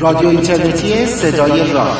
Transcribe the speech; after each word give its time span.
رادیو 0.00 0.28
اینترنتی 0.28 1.06
صدای 1.06 1.72
راه. 1.72 1.96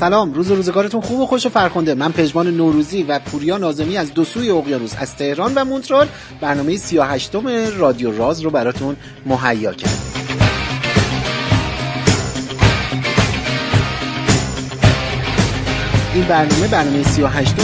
سلام. 0.00 0.34
روز 0.34 0.50
روزگارتون 0.50 1.00
خوب 1.00 1.20
و 1.20 1.26
خوش 1.26 1.46
و 1.46 1.48
فرخنده. 1.48 1.94
من 1.94 2.12
پژمان 2.12 2.46
نوروزی 2.46 3.02
و 3.02 3.18
پوریا 3.18 3.58
نازمی 3.58 3.96
از 3.96 4.14
دو 4.14 4.24
سوی 4.24 4.50
اقیانوس 4.50 4.94
از 4.98 5.16
تهران 5.16 5.52
و 5.54 5.64
مونترال. 5.64 6.08
برنامه 6.40 6.76
38 6.76 7.34
رادیو 7.78 8.18
راز 8.18 8.40
رو 8.40 8.50
براتون 8.50 8.96
مهیا 9.26 9.72
کردیم. 9.72 10.09
این 16.14 16.24
برنامه 16.24 16.68
برنامه 16.68 17.02
38 17.02 17.54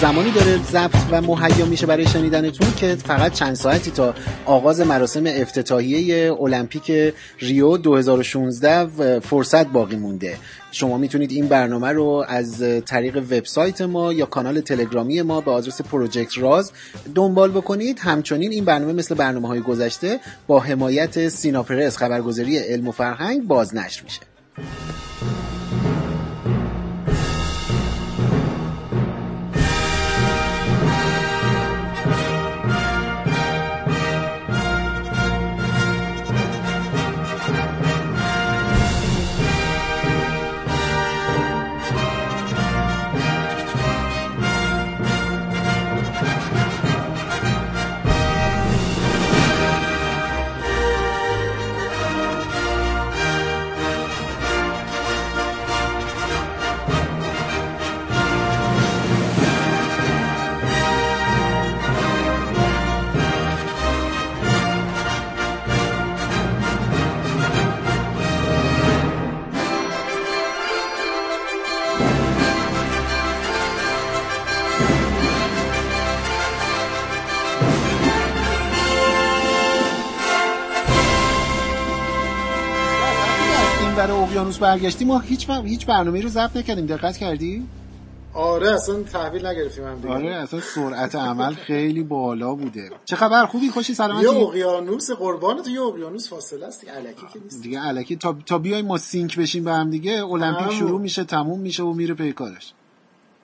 زمانی 0.00 0.30
داره 0.30 0.58
ضبط 0.62 0.94
و 1.10 1.22
مهیا 1.22 1.66
میشه 1.66 1.86
برای 1.86 2.06
شنیدنتون 2.06 2.74
که 2.76 2.96
فقط 3.06 3.32
چند 3.32 3.54
ساعتی 3.54 3.90
تا 3.90 4.14
آغاز 4.46 4.80
مراسم 4.80 5.24
افتتاحیه 5.26 6.32
المپیک 6.40 7.14
ریو 7.38 7.76
2016 7.76 9.20
فرصت 9.20 9.66
باقی 9.66 9.96
مونده. 9.96 10.36
شما 10.72 10.98
می‌تونید 10.98 11.30
این 11.30 11.48
برنامه 11.48 11.88
رو 11.88 12.24
از 12.28 12.64
طریق 12.86 13.16
وبسایت 13.16 13.80
ما 13.80 14.12
یا 14.12 14.26
کانال 14.26 14.60
تلگرامی 14.60 15.22
ما 15.22 15.40
به 15.40 15.50
آدرس 15.50 15.80
پروژکت 15.80 16.38
راز 16.38 16.72
دنبال 17.14 17.50
بکنید. 17.50 17.98
همچنین 17.98 18.52
این 18.52 18.64
برنامه 18.64 18.92
مثل 18.92 19.14
برنامه 19.14 19.48
های 19.48 19.60
گذشته 19.60 20.20
با 20.46 20.60
حمایت 20.60 21.28
سیناپرس 21.28 21.96
خبرگزاری 21.96 22.58
علم 22.58 22.88
و 22.88 22.92
فرهنگ 22.92 23.46
بازنشر 23.46 24.02
میشه. 24.04 24.20
اقیانوس 84.52 84.80
برگشتیم 84.80 85.08
ما 85.08 85.18
هیچ 85.18 85.50
هیچ 85.50 85.86
برنامه 85.86 86.20
رو 86.20 86.28
ضبط 86.28 86.56
نکردیم. 86.56 86.86
دقت 86.86 87.16
کردی؟ 87.16 87.66
آره 88.34 88.72
اصلا 88.72 89.02
تحویل 89.02 89.46
نگرفتیم 89.46 89.84
هم 89.84 89.94
دیگه. 89.94 90.14
آره 90.14 90.34
اصلا 90.34 90.60
سرعت 90.60 91.14
عمل 91.14 91.54
خیلی 91.54 92.02
بالا 92.02 92.54
بوده. 92.54 92.90
چه 93.04 93.16
خبر؟ 93.16 93.46
خوبی؟ 93.46 93.70
خوشی؟ 93.70 93.94
سلامتی؟ 93.94 94.24
یه 94.24 94.30
اقیانوس 94.30 95.10
قربان 95.10 95.62
تو 95.62 95.70
یه 95.70 95.82
اقیانوس 95.82 96.28
فاصله 96.28 96.66
است. 96.66 96.80
دیگه 96.80 96.96
الکی 96.96 97.26
که 97.32 97.38
نیست. 97.44 97.62
دیگه 97.62 97.86
الکی. 97.86 98.16
تا 98.16 98.36
تا 98.46 98.58
بیایم 98.58 98.86
ما 98.86 98.98
سینک 98.98 99.38
بشیم 99.38 99.64
به 99.64 99.72
هم 99.72 99.90
دیگه 99.90 100.24
المپیک 100.24 100.72
شروع 100.72 101.00
میشه 101.00 101.24
تموم 101.24 101.60
میشه 101.60 101.82
و 101.82 101.92
میره 101.92 102.14
پی 102.14 102.32
کارش. 102.32 102.52
آره، 102.54 102.81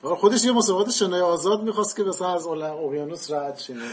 خودش 0.02 0.44
یه 0.44 0.52
مسابقات 0.52 0.90
شنای 0.90 1.20
آزاد 1.20 1.62
می‌خواست 1.62 1.96
که 1.96 2.04
بس 2.04 2.22
از 2.22 2.46
اقیانوس 2.46 3.30
رد 3.30 3.58
شه. 3.58 3.74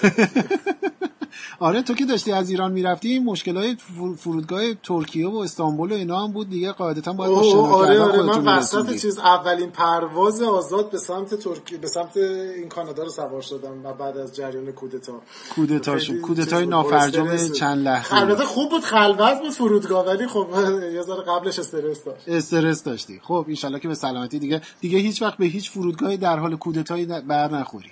آره 1.60 1.82
تو 1.82 1.94
که 1.94 2.06
داشتی 2.06 2.32
از 2.32 2.50
ایران 2.50 2.72
می‌رفتی 2.72 3.20
مشکل 3.20 3.58
های 3.58 3.78
فرودگاه 4.18 4.74
ترکیه 4.74 5.30
و 5.30 5.36
استانبول 5.36 5.92
و 5.92 5.96
اینا 5.96 6.24
هم 6.24 6.32
بود 6.32 6.50
دیگه 6.50 6.72
قاعدتا 6.72 7.14
باید 7.14 7.32
با 7.32 7.44
شنا 7.44 7.62
آره 7.62 8.02
آره 8.02 8.24
من 8.24 8.58
وسط 8.58 9.02
چیز 9.02 9.20
اولین 9.20 9.72
پرواز 9.72 10.42
آزاد 10.42 10.92
به 10.92 10.98
سمت 10.98 11.36
ترکیه 11.36 11.78
به 11.78 11.88
سمت 11.88 12.18
این 12.18 12.70
کانادا 12.70 13.04
رو 13.04 13.10
سوار 13.10 13.42
شدم 13.42 13.86
و 13.86 13.94
بعد 13.94 14.18
از 14.18 14.36
جریان 14.36 14.72
کودتا. 14.72 15.22
کودتا 15.56 16.00
شد. 16.00 16.22
کودتای 16.22 16.66
نافرجام 16.66 17.38
چند 17.38 17.86
لحظه. 17.86 18.16
البته 18.16 18.46
خوب 18.46 18.70
بود 18.70 18.84
خلوت 18.84 19.40
بود 19.42 19.52
فرودگاه 19.52 20.06
ولی 20.06 20.28
خب 20.28 20.48
یه 20.94 21.02
ذره 21.02 21.22
قبلش 21.22 21.60
استرس 21.60 22.04
داشت. 22.04 22.30
استرس 22.30 22.84
داشتی. 22.84 23.20
خب 23.24 23.46
ان 23.64 23.80
که 23.80 23.88
به 23.88 23.96
سلامتی 23.96 24.40
دیگه 24.40 24.62
دیگه 24.82 24.98
هیچ 24.98 25.22
وقت 25.22 25.38
به 25.38 25.46
هیچ 25.46 25.72
فرودگاهی 25.96 26.18
در 26.18 26.40
حال 26.40 26.56
کودتایی 26.56 27.06
بر 27.06 27.52
نخوری. 27.52 27.92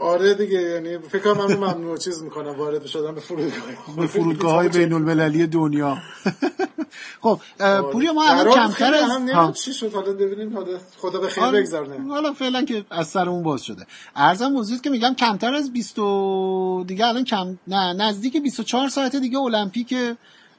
آره 0.00 0.34
دیگه 0.34 0.60
یعنی 0.60 0.98
فکر 0.98 1.34
کنم 1.34 1.46
من 1.46 1.56
ممنوع 1.56 1.96
چیز 1.96 2.22
می‌کنم 2.22 2.58
وارد 2.58 2.86
شدم 2.86 3.14
به 3.14 3.20
فرودگاه 3.20 3.96
به 3.96 4.06
فرودگاه 4.06 4.52
های 4.52 4.68
بین 4.68 4.92
المللی 4.92 5.46
دنیا. 5.46 5.98
خب 7.22 7.40
پوریا 7.92 8.12
ما 8.12 8.24
الان 8.24 8.54
کمتر 8.54 8.94
از 8.94 9.62
چی 9.62 9.72
شد؟ 9.72 9.94
حالا 9.94 10.12
ببینیم 10.12 10.58
خدا 10.98 11.20
به 11.20 11.28
خیر 11.28 11.44
آره، 11.44 11.60
بگذارونه 11.60 12.08
حالا 12.08 12.32
فعلا 12.32 12.64
که 12.64 12.84
از 12.90 13.08
سرمون 13.08 13.42
باز 13.42 13.62
شده. 13.62 13.86
ارزم 14.16 14.48
موضوعی 14.48 14.80
که 14.80 14.90
میگم 14.90 15.14
کمتر 15.14 15.54
از 15.54 15.72
20 15.72 15.94
دیگه 16.86 17.06
الان 17.06 17.24
کم 17.24 17.58
نه 17.68 17.92
نزدیک 17.92 18.42
24 18.42 18.88
ساعت 18.88 19.16
دیگه 19.16 19.38
المپیک 19.38 19.94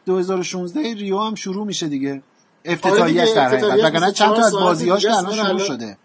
2016 0.06 0.94
ریو 0.94 1.20
هم 1.20 1.36
شروع 1.36 1.66
میشه 1.66 1.88
دیگه. 1.88 2.22
افتتاحیه‌اش 2.66 3.30
در 3.30 3.48
حقیقت. 3.48 3.84
وگرنه 3.84 4.12
چند 4.12 4.36
تا 4.36 4.46
از 4.46 4.54
بازی‌هاش 4.54 5.06
که 5.06 5.18
الان 5.18 5.36
شروع 5.36 5.60
شده. 5.60 5.98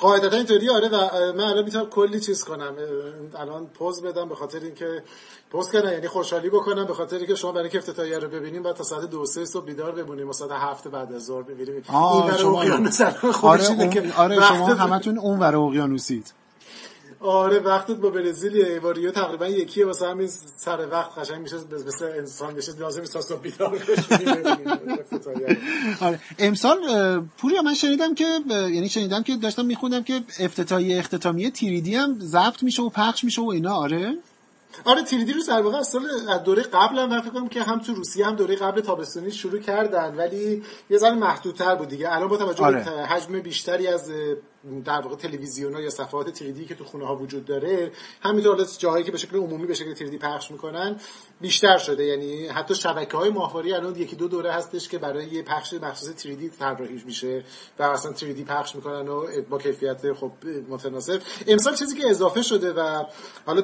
قاعدتا 0.00 0.36
اینطوری 0.36 0.70
آره 0.70 0.88
و 0.88 1.32
من 1.32 1.44
الان 1.44 1.64
می‌تونم 1.64 1.86
کلی 1.86 2.20
چیز 2.20 2.44
کنم. 2.44 2.74
الان 3.34 3.66
پوز 3.66 4.02
بدم 4.02 4.28
به 4.28 4.34
خاطر 4.34 4.60
اینکه 4.60 5.02
پوز 5.50 5.70
کنم 5.70 5.92
یعنی 5.92 6.08
خوشحالی 6.08 6.50
بکنم 6.50 6.84
به 6.84 6.94
خاطر 6.94 7.16
اینکه 7.16 7.34
شما 7.34 7.52
برای 7.52 7.62
اینکه 7.62 7.78
افتتاحیه 7.78 8.18
رو 8.18 8.28
ببینیم 8.28 8.62
بعد 8.62 8.76
تا 8.76 8.84
ساعت 8.84 9.10
دو 9.10 9.26
سه 9.26 9.44
صبح 9.44 9.64
بیدار 9.64 9.92
بمونیم 9.92 10.28
و 10.28 10.32
ساعت 10.32 10.50
هفت 10.52 10.88
بعد 10.88 11.12
از 11.12 11.24
ظهر 11.24 11.42
ببینیم 11.42 11.74
این 11.74 12.26
برای 12.26 12.44
اقیانوس 12.44 13.00
آره, 13.00 14.12
آره 14.16 14.40
شما 14.40 14.66
همتون 14.66 15.18
اون 15.18 15.38
برای 15.38 15.62
اقیانوسید. 15.62 16.39
آره 17.20 17.58
وقتت 17.58 17.96
با 17.96 18.10
برزیل 18.10 18.64
ایواریو 18.64 19.10
تقریبا 19.10 19.46
یکیه. 19.46 19.86
واسه 19.86 20.06
همین 20.08 20.28
سر 20.56 20.88
وقت 20.90 21.18
قشنگ 21.18 21.40
میشه 21.40 21.56
مثل 21.86 22.04
انسان 22.04 22.54
بشه 22.54 22.72
لازم 22.78 23.00
نیست 23.00 23.28
تا 23.28 23.36
بیدار 23.36 23.78
آره. 26.00 26.20
امسال 26.38 26.78
پوریا 27.38 27.62
من 27.62 27.74
شنیدم 27.74 28.14
که 28.14 28.24
یعنی 28.50 28.88
شنیدم 28.88 29.22
که 29.22 29.36
داشتم 29.36 29.66
میخوندم 29.66 30.02
که 30.02 30.20
افتتاحیه 30.40 30.98
اختتامیه 30.98 31.50
تیریدی 31.50 31.94
هم 31.94 32.16
ضبط 32.20 32.62
میشه 32.62 32.82
و 32.82 32.88
پخش 32.88 33.24
میشه 33.24 33.42
و 33.42 33.48
اینا. 33.48 33.74
آره. 33.74 34.14
آره 34.84 35.02
تریدی 35.02 35.32
رو 35.32 35.42
در 35.48 35.60
واقع 35.60 35.78
از 35.78 35.88
سال 35.88 36.02
دوره 36.44 36.62
قبل 36.62 36.98
هم 36.98 37.20
فکر 37.20 37.30
کنم 37.30 37.48
که 37.48 37.62
هم 37.62 37.78
تو 37.78 37.94
روسیه 37.94 38.26
هم 38.26 38.36
دوره 38.36 38.56
قبل 38.56 38.80
تابستانی 38.80 39.30
شروع 39.30 39.60
کردن 39.60 40.14
ولی 40.14 40.62
یه 40.90 40.98
ذره 40.98 41.14
محدودتر 41.14 41.74
بود 41.74 41.88
دیگه. 41.88 42.14
الان 42.14 42.28
با 42.28 42.36
توجه 42.36 42.60
به 42.60 42.66
آره. 42.66 42.82
حجم 42.82 43.40
بیشتری 43.40 43.86
از 43.86 44.10
در 44.84 45.00
واقع 45.00 45.16
تلویزیون 45.16 45.74
ها 45.74 45.80
یا 45.80 45.90
صفحات 45.90 46.30
تریدی 46.30 46.64
که 46.64 46.74
تو 46.74 46.84
خونه 46.84 47.06
ها 47.06 47.16
وجود 47.16 47.44
داره 47.44 47.92
همینطور 48.20 48.52
حالا 48.54 48.66
جاهایی 48.78 49.04
که 49.04 49.12
به 49.12 49.18
شکل 49.18 49.36
عمومی 49.36 49.66
به 49.66 49.74
شکل 49.74 49.94
تریدی 49.94 50.18
پخش 50.18 50.50
می‌کنن 50.50 50.96
بیشتر 51.40 51.78
شده. 51.78 52.04
یعنی 52.04 52.46
حتی 52.46 52.74
شبکه 52.74 53.16
های 53.16 53.30
ماهواره 53.30 53.74
الان 53.74 53.96
یکی 53.96 54.16
دو 54.16 54.28
دوره 54.28 54.52
هستش 54.52 54.88
که 54.88 54.98
برای 54.98 55.42
پخش 55.42 55.74
مخصوص 55.74 56.14
تریدی 56.14 56.48
طراحی 56.48 57.02
میشه 57.06 57.44
و 57.78 57.82
اصلا 57.82 58.12
تریدی 58.12 58.44
پخش 58.44 58.76
می‌کنن 58.76 59.08
و 59.08 59.26
با 59.50 59.58
کیفیت 59.58 60.12
خب 60.12 60.32
متناسب. 60.68 61.22
امسال 61.46 61.74
چیزی 61.74 61.96
که 61.96 62.10
اضافه 62.10 62.42
شده 62.42 62.72
و 62.72 63.04
حالا 63.46 63.62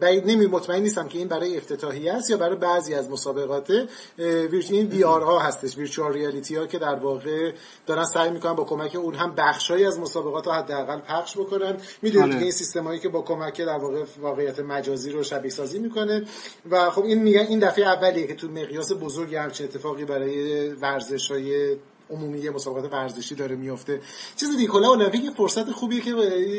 بعید 0.00 0.26
نمی 0.26 0.46
مطمئن 0.46 0.82
نیستم 0.82 1.08
که 1.08 1.18
این 1.18 1.28
برای 1.28 1.56
افتتاحیه 1.56 2.12
است 2.12 2.30
یا 2.30 2.36
برای 2.36 2.56
بعضی 2.56 2.94
از 2.94 3.10
مسابقات 3.10 3.88
این 4.18 4.86
وی 4.86 5.04
آر 5.04 5.22
ها 5.22 5.38
هستش 5.38 5.76
ویرچوال 5.76 6.12
ریالیتی 6.12 6.56
ها 6.56 6.66
که 6.66 6.78
در 6.78 6.94
واقع 6.94 7.52
دارن 7.86 8.04
سعی 8.04 8.30
می‌کنن 8.30 8.52
با 8.52 8.64
کمک 8.64 8.96
اون 8.96 9.14
هم 9.14 9.34
بخشایی 9.34 9.84
از 9.84 10.00
مسابقات 10.00 10.17
رو 10.20 10.52
حداقل 10.52 11.00
پخش 11.00 11.36
بکنن 11.36 11.76
می‌دونید 12.02 12.32
آره. 12.34 12.42
این 12.42 12.50
سیستمایی 12.50 13.00
که 13.00 13.08
با 13.08 13.22
کمک 13.22 13.60
در 13.60 13.78
واقع 13.78 14.04
واقعیت 14.20 14.60
مجازی 14.60 15.10
رو 15.10 15.22
شبیه 15.22 15.50
سازی 15.50 15.78
می‌کنه 15.78 16.24
و 16.70 16.90
خب 16.90 17.04
این 17.04 17.22
میگن 17.22 17.46
این 17.48 17.58
دفعه 17.58 17.84
اولیه 17.84 18.26
که 18.26 18.34
تو 18.34 18.48
مقیاس 18.48 18.92
بزرگی 18.92 19.36
همچین 19.36 19.66
اتفاقی 19.66 20.04
برای 20.04 20.68
ورزش 20.68 21.30
های 21.30 21.76
عمومی 22.10 22.48
مسابقات 22.48 22.92
ورزشی 22.92 23.34
داره 23.34 23.56
میفته 23.56 24.00
چیز 24.36 24.56
دیگه 24.56 24.68
کلا 24.68 24.90
المپیک 24.90 25.30
فرصت 25.30 25.70
خوبیه 25.70 26.00
که 26.00 26.14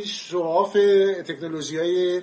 شواف 0.05 0.73
تکنولوژی 1.27 1.77
های 1.77 2.21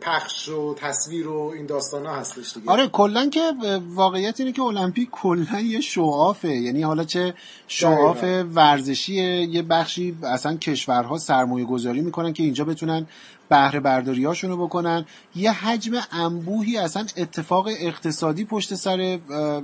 پخش 0.00 0.48
و 0.48 0.74
تصویر 0.74 1.28
و 1.28 1.52
این 1.56 1.66
داستان 1.66 2.06
ها 2.06 2.16
هستش 2.16 2.54
دیگه. 2.54 2.70
آره 2.70 2.88
کلا 2.88 3.28
که 3.28 3.52
واقعیت 3.94 4.40
اینه 4.40 4.52
که 4.52 4.62
المپیک 4.62 5.08
کلا 5.10 5.60
یه 5.60 5.80
شوافه 5.80 6.48
یعنی 6.48 6.82
حالا 6.82 7.04
چه 7.04 7.34
شواف 7.68 8.24
ورزشی 8.54 9.14
یه 9.14 9.62
بخشی 9.62 10.16
اصلا 10.22 10.56
کشورها 10.56 11.18
سرمایه 11.18 11.64
گذاری 11.64 12.00
می‌کنن 12.00 12.32
که 12.32 12.42
اینجا 12.42 12.64
بتونن 12.64 13.06
بهره 13.48 13.80
برداری 13.80 14.24
هاشونو 14.24 14.56
بکنن. 14.56 15.06
یه 15.34 15.52
حجم 15.52 15.92
انبوهی 16.12 16.76
اصلا 16.76 17.06
اتفاق 17.16 17.68
اقتصادی 17.80 18.44
پشت 18.44 18.74
سر 18.74 19.18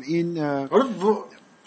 این 0.06 0.38
آره 0.42 0.84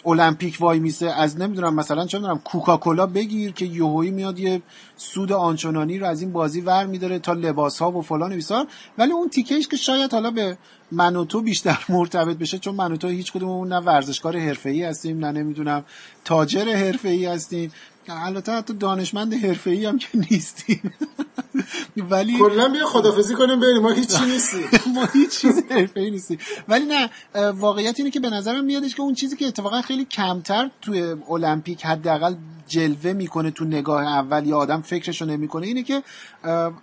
المپیک 0.06 0.56
وای 0.60 0.78
میسه 0.78 1.06
از 1.06 1.38
نمی‌دونم 1.38 1.74
مثلا 1.74 2.06
چه 2.06 2.18
می‌دونم 2.18 2.38
کوکاکولا 2.38 3.06
بگیر 3.06 3.52
که 3.52 3.64
یوهویی 3.64 4.10
میاد 4.10 4.38
یه 4.38 4.62
سود 4.96 5.32
آنچنانی 5.32 5.98
رو 5.98 6.06
از 6.06 6.22
این 6.22 6.32
بازی 6.32 6.60
ور 6.60 6.86
میداره 6.86 7.18
تا 7.18 7.32
لباس 7.32 7.78
ها 7.78 7.90
و 7.90 8.02
فلان 8.02 8.34
بیسار 8.34 8.66
ولی 8.98 9.12
اون 9.12 9.28
تیکهش 9.28 9.68
که 9.68 9.76
شاید 9.76 10.12
حالا 10.12 10.30
به 10.30 10.58
من 10.92 11.16
و 11.16 11.24
بیشتر 11.24 11.84
مرتبط 11.88 12.36
بشه 12.36 12.58
چون 12.58 12.74
من 12.74 12.92
و 12.92 13.08
هیچ 13.08 13.32
کدوممون 13.32 13.68
نه 13.68 13.78
ورزشکار 13.78 14.36
حرفه‌ای 14.36 14.84
هستیم 14.84 15.24
نه 15.24 15.32
نمی‌دونم 15.32 15.84
تاجر 16.24 16.74
حرفه‌ای 16.74 17.26
هستیم 17.26 17.72
البته 18.12 18.52
حتی 18.52 18.74
دانشمند 18.74 19.34
حرفه‌ای 19.34 19.86
هم 19.86 19.98
که 19.98 20.08
نیستیم. 20.30 20.92
ولی 22.10 22.38
کلا 22.38 22.68
بیا 22.68 22.86
خدافظی 22.86 23.34
کنیم 23.34 23.60
بریم. 23.60 23.82
ما 23.82 23.90
هیچ 23.90 24.18
چی 24.18 24.24
نیستیم. 24.32 24.68
ما 24.94 25.04
هیچ 25.04 25.38
چیز 25.40 25.62
حرفه‌ای 25.70 26.10
نیستیم. 26.10 26.38
ولی 26.68 26.84
نه 26.84 27.10
واقعیت 27.50 27.94
اینه 27.98 28.10
که 28.10 28.20
به 28.20 28.30
نظرم 28.30 28.64
میادش 28.64 28.94
که 28.94 29.02
اون 29.02 29.14
چیزی 29.14 29.36
که 29.36 29.46
اتفاقا 29.46 29.82
خیلی 29.82 30.04
کمتر 30.04 30.70
توی 30.82 31.16
المپیک 31.30 31.86
حداقل 31.86 32.34
جلوه 32.66 33.12
می‌کنه 33.12 33.50
تو 33.50 33.64
نگاه 33.64 34.02
اول 34.02 34.46
یا 34.46 34.56
آدم 34.56 34.80
فکرشو 34.80 35.24
نمی‌کنه 35.24 35.66
اینه 35.66 35.82
که 35.82 36.02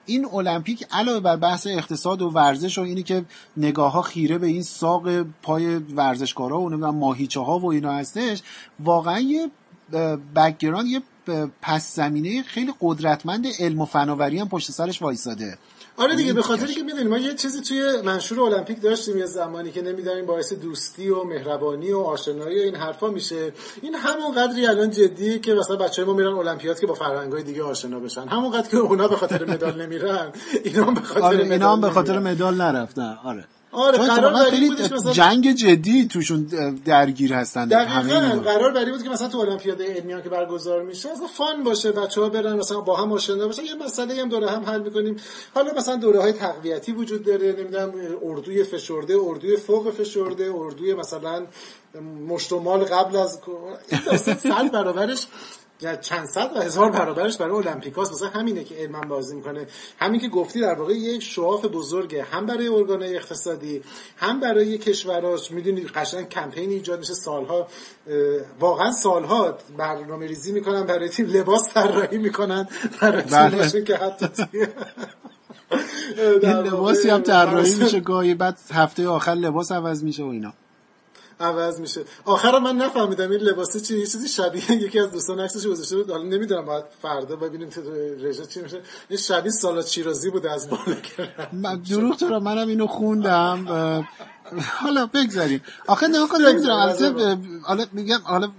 این 0.06 0.26
المپیک 0.34 0.86
علاوه 0.92 1.20
بر 1.20 1.36
بحث 1.36 1.68
اقتصاد 1.68 2.22
و 2.22 2.30
ورزش 2.30 2.78
و 2.78 2.82
اینه 2.82 3.04
که 3.04 3.26
نگاه 3.58 3.92
ها 3.92 4.02
خیره 4.02 4.38
به 4.38 4.48
این 4.48 4.64
ساق 4.64 5.22
پای 5.22 5.76
ورزشکارا 5.76 6.62
و 6.62 6.70
نمی‌دونم 6.70 6.96
ماهیچه 6.96 7.40
ها 7.40 7.60
و 7.60 7.72
اینا 7.72 7.94
هستش 7.94 8.42
واقعا 8.80 9.20
یه 9.20 9.50
background 10.36 10.88
یه 10.88 11.02
پس 11.62 11.96
زمینه 11.96 12.44
خیلی 12.44 12.74
قدرتمند 12.82 13.46
علم 13.60 13.82
و 13.82 13.86
فناوری 13.86 14.40
هم 14.40 14.50
پشت 14.50 14.72
سرش 14.72 15.02
وایساده. 15.02 15.58
آره 15.98 16.16
دیگه 16.16 16.34
به 16.34 16.42
خاطری 16.42 16.74
که 16.74 16.84
می‌دونیم 16.84 17.08
ما 17.08 17.18
یه 17.18 17.34
چیزی 17.34 17.62
توی 17.62 18.02
منشور 18.02 18.42
المپیک 18.42 18.82
داشتیم 18.82 19.18
یه 19.18 19.26
زمانی 19.26 19.72
که 19.72 19.82
نمی‌دونیم 19.82 20.26
باعث 20.26 20.54
دوستی 20.54 21.10
و 21.10 21.24
مهربانی 21.24 21.92
و 21.92 22.00
آشنایی 22.00 22.60
و 22.60 22.62
این 22.62 22.76
حرفا 22.76 23.08
میشه. 23.08 23.54
این 23.82 23.96
همون 23.96 24.32
قدری 24.36 24.66
الان 24.66 24.92
جدیه 24.92 25.40
که 25.40 25.54
مثلا 25.54 25.76
بچه‌ها 25.76 26.12
ما 26.12 26.18
میرن 26.18 26.34
المپیاد 26.34 26.80
که 26.80 26.88
با 26.88 26.94
فرهنگای 26.94 27.44
دیگه 27.44 27.64
آشنا 27.64 28.00
بشن. 28.00 28.28
همون 28.28 28.52
قدر 28.52 28.70
که 28.70 28.78
اونا 28.78 29.08
به 29.08 29.16
خاطر 29.16 29.46
مدال 29.46 29.82
نمیرن 29.82 30.32
اینا 30.64 30.92
به 30.92 31.02
خاطر 31.02 31.22
آره 31.22 31.38
مدال 31.38 31.52
اینا 31.52 31.74
هم 31.74 31.82
به 31.82 31.90
خاطر 31.90 32.20
مدال 32.20 32.56
نرفتن. 32.56 33.18
آره. 33.24 33.46
آره 33.76 33.98
قرار 33.98 34.50
خیلی 34.50 34.70
مثلا 34.70 35.14
جنگ 35.14 35.52
جدی 35.52 36.08
توشون 36.08 36.44
درگیر 36.86 37.34
هستن 37.34 37.68
دقیقاً 37.68 38.42
قرار 38.46 38.72
بری 38.72 38.92
بود 38.92 39.04
که 39.04 39.10
مثلا 39.10 39.28
تو 39.28 39.38
المپیاد 39.38 39.82
علمیان 39.82 40.22
که 40.24 40.30
برگزار 40.30 40.84
میشه 40.84 41.10
اصلا 41.10 41.28
فان 41.28 41.64
باشه 41.64 41.92
بچه‌ها 41.92 42.30
برن 42.30 42.54
مثلا 42.54 42.82
با 42.82 42.96
هم 42.96 43.12
آشنا 43.12 43.48
بشن 43.48 43.66
یه 43.66 43.76
مسئله 43.86 44.22
هم 44.22 44.30
دوره 44.30 44.50
هم 44.50 44.66
حل 44.66 44.82
می‌کنیم. 44.82 45.16
حالا 45.56 45.74
مثلا 45.74 45.96
دوره 45.96 46.22
های 46.22 46.34
تقویتی 46.34 46.92
وجود 46.92 47.24
داره 47.24 47.56
نمی‌دونم 47.60 47.94
اردوی 48.24 48.64
فشرده 48.64 49.16
اردوی 49.28 49.58
فوق 49.58 49.92
فشرده 49.92 50.52
اردوی 50.56 50.94
مثلا 50.94 51.46
مشتمال 52.28 52.84
قبل 52.84 53.16
از 53.16 53.40
صد 54.38 54.72
برابرش 54.72 55.28
چند 56.02 56.28
صد 56.28 56.52
و 56.56 56.62
هزار 56.62 56.92
برابرش 56.92 57.38
برای 57.38 57.68
المپیکاس. 57.68 58.12
مثلا 58.12 58.30
همینه 58.30 58.64
که 58.64 58.76
علم 58.76 59.02
بازی 59.02 59.36
می‌کنه. 59.36 59.68
همین 60.00 60.22
که 60.22 60.28
گفتی 60.28 60.62
در 60.62 60.74
واقع 60.74 60.94
یک 60.94 61.24
شواف 61.24 61.66
بزرگه. 61.66 62.24
هم 62.24 62.46
برای 62.46 62.68
ارگانهای 62.68 63.16
اقتصادی 63.16 63.82
هم 64.18 64.40
برای 64.40 64.78
کشوراش 64.78 65.52
می‌دونی 65.52 65.82
قشنگ 65.82 66.30
کمپین 66.30 66.70
ایجاد 66.70 67.00
میشه. 67.00 67.14
سالها 67.14 67.68
واقعا 68.60 68.92
سالها 68.92 69.58
برنامه 69.78 70.28
ریزی 70.28 70.52
می‌کنن. 70.52 70.84
برای 70.84 71.10
تیم 71.10 71.26
لباس 71.26 71.74
طراحی 71.74 72.18
می‌کنن. 72.18 72.68
برای 73.02 73.70
تیم 73.70 73.84
که 73.84 73.96
حتی 73.96 74.46
لباسی 76.44 77.10
هم 77.10 77.22
طراحی 77.22 77.76
میشه 77.84 78.00
گاهی 78.00 78.36
بعد 78.36 78.58
هفته 78.74 79.08
آخر 79.08 79.34
لباس 79.34 79.72
عوض 79.72 80.04
میشه 80.04 80.24
و 80.24 80.28
اینا. 80.28 80.54
عوض 81.40 81.80
میشه. 81.80 82.02
آخر 82.26 82.60
من 82.60 82.76
نفهمیدم 82.76 83.32
این 83.32 83.40
لباسه 83.40 83.80
چی 83.80 84.00
یه 84.00 84.06
چیزی 84.06 84.28
شبیه 84.28 84.72
یکی 84.72 85.00
از 85.00 85.12
دوستان 85.12 85.40
عکسش 85.40 85.68
گذاشته 85.68 85.96
بود. 85.96 86.12
حالا 86.12 86.24
نمی‌دونم 86.24 86.66
بعد 86.66 86.84
فردا 87.02 87.36
ببینیم 87.36 87.70
تو 87.70 87.82
رژه 88.22 88.46
چی 88.46 88.62
میشه. 88.62 88.82
این 89.10 89.20
شبیه 89.20 89.52
سالاد 89.52 89.86
شیرازی 89.86 90.30
بوده 90.30 90.52
از 90.52 90.70
بالا 90.70 90.98
من 91.54 91.80
دروغ 91.90 92.18
چرا 92.18 92.40
منم 92.40 92.68
اینو 92.68 92.88
خوندم. 92.88 93.66
حالا 94.82 95.06
بگذاریم. 95.06 95.62
آخه 95.88 96.08
نه 96.08 96.20
آخه 96.20 96.38
نمی‌دونم 96.38 97.62
حالا 97.64 97.86
میگم 97.92 98.20
حالا 98.24 98.50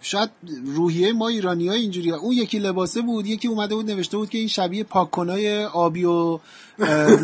شاید 0.00 0.30
روحیه 0.66 1.12
ما 1.12 1.28
ایرانی 1.28 1.68
ها 1.68 1.74
اینجوری 1.74 2.12
اون 2.12 2.32
یکی 2.32 2.58
لباسه 2.58 3.02
بود 3.02 3.26
یکی 3.26 3.48
اومده 3.48 3.74
بود 3.74 3.90
نوشته 3.90 4.16
بود 4.16 4.30
که 4.30 4.38
این 4.38 4.48
شبیه 4.48 4.84
پاککنای 4.84 5.64
آبی 5.64 6.04
و 6.04 6.38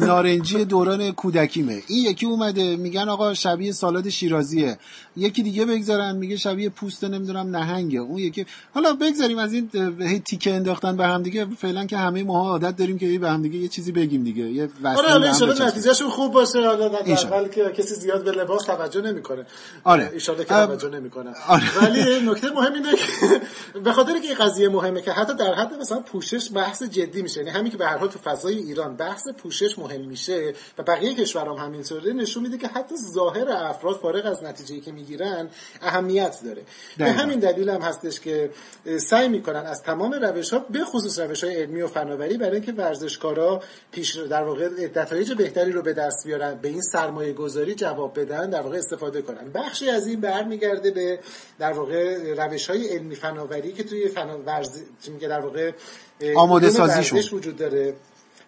نارنجی 0.00 0.64
دوران 0.64 1.12
کودکیمه. 1.12 1.82
این 1.86 2.04
یکی 2.04 2.26
اومده 2.26 2.76
میگن 2.76 3.08
آقا 3.08 3.34
شبیه 3.34 3.72
سالاد 3.72 4.08
شیرازیه. 4.08 4.78
یکی 5.16 5.42
دیگه 5.42 5.64
بگذارن 5.64 6.16
میگه 6.16 6.36
شبیه 6.36 6.68
پوست 6.68 7.04
نمی‌دونم 7.04 7.56
نهنگه. 7.56 7.98
اون 7.98 8.18
یکی 8.18 8.46
حالا 8.74 8.92
بگذاریم 8.92 9.38
از 9.38 9.52
این 9.52 9.70
هی 10.00 10.18
تیکه 10.18 10.54
انداختن 10.54 10.96
به 10.96 11.06
هم 11.06 11.22
دیگه 11.22 11.46
فعلا 11.58 11.84
که 11.84 11.96
همه 11.96 12.22
ما 12.22 12.48
عادت 12.48 12.76
داریم 12.76 12.98
که 12.98 13.18
به 13.18 13.30
هم 13.30 13.42
دیگه 13.42 13.58
یه 13.58 13.68
چیزی 13.68 13.92
بگیم 13.92 14.24
دیگه. 14.24 14.42
یه 14.44 14.68
آره 14.84 15.08
حالا 15.08 15.32
ان 15.32 15.62
نتیجهشون 15.62 16.10
خوب 16.10 16.32
باشه. 16.32 16.66
حالا 16.66 16.88
در 16.88 17.48
که 17.48 17.72
کسی 17.76 17.94
زیاد 17.94 18.24
به 18.24 18.30
لباس 18.30 18.64
توجه 18.64 19.00
نمی‌کنه. 19.00 19.46
آره. 19.84 20.04
ان 20.04 20.36
که 20.36 20.44
توجه 20.44 20.88
نمی‌کنه. 20.88 21.30
آره. 21.48 21.78
ولی 21.82 22.30
نکته 22.30 22.50
مهم 22.50 22.72
اینه 22.72 22.92
که 22.96 23.40
به 23.84 23.92
خاطر 23.92 24.18
که 24.18 24.28
این 24.28 24.34
قضیه 24.34 24.68
مهمه 24.68 25.02
که 25.02 25.12
حتی 25.12 25.34
در 25.34 25.54
حد 25.54 25.74
مثلا 25.74 26.00
پوشش 26.00 26.50
بحث 26.54 26.82
جدی 26.82 27.22
میشه. 27.22 27.40
یعنی 27.40 27.50
همین 27.50 27.72
که 27.72 27.78
به 27.78 27.86
هر 27.86 27.96
حال 27.96 28.08
تو 28.08 28.18
فضای 28.18 28.58
ایران 28.58 28.96
بحث 28.96 29.28
پوشش 29.44 29.78
مهم 29.78 30.00
میشه 30.00 30.52
و 30.78 30.82
بقیه 30.82 31.14
کشورها 31.14 31.54
هم 31.54 31.64
همینطوره 31.66 32.12
نشون 32.12 32.42
میده 32.42 32.58
که 32.58 32.68
حتی 32.68 32.94
ظاهر 33.14 33.48
افراد 33.48 33.96
فارغ 33.96 34.26
از 34.26 34.42
نتیجه 34.42 34.80
که 34.80 34.92
می‌گیرن 34.92 35.48
اهمیت 35.82 36.36
داره. 36.44 36.62
به 36.98 37.04
همین 37.04 37.38
دلیل 37.38 37.70
هم 37.70 37.80
هستش 37.80 38.20
که 38.20 38.50
سعی 38.98 39.28
می‌کنن 39.28 39.66
از 39.66 39.82
تمام 39.82 40.12
روش 40.12 40.52
ها 40.52 40.58
به 40.58 40.84
خصوص 40.84 41.18
روش 41.18 41.44
های 41.44 41.56
علمی 41.56 41.82
و 41.82 41.86
فناوری 41.86 42.36
برای 42.36 42.54
اینکه 42.54 42.72
ورزشکارا 42.72 43.62
پیش 43.92 44.16
در 44.16 44.42
واقع 44.42 44.68
نتایج 44.96 45.32
بهتری 45.32 45.72
رو 45.72 45.82
به 45.82 45.92
دست 45.92 46.26
بیارن 46.26 46.54
به 46.62 46.68
این 46.68 46.82
سرمایه 46.82 47.32
گذاری 47.32 47.74
جواب 47.74 48.20
بدن 48.20 48.50
در 48.50 48.60
واقع 48.60 48.78
استفاده 48.78 49.22
کنن. 49.22 49.52
بخشی 49.54 49.90
از 49.90 50.06
این 50.06 50.20
برمیگرده 50.20 50.90
به 50.90 51.18
در 51.58 51.72
واقع 51.72 52.34
روش 52.34 52.70
های 52.70 52.88
علمی 52.88 53.14
فناوری 53.14 53.72
که 53.72 53.84
توی 53.84 54.08
فناورزی 54.08 54.84
که 55.20 55.28
در 55.28 55.40
واقع 55.40 55.72
آماده 56.36 56.70
سازیشون. 56.70 57.20
وجود 57.32 57.56
داره. 57.56 57.94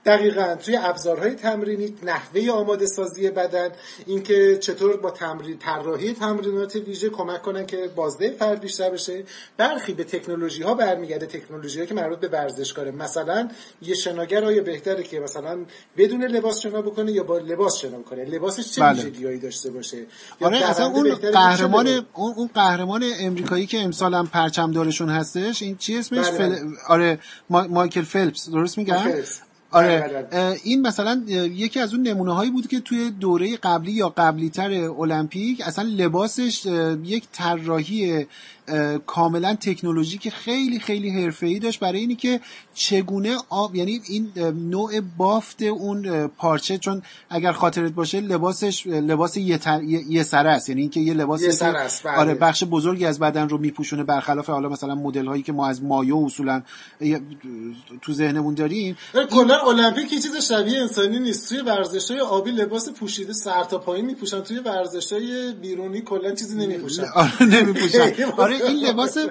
دقیقا 0.07 0.55
توی 0.55 0.77
ابزارهای 0.77 1.35
تمرینی 1.35 1.95
نحوه 2.03 2.51
آماده 2.51 2.87
سازی 2.87 3.31
بدن 3.31 3.69
اینکه 4.07 4.59
چطور 4.59 4.97
با 4.97 5.11
تمرین 5.11 5.59
طراحی 5.59 6.13
تمرینات 6.13 6.77
ویژه 6.77 7.09
کمک 7.09 7.43
کنن 7.43 7.67
که 7.67 7.91
بازده 7.97 8.31
فرد 8.31 8.61
بیشتر 8.61 8.91
بشه. 8.91 9.25
برخی 9.57 9.93
به 9.95 10.05
تکنولوژی 10.05 10.63
ها 10.63 10.75
برمیگرده 10.75 11.27
تکنولوژی 11.27 11.81
ها 11.81 11.87
که 11.87 11.95
مربوط 11.95 12.19
به 12.19 12.29
ورزشکاره. 12.29 12.91
مثلا 12.91 13.49
یه 13.83 13.95
شناگر 13.95 14.45
آیا 14.45 14.63
بهتره 14.63 15.03
که 15.03 15.21
مثلا 15.21 15.59
بدون 15.97 16.25
لباس 16.25 16.61
شنا 16.61 16.83
بکنه 16.83 17.13
یا 17.13 17.23
با 17.23 17.39
لباس 17.39 17.77
شنا 17.77 17.99
بکنه. 17.99 18.25
لباسش 18.25 18.73
چه 18.73 18.81
بله. 18.81 19.03
ویژگیهایی 19.03 19.39
داشته 19.39 19.71
باشه؟ 19.71 19.99
آره 20.41 20.71
اصلا 20.71 20.87
اون 20.87 21.15
قهرمان 21.15 21.87
اون, 22.15 22.35
اون 22.37 22.51
قهرمان 22.55 23.05
امریکایی 23.21 23.67
که 23.67 23.81
امسال 23.81 24.15
هم 24.15 24.27
پرچم 24.27 24.73
دارشون 24.73 25.09
هستش 25.09 25.63
این 25.63 25.77
چی 25.77 25.99
اسمش؟ 25.99 26.29
بله. 26.29 26.39
فل... 26.39 26.75
آره 26.89 27.19
ما... 27.51 27.67
مایکل 27.67 28.03
فلپس. 28.03 28.49
درست 28.51 28.79
میگم؟ 28.79 29.13
آره. 29.71 30.27
این 30.65 30.83
مثلا 30.83 31.23
یکی 31.29 31.81
از 31.81 31.95
اون 31.95 32.03
نمونه 32.03 32.35
هایی 32.35 32.51
بود 32.51 32.67
که 32.67 32.81
توی 32.81 33.11
دوره 33.11 33.57
قبلی 33.57 33.93
یا 33.93 34.09
قبلی 34.09 34.51
تر 34.51 34.71
المپیک 34.73 35.61
اصلا 35.61 35.85
لباسش 35.97 36.67
یک 37.05 37.25
طراحی 37.33 38.27
کاملا 39.07 39.55
تکنولوژیک 39.55 40.29
خیلی 40.29 40.79
خیلی 40.79 41.11
حرفه‌ای 41.11 41.59
داشت 41.59 41.81
برای 41.81 42.01
اینی 42.01 42.17
که 42.17 42.41
چگونه 42.75 43.37
آب 43.49 43.75
یعنی 43.75 44.01
این 44.09 44.33
نوع 44.71 45.01
بافت 45.01 45.63
اون 45.63 46.27
پارچه 46.27 46.79
چون 46.79 47.03
اگر 47.31 47.53
خاطرت 47.53 47.93
باشه 47.93 48.21
لباسش 48.21 48.87
لباس 48.87 49.37
یه, 49.37 49.59
تر... 49.59 49.83
یه 49.83 50.23
سره 50.23 50.51
است. 50.51 50.69
یعنی 50.69 50.81
اینکه 50.81 51.01
یه 51.01 51.15
لباس 51.15 51.43
یه 51.43 51.51
سره 51.51 51.79
است. 51.79 52.07
آره 52.07 52.35
بخش 52.35 52.65
بزرگی 52.65 53.05
از 53.05 53.19
بدن 53.19 53.49
رو 53.49 53.59
میپوشونه 53.59 54.05
برخلاف 54.05 54.51
حالا 54.51 54.69
مثلا 54.69 54.95
مدل 54.95 55.27
هایی 55.27 55.43
که 55.43 55.53
ما 55.53 55.67
از 55.67 55.83
مایو 55.83 56.17
اصولا 56.17 56.63
تو 58.03 58.13
ذهنمون 58.13 58.55
داریم. 58.55 58.97
کلا 59.31 59.59
المپیک 59.61 60.13
یه 60.13 60.21
چیز 60.21 60.37
شبیه 60.37 60.81
انسانی 60.81 61.19
نیست. 61.19 61.49
توی 61.49 61.61
ورزش 61.61 62.11
های 62.11 62.21
آبی 62.21 62.51
لباس 62.51 62.89
پوشیده 62.89 63.33
سر 63.33 63.65
تا 63.65 63.79
پایین 63.79 64.07
میپوشن. 64.07 64.41
توی 64.41 64.59
ورزش 64.59 65.13
های 65.13 65.53
بیرونی 65.53 66.01
کلا 66.01 66.35
چیزی 66.35 66.57
نمیپوشن. 66.57 67.05
آره 67.15 67.43
نمیپوشن. 67.43 68.13
آره 68.37 68.56
این 68.63 68.77
لباس 68.77 69.19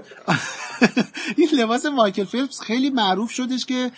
این 1.38 1.50
لباس 1.53 1.86
مایکل 1.86 2.24
فیلپس 2.25 2.62
خیلی 2.62 2.89
معروف 2.89 3.32
شدش 3.32 3.65
که 3.65 3.91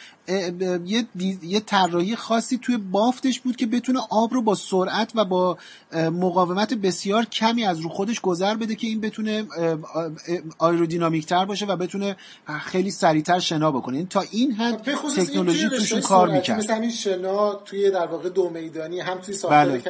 یه, 0.85 1.05
یه 1.43 1.59
طراحی 1.59 2.15
خاصی 2.15 2.57
توی 2.57 2.77
بافتش 2.77 3.39
بود 3.39 3.55
که 3.55 3.65
بتونه 3.65 3.99
آب 4.09 4.33
رو 4.33 4.41
با 4.41 4.55
سرعت 4.55 5.11
و 5.15 5.25
با 5.25 5.57
مقاومت 5.93 6.73
بسیار 6.73 7.25
کمی 7.25 7.65
از 7.65 7.79
رو 7.79 7.89
خودش 7.89 8.21
گذر 8.21 8.55
بده 8.55 8.75
که 8.75 8.87
این 8.87 9.01
بتونه 9.01 9.45
آیرودینامیک 10.57 11.25
تر 11.25 11.45
باشه 11.45 11.65
و 11.65 11.75
بتونه 11.75 12.15
خیلی 12.59 12.91
سریعتر 12.91 13.39
شنا 13.39 13.71
بکنه. 13.71 14.05
تا 14.05 14.23
این 14.31 14.51
حد 14.51 14.81
تکنولوژی 15.17 15.69
توشون 15.69 16.01
کار 16.01 16.29
می‌کرد. 16.29 16.59
مثل 16.59 16.73
همین 16.73 16.91
شنا 16.91 17.53
توی 17.55 17.91
در 17.91 18.07
واقع 18.07 18.29
دو 18.29 18.49
میدانی 18.49 18.99
هم 18.99 19.17
توی 19.17 19.37
بله. 19.49 19.83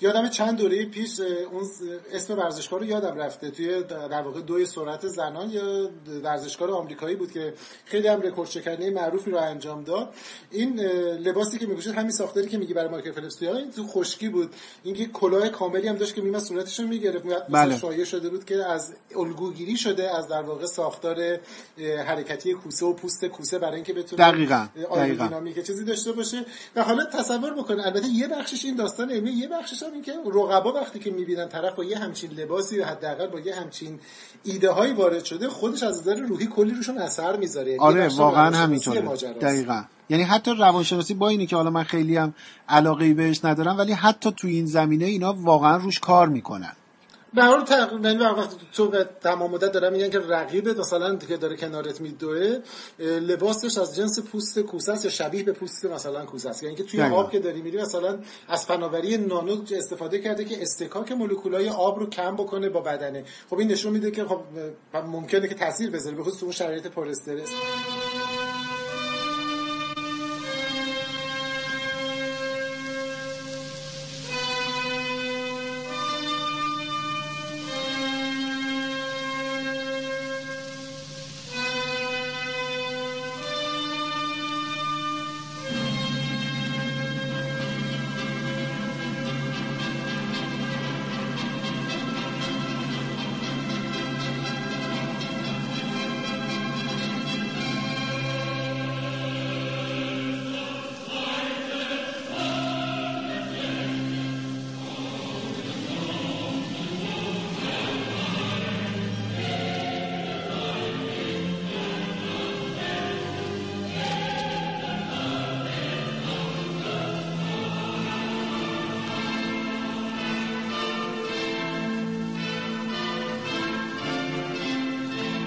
یادم 0.00 0.28
چند 0.28 0.58
دوره 0.58 0.84
پیش 0.84 1.20
اون 1.20 1.64
اسم 2.12 2.38
ورزشکار 2.38 2.80
رو 2.80 2.86
یادم 2.86 3.16
رفته. 3.16 3.50
توی 3.50 3.82
در 3.82 4.22
واقع 4.22 4.40
دوی 4.40 4.66
سرعت 4.66 5.08
زنان 5.08 5.50
یا 5.50 5.90
ورزشکار 6.24 6.70
آمریکایی 6.70 7.16
بود 7.16 7.32
که 7.32 7.54
خیلی 7.84 8.08
هم 8.08 8.20
رکورد 8.20 8.50
شکنی 8.50 8.90
معروفی 8.90 9.30
رو 9.30 9.38
انجام 9.38 9.83
داد 9.84 10.14
این 10.50 10.80
لباسی 10.80 11.58
که 11.58 11.66
میگوشه 11.66 11.92
همین 11.92 12.10
ساختاری 12.10 12.48
که 12.48 12.58
میگی 12.58 12.74
برای 12.74 12.88
مایکل 12.88 13.12
فلپس 13.12 13.36
تو 13.76 13.86
خشکی 13.86 14.28
بود. 14.28 14.50
این 14.82 14.94
که 14.94 15.06
کلاه 15.06 15.48
کاملی 15.48 15.88
هم 15.88 15.96
داشت 15.96 16.14
که 16.14 16.22
میما 16.22 16.40
صورتش 16.40 16.80
رو 16.80 16.86
می‌گرفت. 16.86 17.26
بله. 17.48 17.78
شایع 17.78 18.04
شده 18.04 18.28
بود 18.28 18.44
که 18.44 18.64
از 18.64 18.92
الگوگیری 19.16 19.76
شده 19.76 20.16
از 20.16 20.28
در 20.28 20.42
واقع 20.42 20.66
ساختار 20.66 21.38
حرکتی 22.06 22.54
کوسه 22.54 22.86
و 22.86 22.92
پوست 22.92 23.24
کوسه 23.24 23.58
برای 23.58 23.74
اینکه 23.74 23.92
بتونه 23.92 24.30
دقیقاً 24.32 24.66
دقیقاً. 24.96 25.42
چیزی 25.66 25.84
داشته 25.84 26.12
باشه. 26.12 26.44
و 26.76 26.82
حالا 26.82 27.04
تصور 27.04 27.54
بکنه 27.54 27.86
البته 27.86 28.08
یه 28.08 28.28
بخشش 28.28 28.64
این 28.64 28.76
داستان 28.76 29.10
علمی 29.10 29.30
یه 29.30 29.48
بخشش 29.48 29.82
هم 29.82 29.92
این 29.92 30.02
که 30.02 30.12
رقبا 30.34 30.72
وقتی 30.72 30.98
که 30.98 31.10
می‌بینن 31.10 31.48
طرف 31.48 31.74
با 31.74 31.84
یه 31.84 31.98
همچین 31.98 32.30
لباسی 32.30 32.80
حداقل 32.80 33.26
با 33.26 33.40
یه 33.40 33.54
همچین 33.54 34.00
ایده 34.44 34.70
هایی 34.70 34.92
وارد 34.92 35.24
شده 35.24 35.48
خودش 35.48 35.82
از 35.82 36.00
نظر 36.00 36.14
روحی 36.14 36.46
کلی 36.46 36.74
روشون 36.74 36.98
اثر 36.98 37.36
می‌ذاره. 37.36 37.70
یعنی 37.70 37.82
آره 37.82 38.08
واقعا 38.08 38.56
همینطوره. 38.56 39.00
دقیقاً. 39.40 39.73
یعنی 40.08 40.22
حتی 40.22 40.54
روانشناسی 40.54 41.14
با 41.14 41.28
اینی 41.28 41.46
که 41.46 41.56
حالا 41.56 41.70
من 41.70 41.84
خیلی 41.84 42.16
هم 42.16 42.34
علاقه 42.68 43.14
بهش 43.14 43.44
ندارم 43.44 43.78
ولی 43.78 43.92
حتی 43.92 44.32
تو 44.36 44.48
این 44.48 44.66
زمینه 44.66 45.04
اینا 45.04 45.32
واقعا 45.32 45.76
روش 45.76 46.00
کار 46.00 46.28
می‌کنن. 46.28 46.72
به 47.34 47.42
حال 47.42 47.64
تقریبا 47.64 48.08
یعنی 48.08 48.24
وقتی 48.24 48.56
تو 48.72 48.88
به 48.88 49.08
تمام 49.20 49.50
مدت 49.50 49.72
دارن 49.72 49.92
میگن 49.92 50.10
که 50.10 50.18
رقیبت 50.18 50.78
مثلا 50.78 51.16
که 51.16 51.36
داره 51.36 51.56
کنارت 51.56 52.00
میدوه 52.00 52.58
لباسش 52.98 53.78
از 53.78 53.96
جنس 53.96 54.20
پوست 54.20 54.58
کوسه 54.58 54.92
است 54.92 55.04
یا 55.04 55.10
شبیه 55.10 55.42
به 55.42 55.52
پوست 55.52 55.84
مثلا 55.84 56.24
کوسه 56.24 56.48
است. 56.48 56.62
یعنی 56.62 56.76
که 56.76 56.82
توی 56.82 57.02
آب 57.02 57.30
که 57.30 57.38
داری 57.38 57.62
میری 57.62 57.80
مثلا 57.80 58.18
از 58.48 58.64
فناوری 58.64 59.16
نانو 59.16 59.56
استفاده 59.76 60.18
کرده 60.18 60.44
که 60.44 60.62
استکاک 60.62 61.12
مولکولای 61.12 61.68
آب 61.68 61.98
رو 61.98 62.06
کم 62.10 62.36
بکنه 62.36 62.68
با 62.68 62.80
بدنه. 62.80 63.24
خب 63.50 63.58
این 63.58 63.68
نشون 63.68 63.92
میده 63.92 64.10
که 64.10 64.24
خب 64.24 64.40
ممکنه 65.06 65.48
که 65.48 65.54
تاثیر 65.54 65.90
بذاره 65.90 66.16
به 66.16 66.22
خصوص 66.22 66.42
اون 66.42 66.52
شرایط 66.52 66.86
پر 66.86 67.08
استرس. 67.08 67.50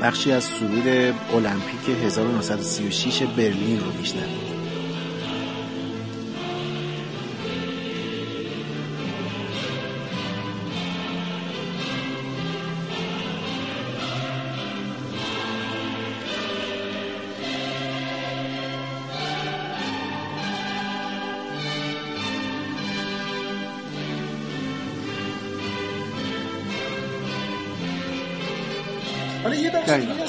بخشی 0.01 0.31
از 0.31 0.43
سرور 0.43 1.13
المپیک 1.33 1.89
1936 2.03 3.23
برلین 3.23 3.79
رو 3.79 3.91
میشنوید. 3.99 4.56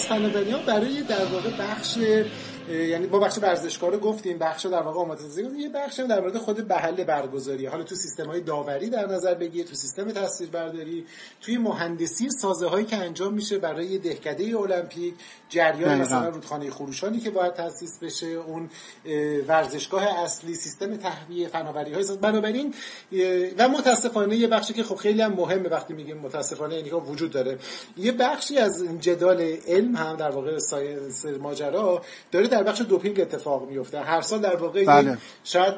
فناوری 0.08 0.54
برای 0.66 1.02
در 1.02 1.24
واقع 1.24 1.50
بخش 1.50 1.98
یعنی 2.70 3.06
با 3.06 3.18
بخش 3.18 3.38
ورزشکار 3.38 3.92
رو 3.92 3.98
گفتیم 3.98 4.38
بخش 4.38 4.66
در 4.66 4.82
واقع 4.82 5.00
آماتوریزم 5.00 5.42
گفتیم. 5.42 5.60
یه 5.60 5.68
بخش 5.68 6.00
در 6.00 6.20
مورد 6.20 6.38
خود 6.38 6.72
محل 6.72 7.04
برگزاری. 7.04 7.66
حالا 7.66 7.82
تو 7.82 7.94
سیستم 7.94 8.26
های 8.26 8.40
داوری 8.40 8.90
در 8.90 9.06
نظر 9.06 9.34
بگیر 9.34 9.66
تو 9.66 9.74
سیستم 9.74 10.10
تصویربرداری 10.10 11.06
توی 11.40 11.58
مهندسی 11.58 12.30
سازه 12.30 12.66
هایی 12.66 12.86
که 12.86 12.96
انجام 12.96 13.34
میشه 13.34 13.58
برای 13.58 13.98
دهکده 13.98 14.58
المپیک 14.58 15.14
جریان 15.48 16.00
مثلا 16.00 16.28
رودخانه 16.28 16.70
خروشانی 16.70 17.20
که 17.20 17.30
باید 17.30 17.54
تاسیس 17.54 17.98
بشه 18.02 18.26
اون 18.26 18.70
ورزشگاه 19.48 20.02
اصلی 20.02 20.54
سیستم 20.54 20.96
تهویه 20.96 21.48
فناوری 21.48 21.94
های 21.94 22.04
بنابراین 22.22 22.74
و 23.58 23.68
متاسفانه 23.68 24.36
یه 24.36 24.46
بخشی 24.46 24.72
که 24.72 24.82
خب 24.82 24.94
خیلی 24.94 25.22
هم 25.22 25.32
مهمه 25.32 25.68
وقتی 25.68 25.94
میگیم 25.94 26.18
متاسفانه 26.18 26.74
یعنی 26.74 26.90
وجود 26.90 27.30
داره. 27.30 27.58
یه 27.96 28.12
بخشی 28.12 28.58
از 28.58 28.84
جدال 29.00 29.56
علم 29.66 29.96
هم 29.96 30.16
در 30.16 30.30
واقع 30.30 30.58
science 30.58 31.26
ماجرا 31.26 32.02
داره 32.32 32.46
در 32.46 32.57
بخش 32.62 32.80
دوپینگ 32.80 33.20
اتفاق 33.20 33.68
میفته 33.68 34.00
هر 34.00 34.20
سال 34.20 34.40
در 34.40 34.56
واقع 34.56 34.84
بله. 34.84 35.18
شاید 35.44 35.74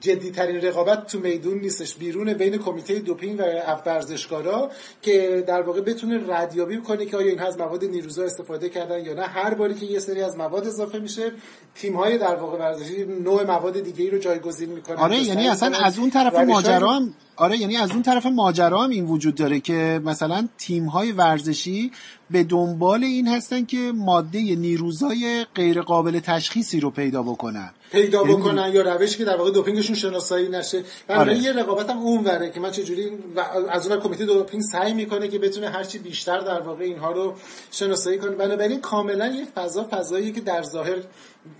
جدی 0.00 0.30
ترین 0.30 0.56
رقابت 0.56 1.06
تو 1.06 1.18
میدون 1.18 1.58
نیستش. 1.58 1.94
بیرون 1.94 2.32
بین 2.32 2.58
کمیته 2.58 2.98
دوپینگ 2.98 3.40
و 3.40 3.42
ورزشکارا 3.86 4.70
که 5.02 5.44
در 5.46 5.62
واقع 5.62 5.80
بتونه 5.80 6.20
ردیابی 6.28 6.76
کنه 6.76 7.06
که 7.06 7.16
آیا 7.16 7.30
این 7.30 7.40
از 7.40 7.58
مواد 7.58 7.84
نیروزا 7.84 8.24
استفاده 8.24 8.68
کردن 8.68 9.04
یا 9.04 9.14
نه. 9.14 9.22
هر 9.22 9.54
باری 9.54 9.74
که 9.74 9.86
یه 9.86 9.98
سری 9.98 10.22
از 10.22 10.36
مواد 10.36 10.66
اضافه 10.66 10.98
میشه 10.98 11.32
تیم 11.74 11.96
های 11.96 12.18
در 12.18 12.36
واقع 12.36 12.58
ورزشی 12.58 13.04
نوع 13.04 13.42
مواد 13.46 13.80
دیگه 13.80 14.04
ای 14.04 14.10
رو 14.10 14.18
جایگزین 14.18 14.68
می‌کنن. 14.68 14.96
آره 14.96 15.18
یعنی 15.18 15.48
اصلا 15.48 15.78
از 15.78 15.98
اون 15.98 16.10
طرف 16.10 16.34
ماجرا 16.34 16.92
هم 16.92 17.14
آره 17.36 17.56
یعنی 17.58 17.76
از 17.76 17.90
اون 17.90 18.02
طرف 18.02 18.26
ماجرا 18.26 18.82
هم 18.82 18.90
این 18.90 19.06
وجود 19.06 19.34
داره 19.34 19.60
که 19.60 20.00
مثلا 20.04 20.48
تیم 20.58 20.84
های 20.84 21.12
ورزشی 21.12 21.92
به 22.30 22.44
دنبال 22.44 23.04
این 23.04 23.28
هستن 23.28 23.64
که 23.64 23.92
ماده 23.94 24.38
نیروزای 24.40 25.46
غیر 25.54 25.82
قابل 25.82 26.20
تشخیصی 26.20 26.80
رو 26.80 26.90
پیدا 26.90 27.22
بکنن. 27.22 27.70
پیدا 27.92 28.20
یعنی 28.20 28.34
بکنن 28.34 28.70
یا 28.72 28.82
روشی 28.82 29.18
که 29.18 29.24
در 29.24 29.36
واقع 29.36 29.50
دوپینگشون 29.50 29.96
شناسایی 29.96 30.48
نشه 30.48 30.82
آره. 31.08 31.38
یه 31.38 31.52
رقابت 31.52 31.90
هم 31.90 31.98
اون 31.98 32.24
وره 32.24 32.50
که 32.50 32.60
من 32.60 32.70
چجوری 32.70 33.10
از 33.68 33.86
اون 33.86 34.00
کمیته 34.00 34.26
دوپینگ 34.26 34.62
سعی 34.62 34.94
می‌کنه 34.94 35.28
که 35.28 35.38
بتونه 35.38 35.68
هرچی 35.68 35.98
بیشتر 35.98 36.38
در 36.38 36.60
واقع 36.60 36.84
اینها 36.84 37.12
رو 37.12 37.34
شناسایی 37.70 38.18
کنه 38.18 38.30
بنابراین 38.30 38.80
کاملا 38.80 39.26
یه 39.26 39.44
فضا 39.44 39.88
فضایی 39.90 40.32
که 40.32 40.40
در 40.40 40.62
ظاهر 40.62 40.96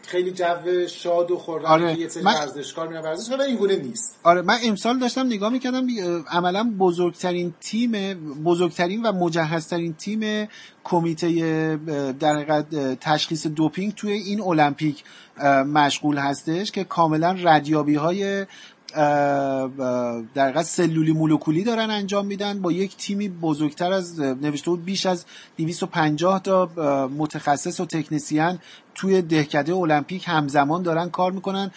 خیلی 0.07 0.30
جو 0.30 0.87
شاد 0.88 1.30
و 1.30 1.37
خورم 1.37 1.64
آره. 1.64 1.99
یه 1.99 2.09
سری 2.09 2.23
من... 2.23 2.35
ورزشکار 2.35 2.88
میرن 2.88 3.02
ورزش 3.02 3.33
ولی 3.33 3.42
این 3.42 3.57
گونه 3.57 3.76
نیست 3.76 4.18
آره 4.23 4.42
من 4.42 4.59
امسال 4.64 4.99
داشتم 4.99 5.26
نگاه 5.26 5.52
می‌کردم 5.52 5.87
عملا 6.30 6.73
بزرگترین 6.78 7.54
تیم 7.61 8.14
بزرگترین 8.45 9.02
و 9.02 9.12
مجهزترین 9.12 9.95
تیم 9.95 10.49
کمیته 10.85 11.78
در 12.21 12.62
تشخیص 13.00 13.47
دوپینگ 13.47 13.95
توی 13.95 14.12
این 14.12 14.40
المپیک 14.40 15.04
مشغول 15.66 16.18
هستش 16.18 16.73
که 16.73 16.85
کاملا 16.85 17.37
ردیابی 17.42 17.95
های 17.95 18.47
در 20.35 20.62
سلولی 20.62 21.12
مولکولی 21.12 21.64
دارن 21.64 21.90
انجام 21.90 22.26
میدن. 22.26 22.62
با 22.62 22.73
یک 22.73 22.97
تیمی 22.97 23.28
بزرگتر 23.28 23.92
از 23.92 24.21
نوشته 24.21 24.71
بود 24.71 24.85
بیش 24.85 25.07
از 25.07 25.25
250 25.57 26.42
تا 26.42 26.66
متخصص 27.18 27.80
و 27.80 27.87
تکنسیان 27.87 28.59
توی 28.95 29.23
دهکده 29.23 29.75
المپیک 29.75 30.25
همزمان 30.26 30.83
دارن 30.83 31.09
کار 31.09 31.33
می‌کنن. 31.33 31.71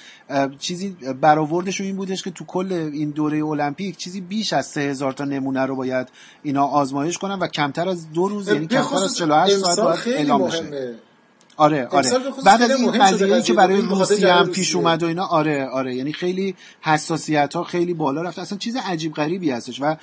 چیزی 0.60 0.90
برآوردش 1.22 1.82
این 1.82 1.96
بودش 1.96 2.24
که 2.24 2.32
تو 2.32 2.46
کل 2.46 2.90
این 2.94 3.10
دوره 3.10 3.46
المپیک 3.46 3.98
چیزی 3.98 4.22
بیش 4.22 4.54
از 4.54 4.66
3000 4.66 5.14
تا 5.14 5.26
نمونه 5.26 5.66
رو 5.66 5.76
باید 5.76 6.08
اینا 6.44 6.66
آزمایش 6.66 7.18
کنن 7.18 7.40
و 7.40 7.48
کمتر 7.48 7.90
از 7.90 8.12
دو 8.12 8.28
روز 8.28 8.48
یعنی 8.48 8.68
کمتر 8.68 8.96
از 8.96 9.18
48 9.18 9.58
ساعت 9.58 9.80
باید 9.80 10.18
اعلام 10.18 10.48
بشه. 10.48 10.96
آره 11.62 11.86
آره. 11.86 12.10
بعد 12.46 12.62
از 12.62 12.80
این 12.80 12.92
قضیه 12.92 13.42
که 13.42 13.54
برای 13.54 13.82
روسیه 13.82 14.34
هم 14.34 14.48
پیش 14.48 14.76
اومد 14.76 15.04
و 15.04 15.06
اینا 15.06 15.26
آره 15.26 15.66
آره. 15.66 15.96
یعنی 15.96 16.14
خیلی 16.14 16.56
حساسیت 16.82 17.54
ها 17.54 17.64
خیلی 17.64 17.94
بالا 17.94 18.22
رفت 18.22 18.40
اصلا 18.40 18.58
چیز 18.58 18.76
عجیب 18.76 19.14
غریبی 19.14 19.52
هستش 19.52 19.82
و 19.82 19.96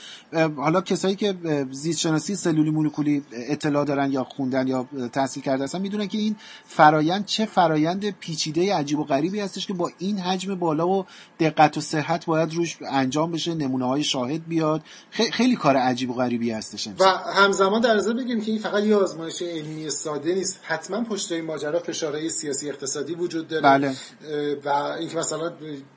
حالا 0.56 0.80
کسایی 0.80 1.16
که 1.16 1.34
زیست 1.70 1.98
شناسی 1.98 2.34
سلولی 2.34 2.70
مولکولی 2.70 3.22
اطلاع 3.32 3.84
دارن 3.84 4.12
یا 4.12 4.24
خوندن 4.24 4.68
یا 4.68 4.86
تحصیل 5.12 5.42
کرده 5.42 5.64
اصلا 5.64 5.80
می‌دونن 5.80 6.08
که 6.08 6.18
این 6.18 6.36
فرایند 6.66 7.24
چه 7.24 7.46
فرایند 7.46 8.10
پیچیده 8.10 8.74
عجیب 8.74 8.98
و 8.98 9.04
غریبی 9.04 9.40
هستش 9.40 9.66
که 9.66 9.72
با 9.72 9.90
این 9.98 10.18
حجم 10.18 10.54
بالا 10.54 10.88
و 10.88 11.06
دقت 11.40 11.76
و 11.76 11.80
صحت 11.80 12.26
باید 12.26 12.54
روش 12.54 12.76
انجام 12.90 13.32
بشه 13.32 13.54
نمونه 13.54 13.86
های 13.86 14.04
شاهد 14.04 14.48
بیاد. 14.48 14.82
خیلی 15.10 15.56
کار 15.56 15.76
عجیب 15.76 16.10
و 16.10 16.14
غریبی 16.14 16.50
هستش 16.50 16.88
و 17.00 17.04
همزمان 17.34 17.80
در 17.80 17.96
بگیریم 18.12 18.40
که 18.40 18.50
این 18.50 18.60
فقط 18.60 18.84
یه 18.84 18.96
آزمایش 18.96 19.42
علمی 19.42 19.90
ساده 19.90 20.34
نیست. 20.34 20.60
حتما 20.62 21.04
پشت 21.04 21.32
ماجرا 21.48 21.78
فشارهای 21.78 22.30
سیاسی 22.30 22.68
اقتصادی 22.68 23.14
وجود 23.14 23.48
داره. 23.48 23.62
بله. 23.62 23.94
و 24.64 24.68
اینکه 24.68 25.16
مثلا 25.16 25.52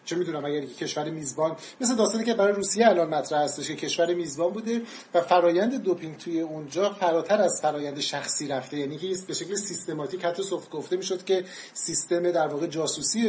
چه 0.06 0.16
می‌دونم 0.16 0.46
اگر 0.46 0.66
کشور 0.66 1.10
میزبان 1.10 1.56
مثل 1.82 1.96
داستانی 1.96 2.24
که 2.24 2.34
برای 2.34 2.54
روسیه 2.54 2.88
الان 2.88 3.10
مطرح 3.10 3.44
هستش 3.44 3.68
که 3.68 3.76
کشور 3.76 4.14
میزبان 4.14 4.54
بوده 4.54 4.82
و 5.14 5.22
فرایند 5.22 5.84
دوپینگ 5.84 6.18
توی 6.18 6.42
اونجا 6.42 6.90
فراتر 6.90 7.42
از 7.42 7.60
فرایند 7.62 8.00
شخصی 8.00 8.48
رفته. 8.48 8.78
یعنی 8.78 8.98
که 8.98 9.08
به 9.28 9.34
شکل 9.34 9.56
سیستماتیک 9.56 10.26
حتی 10.26 10.44
صفت 10.44 10.70
گفته 10.70 10.98
می‌شد 10.98 11.24
که 11.24 11.44
سیستم 11.74 12.32
در 12.32 12.48
واقع 12.48 12.68
جاسوسی 12.68 13.28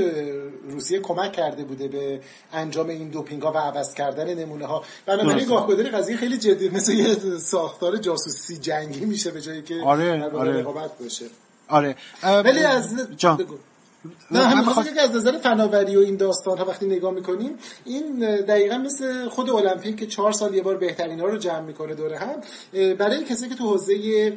روسیه 0.70 1.00
کمک 1.00 1.32
کرده 1.32 1.64
بوده 1.64 1.88
به 1.88 2.20
انجام 2.52 2.88
این 2.88 3.08
دوپینگ 3.08 3.42
ها 3.42 3.52
و 3.52 3.56
عوض 3.56 3.94
کردن 3.94 4.34
نمونه 4.34 4.66
ها 4.66 4.84
بنابراین 5.06 5.48
گاهگداری 5.48 5.88
قضیه 5.90 6.16
خیلی 6.16 6.38
جدی 6.38 6.68
مثل 6.68 6.92
یه 6.92 7.14
ساختار 7.38 7.96
جاسوسی 7.96 8.56
جنگی 8.56 9.04
میشه 9.04 9.30
به 9.30 9.40
جایی 9.40 9.62
که 9.62 9.74
آره 9.84 10.24
آره. 10.24 10.60
رقابت 10.60 10.98
باشه. 10.98 11.26
آره. 11.68 11.96
ولی 12.44 12.60
از 12.60 12.94
نه 14.30 14.40
هم 14.40 14.84
که 14.94 15.02
از 15.02 15.16
نظر 15.16 15.38
فناوری 15.38 15.96
و 15.96 16.00
این 16.00 16.16
داستان 16.16 16.58
ها 16.58 16.64
وقتی 16.64 16.86
نگاه 16.86 17.12
می‌کنیم 17.12 17.58
این 17.84 18.18
دقیقا 18.20 18.78
مثل 18.78 19.28
خود 19.28 19.50
المپیک 19.50 19.96
که 19.96 20.06
چهار 20.06 20.32
سال 20.32 20.54
یه 20.54 20.62
بار 20.62 20.76
بهترین 20.76 21.20
ها 21.20 21.26
رو 21.26 21.38
جمع 21.38 21.60
می‌کنه 21.60 21.94
دوره 21.94 22.18
هم 22.18 22.34
برای 22.94 23.24
کسی 23.24 23.48
که 23.48 23.54
تو 23.54 23.64
حوزه 23.64 24.32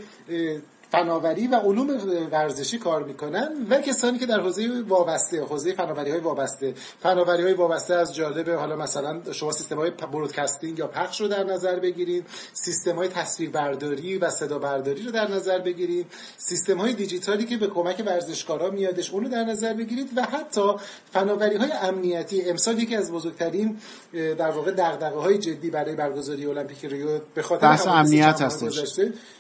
فناوری 0.92 1.48
و 1.48 1.56
علوم 1.56 1.90
ورزشی 2.32 2.78
کار 2.78 3.04
می‌کنن 3.04 3.50
و 3.70 3.82
کسانی 3.82 4.20
که 4.20 4.26
در 4.26 4.40
حوزه 4.40 4.84
وابسته 4.88 5.44
حوزه 5.44 5.74
فناوری 5.74 6.12
های 6.12 6.20
وابسته. 6.20 6.74
فناوری 7.00 7.44
های 7.44 7.54
وابسته 7.54 7.96
از 7.96 8.16
جالب 8.16 8.50
حالا 8.50 8.76
مثلا 8.76 9.32
شما 9.32 9.52
سیستم 9.52 9.76
های 9.76 9.90
برودکاستینگ 9.90 10.80
یا 10.80 10.88
پخش 10.88 11.22
رو 11.22 11.28
در 11.28 11.44
نظر 11.44 11.80
بگیرید 11.80 12.26
سیستم 12.54 12.96
های 12.96 13.08
تصویر 13.08 13.50
برداری 13.50 14.18
و 14.18 14.30
صدا 14.30 14.60
برداری 14.60 15.04
رو 15.04 15.12
در 15.12 15.32
نظر 15.32 15.60
بگیرید 15.60 16.06
سیستم 16.38 16.78
های 16.78 16.94
دیجیتالی 16.94 17.46
که 17.46 17.58
به 17.58 17.68
کمک 17.68 18.04
ورزشکارا 18.06 18.70
میادش 18.70 19.12
اون 19.12 19.24
رو 19.24 19.30
در 19.30 19.44
نظر 19.44 19.74
بگیرید 19.74 20.10
و 20.16 20.22
حتی 20.22 20.72
فناوری 21.12 21.56
های 21.56 21.72
امنیتی. 21.72 22.50
امسال 22.50 22.80
یکی 22.80 22.96
از 22.96 23.12
بزرگترین 23.12 23.78
در 24.14 24.52
واقع 24.52 24.72
دغدغه 24.72 25.20
های 25.20 25.38
جدی 25.38 25.70
برای 25.70 25.96
برگزاری 25.96 26.46
المپیک 26.46 26.86
ریو 26.86 27.20
به 27.34 27.42
خاطر 27.42 27.90
امنیت 27.90 28.42
هستش. 28.42 29.00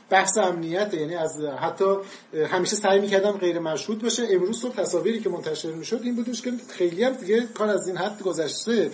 بحث 0.09 0.37
امنیت 0.37 0.93
یعنی 0.93 1.15
از 1.15 1.41
حتی 1.59 1.85
همیشه 2.51 2.75
سعی 2.75 2.99
می‌کردم 2.99 3.31
غیر 3.31 3.59
مشهود 3.59 4.01
باشه. 4.01 4.23
امروز 4.29 4.59
صبح 4.59 4.75
تصاویری 4.75 5.19
که 5.19 5.29
منتشر 5.29 5.71
می‌شد 5.71 5.99
این 6.03 6.15
بودش 6.15 6.41
که 6.41 6.51
خیلی 6.69 7.03
هم 7.03 7.13
دیگه 7.13 7.47
کار 7.53 7.69
از 7.69 7.87
این 7.87 7.97
حد 7.97 8.21
گذشته. 8.21 8.91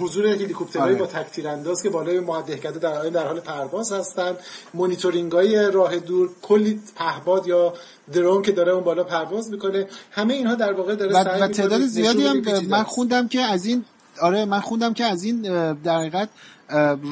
حضور 0.00 0.26
هلیکوپترهای 0.26 0.94
با 0.94 1.04
آره. 1.04 1.12
تک‌تیرانداز 1.12 1.82
که 1.82 1.90
بالای 1.90 2.20
دهکده 2.20 2.78
در 2.78 3.08
در 3.08 3.26
حال 3.26 3.40
پرواز 3.40 3.92
هستن. 3.92 4.36
مونیتورینگ 4.74 5.32
های 5.32 5.70
راه 5.70 5.96
دور 5.96 6.30
کلی 6.42 6.80
پهباد 6.96 7.46
یا 7.46 7.74
درون 8.12 8.42
که 8.42 8.52
داره 8.52 8.72
اون 8.72 8.84
بالا 8.84 9.04
پرواز 9.04 9.50
می‌کنه. 9.50 9.86
همه 10.10 10.34
اینها 10.34 10.54
در 10.54 10.72
واقع 10.72 10.94
داره 10.94 11.12
سعی 11.24 11.42
و 11.42 11.48
تعداد 11.48 11.80
زیادی 11.80 12.26
هم 12.26 12.42
من 12.68 12.82
خوندم 12.82 13.28
که 13.28 13.40
از 13.40 13.66
این 13.66 13.84
آره 14.20 14.44
من 14.44 14.60
خوندم 14.60 14.94
که 14.94 15.04
از 15.04 15.24
این 15.24 15.42
در 15.72 15.98
حقیقت 15.98 16.28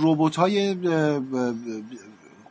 ربات 0.02 0.36
های 0.36 0.76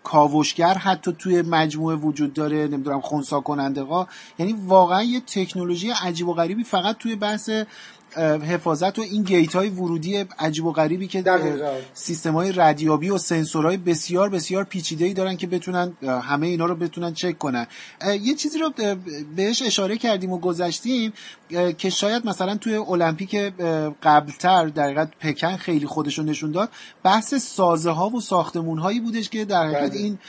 کاوشگر 0.03 0.74
حتی 0.74 1.16
توی 1.20 1.42
مجموعه 1.42 1.96
وجود 1.96 2.33
داره 2.33 2.68
نمی‌دونم 2.68 3.01
خونسا 3.01 3.40
کننده 3.40 3.83
ها 3.83 4.07
یعنی 4.40 4.55
واقعا 4.68 5.03
یه 5.03 5.20
تکنولوژی 5.20 5.92
عجیب 5.92 6.27
و 6.27 6.33
غریبی 6.33 6.64
فقط 6.64 6.98
توی 6.98 7.16
بحث 7.16 7.50
حفاظت 8.17 9.00
و 9.00 9.01
این 9.01 9.24
گیت 9.24 9.55
های 9.55 9.69
ورودی 9.69 10.25
عجیب 10.39 10.65
و 10.65 10.72
غریبی 10.72 11.07
که 11.07 11.24
سیستم 11.93 12.33
های 12.33 12.51
ردیابی 12.51 13.09
و 13.09 13.17
سنسورهای 13.17 13.77
بسیار 13.77 14.29
بسیار 14.29 14.63
پیچیده 14.63 15.05
ای 15.05 15.13
دارن 15.13 15.37
که 15.37 15.48
بتونن 15.48 15.93
همه 16.01 16.48
اینا 16.48 16.65
رو 16.65 16.75
بتونن 16.75 17.13
چک 17.13 17.37
کنن 17.37 17.67
یه 18.22 18.35
چیزی 18.35 18.59
رو 18.59 18.74
بهش 19.35 19.61
اشاره 19.61 19.98
کردیم 19.98 20.31
و 20.31 20.37
گذشتیم 20.37 21.13
که 21.77 21.89
شاید 21.89 22.25
مثلا 22.25 22.55
توی 22.55 22.75
المپیک 22.75 23.35
قبلتر 24.03 24.65
در 24.65 25.05
پکن 25.05 25.55
خیلی 25.55 25.85
خودشون 25.85 26.25
نشون 26.25 26.51
داد 26.51 26.69
بحث 27.03 27.33
سازه 27.33 27.91
ها 27.91 28.09
و 28.09 28.22
ساختمون 28.22 28.79
هایی 28.79 29.00
بودش 29.00 29.29
که 29.29 29.45
در 29.45 29.63
حقیقت 29.63 29.91
بله. 29.91 30.00
این 30.00 30.19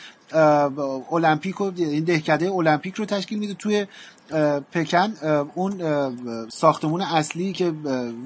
المپیک 1.13 1.61
و 1.61 1.73
این 1.77 2.05
دهکده 2.05 2.53
المپیک 2.53 2.95
رو 2.95 3.05
تشکیل 3.05 3.39
میده 3.39 3.55
توی 3.55 3.87
پکن. 4.73 5.15
اون 5.55 5.83
ساختمون 6.49 7.01
اصلی 7.01 7.53
که 7.53 7.73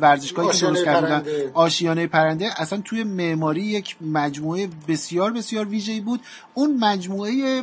ورزشگاهی 0.00 0.48
که 0.58 0.66
درست 0.66 0.84
کردن 0.84 1.22
آشیانه 1.54 2.06
پرنده. 2.06 2.60
اصلا 2.60 2.80
توی 2.84 3.04
معماری 3.04 3.62
یک 3.62 3.96
مجموعه 4.00 4.68
بسیار 4.88 5.32
بسیار 5.32 5.68
ویژه‌ای 5.68 6.00
بود. 6.00 6.20
اون 6.54 6.76
مجموعه 6.76 7.62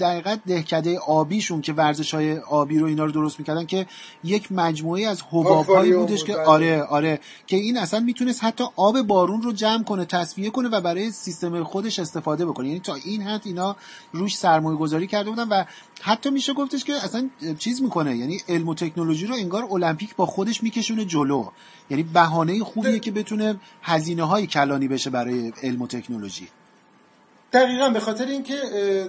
دقیقت 0.00 0.40
دهکده 0.46 0.98
آبیشون 0.98 1.60
که 1.60 1.72
ورزش 1.72 2.14
های 2.14 2.38
آبی 2.38 2.78
رو 2.78 2.86
اینا 2.86 3.04
رو 3.04 3.12
درست 3.12 3.38
می‌کردن 3.38 3.66
که 3.66 3.86
یک 4.24 4.52
مجموعه 4.52 5.06
از 5.06 5.22
حباب 5.30 5.66
هایی 5.66 5.92
بودش 5.92 6.24
که 6.24 6.36
آره 6.36 6.82
آره. 6.82 7.20
که 7.46 7.56
این 7.56 7.78
اصلا 7.78 8.00
می‌تونست 8.00 8.44
حتی 8.44 8.64
آب 8.76 9.02
بارون 9.02 9.42
رو 9.42 9.52
جمع 9.52 9.84
کنه 9.84 10.04
تصفیه 10.04 10.50
کنه 10.50 10.68
و 10.68 10.80
برای 10.80 11.10
سیستم 11.10 11.64
خودش 11.64 11.98
استفاده 11.98 12.46
بکنه. 12.46 12.66
یعنی 12.68 12.80
تا 12.80 12.94
این 12.94 13.22
حد 13.22 13.42
اینا 13.44 13.76
روش 14.12 14.36
سرمایه 14.36 14.78
گذاری 14.78 15.06
کرده 15.06 15.30
بودن 15.30 15.48
و 15.48 15.64
حتی 16.00 16.30
میشه 16.30 16.52
گفتش 16.52 16.84
که 16.84 16.92
اصلا 16.92 17.30
چیز 17.58 17.82
می‌کنه. 17.82 18.16
یعنی 18.16 18.40
علم 18.48 18.68
و 18.68 18.74
تکنولوژی 18.74 19.26
رو 19.26 19.34
انگار 19.34 19.68
المپیک 19.70 20.16
با 20.16 20.26
خودش 20.26 20.62
میکشونه 20.62 21.04
جلو. 21.04 21.50
یعنی 21.90 22.02
بهانه 22.02 22.64
خوبیه 22.64 22.98
که 22.98 23.10
بتونه 23.10 23.60
هزینه 23.82 24.22
های 24.22 24.46
کلانی 24.46 24.88
بشه 24.88 25.10
برای 25.10 25.52
علم 25.62 25.82
و 25.82 25.86
تکنولوژی. 25.86 26.48
دقیقا 27.52 27.88
به 27.88 28.00
خاطر 28.00 28.26
اینکه 28.26 28.56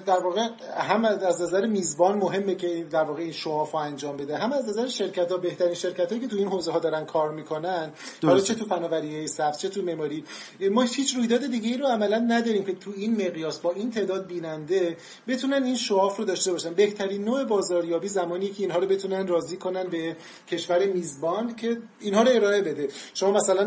در 0.06 0.20
واقع 0.20 0.48
هم 0.78 1.06
از 1.06 1.42
نظر 1.42 1.66
میزبان 1.66 2.18
مهمه 2.18 2.56
که 2.56 2.86
در 2.92 3.04
واقع 3.04 3.22
این 3.22 3.32
شواف 3.32 3.76
انجام 3.76 4.18
بده. 4.18 4.38
هم 4.38 4.54
از 4.54 4.70
نظر 4.70 4.88
شرکت 4.88 5.32
ها 5.32 5.38
بهترین 5.38 5.74
شرکت 5.74 6.10
هایی 6.10 6.22
که 6.22 6.28
تو 6.28 6.38
این 6.38 6.48
حوزه 6.48 6.72
ها 6.72 6.80
دارن 6.80 7.06
کار 7.06 7.32
می‌کنن 7.32 7.92
حالا 8.24 8.40
چه 8.40 8.56
تو 8.56 8.66
فناوری 8.66 9.28
سبز 9.28 9.58
چه 9.58 9.70
تو 9.70 9.82
مموری 9.82 10.24
ما 10.72 10.82
هیچ 10.82 11.16
رویداد 11.16 11.52
دیگه 11.52 11.70
ای 11.70 11.78
رو 11.78 11.88
عملا 11.88 12.18
نداریم 12.18 12.64
که 12.64 12.74
تو 12.74 12.92
این 12.96 13.28
مقیاس 13.28 13.60
با 13.60 13.72
این 13.72 13.92
تعداد 13.92 14.28
بیننده 14.28 14.98
بتونن 15.28 15.64
این 15.64 15.76
شواف 15.76 16.18
رو 16.18 16.26
داشته 16.26 16.52
باشن. 16.52 16.74
بهترین 16.74 17.24
نوع 17.24 17.44
بازاریابی 17.44 18.08
زمانی 18.08 18.50
که 18.50 18.64
اینها 18.64 18.80
رو 18.80 18.88
بتونن 18.88 19.28
راضی 19.28 19.58
کنن 19.58 19.84
به 19.84 20.16
کشور 20.48 20.86
میزبان 20.86 21.56
که 21.56 21.78
اینها 22.00 22.22
رو 22.22 22.32
ارائه 22.32 22.62
بده. 22.62 22.88
شما 23.14 23.32
مثلا 23.32 23.66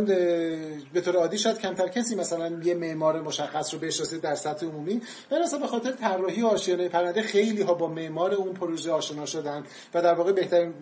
به 0.93 1.01
طور 1.05 1.17
عادی 1.17 1.39
شاید 1.39 1.59
کمتر 1.59 1.89
کسی 1.89 2.15
مثلا 2.15 2.61
یه 2.65 2.75
معمار 2.75 3.21
مشخص 3.21 3.75
رو 3.75 3.81
بشناسید 3.81 4.21
در 4.21 4.35
سطح 4.35 4.64
عمومی. 4.65 5.01
ولی 5.31 5.43
به 5.61 5.67
خاطر 5.67 5.93
طراحی 5.93 6.43
آشیانه 6.43 6.89
پرنده 6.89 7.23
خیلی 7.23 7.63
ها 7.63 7.75
با 7.75 7.89
معمار 7.89 8.35
اون 8.35 8.53
پروژه 8.53 8.91
آشنا 8.91 9.27
شدن 9.27 9.65
و 9.95 10.03
در 10.03 10.15
واقع 10.15 10.33
بهترین 10.33 10.75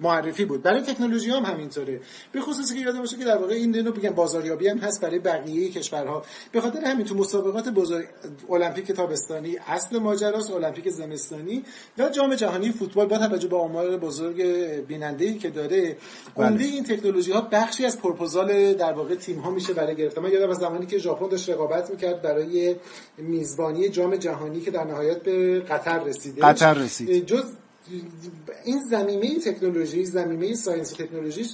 معرفی 0.00 0.44
بود. 0.44 0.62
برای 0.62 0.80
تکنولوژی 0.80 1.30
هم 1.30 1.44
همینطوره. 1.44 2.00
به 2.32 2.40
خصوص 2.40 2.72
که 2.72 2.80
یادم 2.80 2.98
باشه 2.98 3.16
که 3.16 3.24
در 3.24 3.36
واقع 3.36 3.54
این 3.54 3.70
دنو 3.70 3.92
بگم 3.92 4.10
بازاریابی 4.10 4.68
هم 4.68 4.78
هست 4.78 5.00
برای 5.00 5.18
بقیه 5.18 5.70
کشورها. 5.70 6.22
به 6.52 6.60
خاطر 6.60 6.84
همین 6.84 7.06
تو 7.06 7.14
مسابقات 7.14 7.68
بزرگ 7.68 8.06
المپیک 8.50 8.92
تابستانی 8.92 9.56
اصل 9.66 9.98
ماجراست 9.98 10.50
المپیک 10.50 10.88
زمستانی 10.88 11.64
و 11.98 12.08
جام 12.08 12.34
جهانی 12.34 12.72
فوتبال 12.72 13.06
با 13.06 13.18
توجه 13.18 13.48
به 13.48 13.56
آمار 13.56 13.96
بزرگ 13.96 14.42
بیننده 14.86 15.34
که 15.34 15.50
داره. 15.50 15.96
عمده 16.36 16.64
این 16.64 16.84
تکنولوژی 16.84 17.32
ها 17.32 17.40
بخشی 17.40 17.84
از 17.84 17.98
پروپوزال 17.98 18.72
در 18.74 18.92
واقع 18.92 19.14
تیم 19.14 19.38
ها 19.38 19.50
میشه 19.50 19.72
برای 19.72 19.96
گرفتن. 19.96 20.22
من 20.22 20.32
یادم 20.32 20.50
از 20.50 20.58
زمانی 20.58 20.86
که 20.86 20.98
ژاپن 20.98 21.28
داشت 21.28 21.50
رقابت 21.50 21.90
می‌کرد 21.90 22.22
برای 22.22 22.76
میزبانی 23.22 23.88
جام 23.88 24.16
جهانی 24.16 24.60
که 24.60 24.70
در 24.70 24.84
نهایت 24.84 25.22
به 25.22 25.60
قطر 25.60 26.04
رسیده. 26.04 26.42
قطر 26.42 26.74
رسید. 26.74 27.26
جز 27.26 27.44
این 28.64 28.80
زمینه 28.90 29.38
تکنولوژی 29.38 30.04
زمینه 30.04 30.54
ساینس 30.54 30.92
و 30.92 30.96
تکنولوژی 30.96 31.46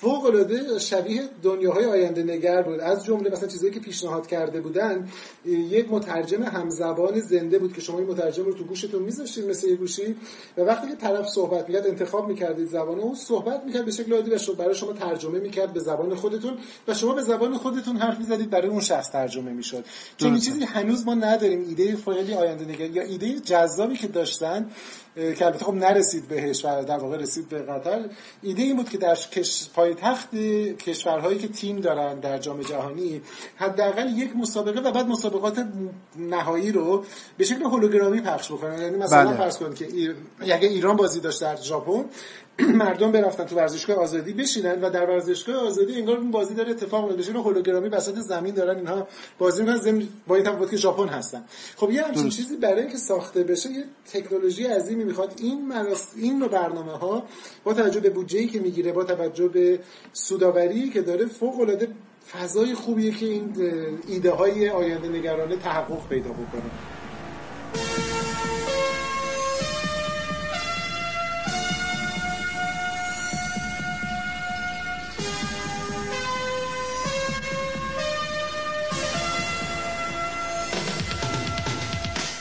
فوق 0.00 0.24
العاده 0.24 0.78
شبیه 0.78 1.22
دنیاهای 1.42 1.84
آینده 1.84 2.22
نگر 2.22 2.62
بود. 2.62 2.80
از 2.80 3.04
جمله 3.04 3.30
مثلا 3.30 3.48
چیزایی 3.48 3.72
که 3.72 3.80
پیشنهاد 3.80 4.26
کرده 4.26 4.60
بودن 4.60 5.08
یک 5.44 5.86
مترجم 5.90 6.42
همزبان 6.42 7.20
زنده 7.20 7.58
بود 7.58 7.72
که 7.72 7.80
شما 7.80 7.98
این 7.98 8.08
مترجم 8.08 8.44
رو 8.44 8.52
تو 8.52 8.64
گوشتون 8.64 9.02
میذاشتید 9.02 9.48
مثل 9.48 9.68
یه 9.68 9.76
گوشی 9.76 10.16
و 10.56 10.60
وقتی 10.60 10.88
که 10.88 10.94
طرف 10.94 11.28
صحبت 11.28 11.68
می‌کرد 11.68 11.86
انتخاب 11.86 12.28
می‌کردید 12.28 12.68
زبان 12.68 12.98
اون 12.98 13.14
صحبت 13.14 13.64
می‌کرد 13.64 13.84
به 13.84 13.90
شکل 13.90 14.12
عادی 14.12 14.30
و 14.30 14.54
برای 14.58 14.74
شما 14.74 14.92
ترجمه 14.92 15.38
می‌کرد 15.38 15.72
به 15.72 15.80
زبان 15.80 16.14
خودتون 16.14 16.58
و 16.88 16.94
شما 16.94 17.14
به 17.14 17.22
زبان 17.22 17.56
خودتون 17.56 17.96
حرف 17.96 18.18
می‌زدید 18.18 18.50
برای 18.50 18.68
اون 18.68 18.80
شخص 18.80 19.10
ترجمه 19.10 19.52
می‌شد. 19.52 19.84
چون 20.16 20.38
چیزی 20.38 20.64
هنوز 20.64 21.06
ما 21.06 21.14
نداریم. 21.14 21.64
ایده 21.68 21.96
خیلی 21.96 22.34
آینده 22.34 22.64
نگر 22.64 22.90
یا 22.90 23.02
ایده 23.02 23.40
جذابی 23.40 23.96
که 23.96 24.08
داشتن 24.08 24.70
که 25.20 25.46
البته 25.46 25.64
خب 25.64 25.74
نرسید 25.74 26.28
بهش 26.28 26.64
و 26.64 26.84
در 26.84 26.98
واقع 26.98 27.16
رسید 27.16 27.48
به 27.48 27.58
قطر 27.58 28.04
ایده 28.42 28.62
این 28.62 28.76
بود 28.76 28.88
که 28.88 28.98
در 28.98 29.14
کش... 29.14 29.68
پایتخت 29.74 30.34
کشورهایی 30.78 31.38
که 31.38 31.48
تیم 31.48 31.80
دارن 31.80 32.20
در 32.20 32.38
جام 32.38 32.62
جهانی 32.62 33.22
حداقل 33.56 34.18
یک 34.18 34.36
مسابقه 34.36 34.80
و 34.80 34.92
بعد 34.92 35.06
مسابقات 35.06 35.66
نهایی 36.16 36.72
رو 36.72 37.04
به 37.36 37.44
شکل 37.44 37.62
هولوگرامی 37.62 38.20
پخش 38.20 38.52
بکنن 38.52 38.82
یعنی 38.82 38.96
مثلا 38.96 39.24
بله. 39.24 39.36
فرض 39.36 39.58
کنید 39.58 39.74
که 39.74 40.14
اگه 40.40 40.68
ایران 40.68 40.96
بازی 40.96 41.20
داشت 41.20 41.40
در 41.40 41.56
ژاپن 41.56 42.04
مردم 42.84 43.12
برفتن 43.12 43.44
تو 43.44 43.56
ورزشگاه 43.56 43.96
آزادی 43.96 44.32
بشینن 44.32 44.80
و 44.80 44.90
در 44.90 45.10
ورزشگاه 45.10 45.56
آزادی 45.56 45.94
انگار 45.94 46.16
اون 46.16 46.30
بازی 46.30 46.54
داره 46.54 46.70
اتفاق 46.70 47.04
میفته 47.04 47.22
بشین 47.22 47.36
هولوگرامی 47.36 47.88
وسط 47.88 48.14
زمین 48.14 48.54
دارن. 48.54 48.76
اینها 48.76 49.08
بازی 49.38 49.62
می‌کنن. 49.62 49.76
زمین 49.76 50.08
با 50.26 50.34
این 50.36 50.44
تفاوت 50.44 50.70
که 50.70 50.76
ژاپن 50.76 51.08
هستن. 51.08 51.44
خب 51.76 51.90
یه 51.90 52.02
همچین 52.02 52.28
چیزی 52.28 52.56
برای 52.56 52.80
اینکه 52.80 52.96
ساخته 52.96 53.42
بشه 53.42 53.70
یه 53.70 53.84
تکنولوژی 54.12 54.64
عظیمی 54.64 55.04
می‌خواد. 55.04 55.32
این 55.38 55.68
مراس... 55.68 56.08
این 56.16 56.38
نوع 56.38 56.48
برنامه 56.48 56.92
ها 56.92 57.24
با 57.64 57.74
توجه 57.74 58.00
به 58.00 58.10
بودجه‌ای 58.10 58.46
که 58.46 58.60
می‌گیره 58.60 58.92
با 58.92 59.04
توجه 59.04 59.48
به 59.48 59.78
سوداوری 60.12 60.90
که 60.90 61.02
داره 61.02 61.26
فوق 61.26 61.60
العاده 61.60 61.88
فضای 62.32 62.74
خوبیه 62.74 63.10
که 63.10 63.26
این 63.26 63.54
ایده 64.08 64.30
های 64.30 64.68
آینده 64.68 65.08
نگرانه 65.08 65.56
تحقق 65.56 66.08
پیدا 66.08 66.30
بکنه. 66.30 66.70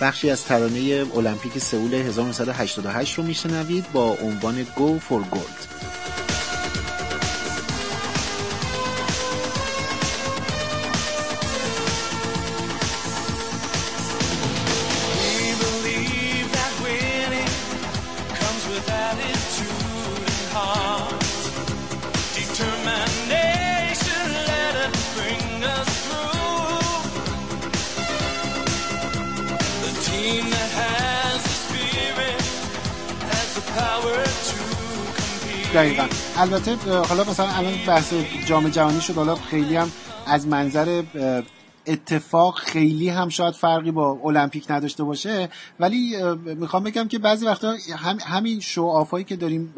بخشی 0.01 0.29
از 0.29 0.45
ترانه 0.45 1.05
المپیک 1.15 1.57
سئول 1.57 1.93
1988 1.93 3.17
رو 3.17 3.23
میشنوید 3.23 3.91
با 3.91 4.17
عنوان 4.21 4.63
Go 4.63 4.99
for 5.09 5.35
Gold. 5.35 5.78
دقیقا. 35.73 36.07
البته 36.37 36.75
حالا 36.97 37.23
مثلا 37.23 37.47
الان 37.47 37.73
بحث 37.87 38.13
جام 38.45 38.69
جهانی 38.69 39.01
شد 39.01 39.13
حالا 39.13 39.35
خیلی 39.35 39.75
هم 39.75 39.91
از 40.27 40.47
منظر 40.47 41.03
اتفاق 41.87 42.55
خیلی 42.59 43.09
هم 43.09 43.29
شاید 43.29 43.53
فرقی 43.53 43.91
با 43.91 44.19
المپیک 44.23 44.71
نداشته 44.71 45.03
باشه. 45.03 45.49
ولی 45.79 46.15
می‌خوام 46.45 46.83
بگم 46.83 47.07
که 47.07 47.19
بعضی 47.19 47.45
وقتا 47.45 47.75
هم 47.97 48.17
همین 48.21 48.59
شو 48.59 48.85
آفایی 48.85 49.25
که 49.25 49.35
داریم 49.35 49.73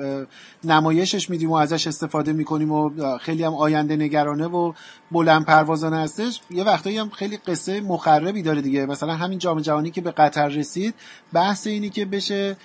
نمایشش 0.64 1.30
میدیم 1.30 1.52
و 1.52 1.54
ازش 1.54 1.88
استفاده 1.88 2.34
می‌کنیم 2.34 2.72
و 2.72 3.18
خیلی 3.18 3.44
هم 3.44 3.56
آینده 3.56 3.96
نگرانه 3.96 4.48
و 4.48 4.74
بلند 5.12 5.46
پروازانه 5.46 5.98
هستش 5.98 6.42
یه 6.52 6.64
وقتایی 6.64 6.98
هم 6.98 7.10
خیلی 7.10 7.38
قصه 7.38 7.82
مخربی 7.82 8.42
داره 8.42 8.62
دیگه. 8.62 8.86
مثلا 8.86 9.14
همین 9.14 9.40
جام 9.40 9.60
جهانی 9.60 9.92
که 9.92 10.02
به 10.02 10.12
قطر 10.12 10.48
رسید 10.48 10.94
بحث 11.34 11.68
اینی 11.68 11.90
که 11.90 12.06
بشه 12.06 12.58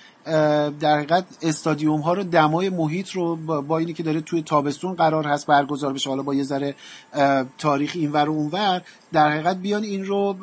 در 0.79 0.97
حقیقت 0.97 1.25
استادیوم 1.41 2.01
ها 2.01 2.13
رو 2.13 2.23
دمای 2.23 2.69
محیط 2.69 3.09
رو 3.09 3.35
با 3.61 3.77
اینی 3.77 3.93
که 3.93 4.03
داره 4.03 4.21
توی 4.21 4.41
تابستون 4.41 4.93
قرار 4.93 5.27
هست 5.27 5.47
برگزار 5.47 5.93
بشه. 5.93 6.09
حالا 6.09 6.23
با 6.23 6.33
یه 6.33 6.43
ذره 6.43 6.75
تاریخ 7.57 7.91
اینور 7.95 8.29
و 8.29 8.31
اونور 8.31 8.81
در 9.13 9.31
حقیقت 9.31 9.57
بیان 9.57 9.83
این 9.83 10.05
رو 10.05 10.35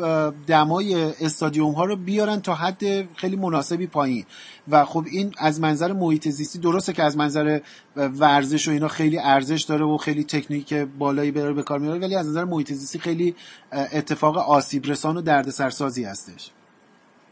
دمای 0.46 0.94
استادیوم 1.20 1.72
ها 1.72 1.84
رو 1.84 1.96
بیارن 1.96 2.40
تا 2.40 2.54
حد 2.54 3.14
خیلی 3.16 3.36
مناسبی 3.36 3.86
پایین. 3.86 4.24
و 4.68 4.84
خب 4.84 5.04
این 5.10 5.34
از 5.38 5.60
منظر 5.60 5.92
محیط 5.92 6.28
زیستی 6.28 6.58
درسته 6.58 6.92
که 6.92 7.02
از 7.02 7.16
منظر 7.16 7.60
ورزش 7.96 8.68
و 8.68 8.70
اینا 8.70 8.88
خیلی 8.88 9.18
ارزش 9.18 9.62
داره 9.62 9.84
و 9.84 9.96
خیلی 9.96 10.24
تکنیک 10.24 10.74
بالایی 10.74 11.30
به 11.30 11.62
کار 11.62 11.78
میاره 11.78 11.98
ولی 11.98 12.16
از 12.16 12.28
نظر 12.28 12.44
محیط 12.44 12.72
زیستی 12.72 12.98
خیلی 12.98 13.34
اتفاق 13.72 14.36
آسیب 14.36 14.86
رسان 14.86 15.16
و 15.16 15.20
دردسرسازی 15.20 16.04
هستش. 16.04 16.50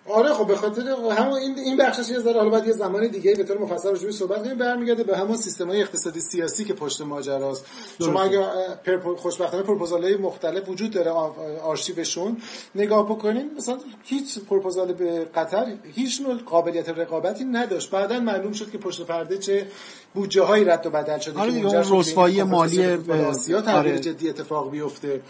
آره 0.09 0.33
خب 0.33 0.47
به 0.47 0.57
خاطر 0.57 0.83
همون 1.11 1.39
این 1.39 1.59
این 1.59 1.77
بخشش 1.77 2.11
یه 2.11 2.19
ذره 2.19 2.39
حالا 2.39 2.51
بعد 2.51 2.67
یه 2.67 2.73
زمان 2.73 3.09
دیگه 3.09 3.35
به 3.35 3.45
طور 3.45 3.59
مفصل 3.59 3.89
روش 3.89 4.15
صحبت 4.15 4.43
کنیم. 4.43 4.59
برمیگرده 4.59 5.03
به 5.03 5.17
همون 5.17 5.37
سیستمای 5.37 5.81
اقتصادی 5.81 6.21
سیاسی 6.21 6.65
که 6.65 6.75
پشت 6.75 7.01
ماجراست. 7.01 7.67
شما 7.99 8.23
اگه 8.23 8.47
خوشبختانه 9.17 9.63
پروپوزالای 9.63 10.17
مختلف 10.17 10.69
وجود 10.69 10.91
داره 10.91 11.11
آرشیوشون 11.61 12.37
نگاه 12.75 13.07
بکنین 13.11 13.51
مثلا 13.57 13.79
هیچ 14.03 14.39
پروپوزال 14.39 14.93
به 14.93 15.25
قطر 15.25 15.77
هیچ 15.95 16.21
نوع 16.21 16.35
قابلیت 16.37 16.89
رقابتی 16.89 17.45
نداشت. 17.45 17.91
بعدا 17.91 18.21
معلوم 18.21 18.53
شد 18.53 18.71
که 18.71 18.79
پشت 18.79 19.07
پرده 19.07 19.39
چه 19.39 19.67
بودجه 20.15 20.43
هایی 20.43 20.65
رد 20.65 20.87
و 20.87 20.91
بدل 20.91 21.19
شده 21.19 21.41
آره 21.41 21.61
که 21.61 21.67
اون 21.67 22.01
رسوایی 22.01 22.43
مالی 22.43 22.87
آسیا 23.29 23.61
تغییر 23.61 23.95
آره. 23.95 23.99
جدی 23.99 24.29
اتفاق 24.29 24.71
بیفته. 24.71 25.21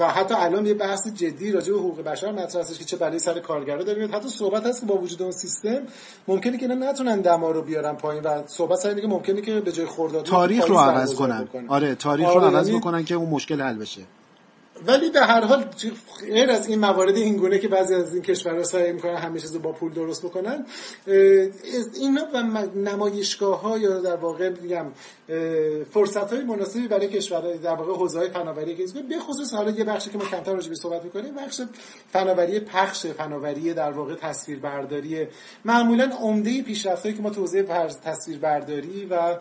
و 0.00 0.08
حتی 0.08 0.34
الان 0.34 0.66
یه 0.66 0.74
بحث 0.74 1.08
جدی 1.08 1.52
راجع 1.52 1.72
به 1.72 1.78
حقوق 1.78 2.00
بشر 2.00 2.32
مطرح 2.32 2.64
که 2.64 2.84
چه 2.84 2.96
بلایی 2.96 3.18
سر 3.18 3.40
کارگرا 3.40 3.82
داریم. 3.82 4.14
حتی 4.14 4.28
صحبت 4.28 4.66
هست 4.66 4.80
که 4.80 4.86
با 4.86 4.94
وجود 4.94 5.22
اون 5.22 5.32
سیستم 5.32 5.80
ممکنه 6.28 6.58
که 6.58 6.62
اینا 6.68 6.90
نتونن 6.90 7.20
دما 7.20 7.50
رو 7.50 7.62
بیارن 7.62 7.92
پایین 7.92 8.22
و 8.22 8.42
صحبت 8.46 8.78
سر 8.78 9.00
که 9.00 9.06
ممکنه 9.06 9.40
که 9.40 9.60
به 9.60 9.72
جای 9.72 9.86
خرداد 9.86 10.24
تاریخ 10.24 10.66
رو 10.66 10.76
عوض 10.78 11.14
کنن. 11.14 11.48
آره 11.68 11.94
تاریخ 11.94 12.28
رو 12.28 12.40
آره، 12.40 12.56
عوض 12.56 12.68
یعنی 12.68 12.80
بکنن 12.80 13.04
که 13.04 13.14
اون 13.14 13.28
مشکل 13.28 13.60
حل 13.60 13.74
بشه. 13.74 14.00
ولی 14.86 15.10
به 15.10 15.20
هر 15.20 15.44
حال 15.44 15.64
غیر 16.20 16.50
از 16.50 16.68
این 16.68 16.78
موارد 16.78 17.16
این 17.16 17.36
گونه 17.36 17.58
که 17.58 17.68
بعضی 17.68 17.94
از 17.94 18.14
این 18.14 18.22
کشورها 18.22 18.64
سعی 18.64 18.92
می‌کنن 18.92 19.16
همه 19.16 19.40
چیز 19.40 19.62
با 19.62 19.72
پول 19.72 19.92
درست 19.92 20.22
بکنن 20.26 20.66
اینا 21.94 22.26
و 22.34 22.42
نمایشگاه 22.74 23.60
ها 23.60 23.78
یا 23.78 24.00
در 24.00 24.16
واقع 24.16 24.48
میگم 24.48 24.86
فرصت 25.90 26.32
های 26.32 26.44
مناسبی 26.44 26.88
برای 26.88 27.08
کشورهای 27.08 27.58
در 27.58 27.74
واقع 27.74 27.92
حوزه 27.92 28.18
های 28.18 28.28
فناوری 28.28 28.76
که 28.76 28.84
به 29.08 29.18
خصوص 29.18 29.54
حالا 29.54 29.70
یه 29.70 29.84
بخشی 29.84 30.10
که 30.10 30.18
ما 30.18 30.24
کمتر 30.24 30.54
راجع 30.54 30.68
به 30.68 30.74
صحبت 30.74 31.04
می‌کنیم 31.04 31.34
بخش 31.34 31.60
فناوری 32.08 32.60
پخش 32.60 33.06
فناوری 33.06 33.74
در 33.74 33.90
واقع 33.90 34.14
تصویربرداری. 34.14 35.26
معمولا 35.64 36.10
عمده 36.20 36.62
پیشرفتایی 36.62 37.14
که 37.14 37.22
ما 37.22 37.30
تو 37.30 37.40
حوزه 37.40 37.62
تصویربرداری 38.04 39.06
و 39.06 39.38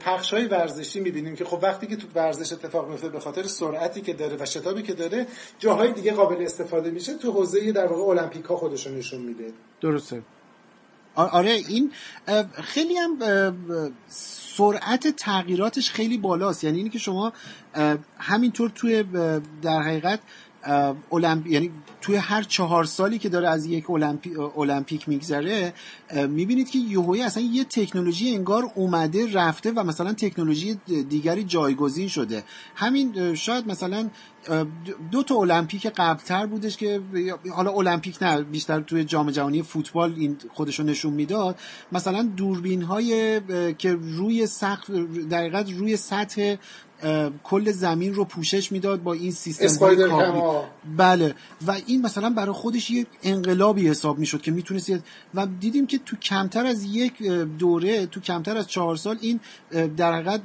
پخش 0.00 0.34
های 0.34 0.44
ورزشی 0.44 1.00
می‌بینیم 1.00 1.36
که 1.36 1.44
خب 1.44 1.58
وقتی 1.62 1.86
که 1.86 1.96
تو 1.96 2.06
ورزش 2.14 2.52
اتفاق 2.52 2.88
میفته 2.88 3.08
به 3.08 3.20
خاطر 3.20 3.42
سرعتی 3.42 4.00
که 4.00 4.12
داره 4.12 4.36
و 4.40 4.46
شتابی 4.46 4.82
که 4.82 4.94
داره 4.94 5.26
جاهای 5.58 5.92
دیگه 5.92 6.12
قابل 6.12 6.44
استفاده 6.44 6.90
میشه. 6.90 7.14
تو 7.14 7.32
حوزه 7.32 7.72
در 7.72 7.86
واقع 7.86 8.02
المپیک 8.02 8.44
ها 8.44 8.56
خودشون 8.56 8.96
نشون 8.96 9.20
میده. 9.20 9.52
درسته. 9.80 10.22
آره 11.14 11.50
این 11.50 11.92
خیلی 12.52 12.96
هم 12.96 13.18
سرعت 14.56 15.08
تغییراتش 15.08 15.90
خیلی 15.90 16.18
بالاست. 16.18 16.64
یعنی 16.64 16.76
اینی 16.76 16.90
که 16.90 16.98
شما 16.98 17.32
همینطور 18.18 18.70
توی 18.70 19.04
در 19.62 19.82
حقیقت 19.82 20.20
المپ... 21.12 21.46
یعنی 21.46 21.70
توی 22.00 22.16
هر 22.16 22.42
چهار 22.42 22.84
سالی 22.84 23.18
که 23.18 23.28
داره 23.28 23.48
از 23.48 23.66
یک 23.66 23.90
المپی... 23.90 24.36
المپیک 24.56 25.08
میگذره 25.08 25.74
می‌بینید 26.28 26.70
که 26.70 26.78
یهویی 26.78 27.22
اصلا 27.22 27.42
یه 27.42 27.64
تکنولوژی 27.64 28.34
انگار 28.34 28.72
اومده 28.74 29.32
رفته 29.32 29.72
و 29.72 29.84
مثلا 29.84 30.12
تکنولوژی 30.12 30.74
دیگری 31.08 31.44
جایگزین 31.44 32.08
شده. 32.08 32.44
همین 32.74 33.34
شاید 33.34 33.66
مثلا 33.66 34.10
دو 35.10 35.22
تا 35.22 35.34
المپیک 35.34 35.86
قبلتر 35.86 36.46
بودش 36.46 36.76
که 36.76 37.00
حالا 37.54 37.70
المپیک 37.70 38.22
نه 38.22 38.42
بیشتر 38.42 38.80
توی 38.80 39.04
جام 39.04 39.30
جهانی 39.30 39.62
فوتبال 39.62 40.14
این 40.16 40.36
خودشو 40.54 40.82
نشون 40.82 41.12
می‌داد. 41.12 41.58
مثلا 41.92 42.22
دوربین 42.36 42.82
های 42.82 43.40
که 43.74 43.94
روی 43.94 44.46
سقف 44.46 44.90
دقیقت 45.30 45.72
روی 45.72 45.96
سطح 45.96 46.56
کل 47.44 47.72
زمین 47.72 48.14
رو 48.14 48.24
پوشش 48.24 48.72
می‌داد 48.72 49.02
با 49.02 49.12
این 49.12 49.30
سیستم 49.30 49.64
بله. 50.96 51.34
و 51.66 51.76
این 51.86 52.02
مثلا 52.02 52.30
برای 52.30 52.52
خودش 52.52 52.90
یه 52.90 53.06
انقلابی 53.22 53.88
حساب 53.88 54.18
می‌شد 54.18 54.40
که 54.40 54.50
می‌تونست 54.50 54.92
و 55.34 55.46
دیدیم 55.60 55.86
که 55.86 55.98
تو 55.98 56.16
کمتر 56.16 56.66
از 56.66 56.84
یک 56.84 57.22
دوره 57.58 58.06
تو 58.06 58.20
کمتر 58.20 58.56
از 58.56 58.66
چهار 58.66 58.96
سال 58.96 59.18
این 59.20 59.40
در 59.96 60.12
حقیقت 60.12 60.40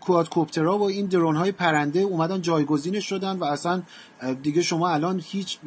کوادکوپترها 0.00 0.78
و 0.78 0.82
این 0.82 1.06
درون 1.06 1.36
های 1.36 1.52
پرنده 1.52 2.00
اومدن 2.00 2.42
جایگزین 2.42 3.00
شدن 3.00 3.36
و 3.36 3.44
اصلا 3.44 3.82
دیگه 4.42 4.62
شما 4.62 4.88
الان 4.88 5.22
هیچ 5.24 5.58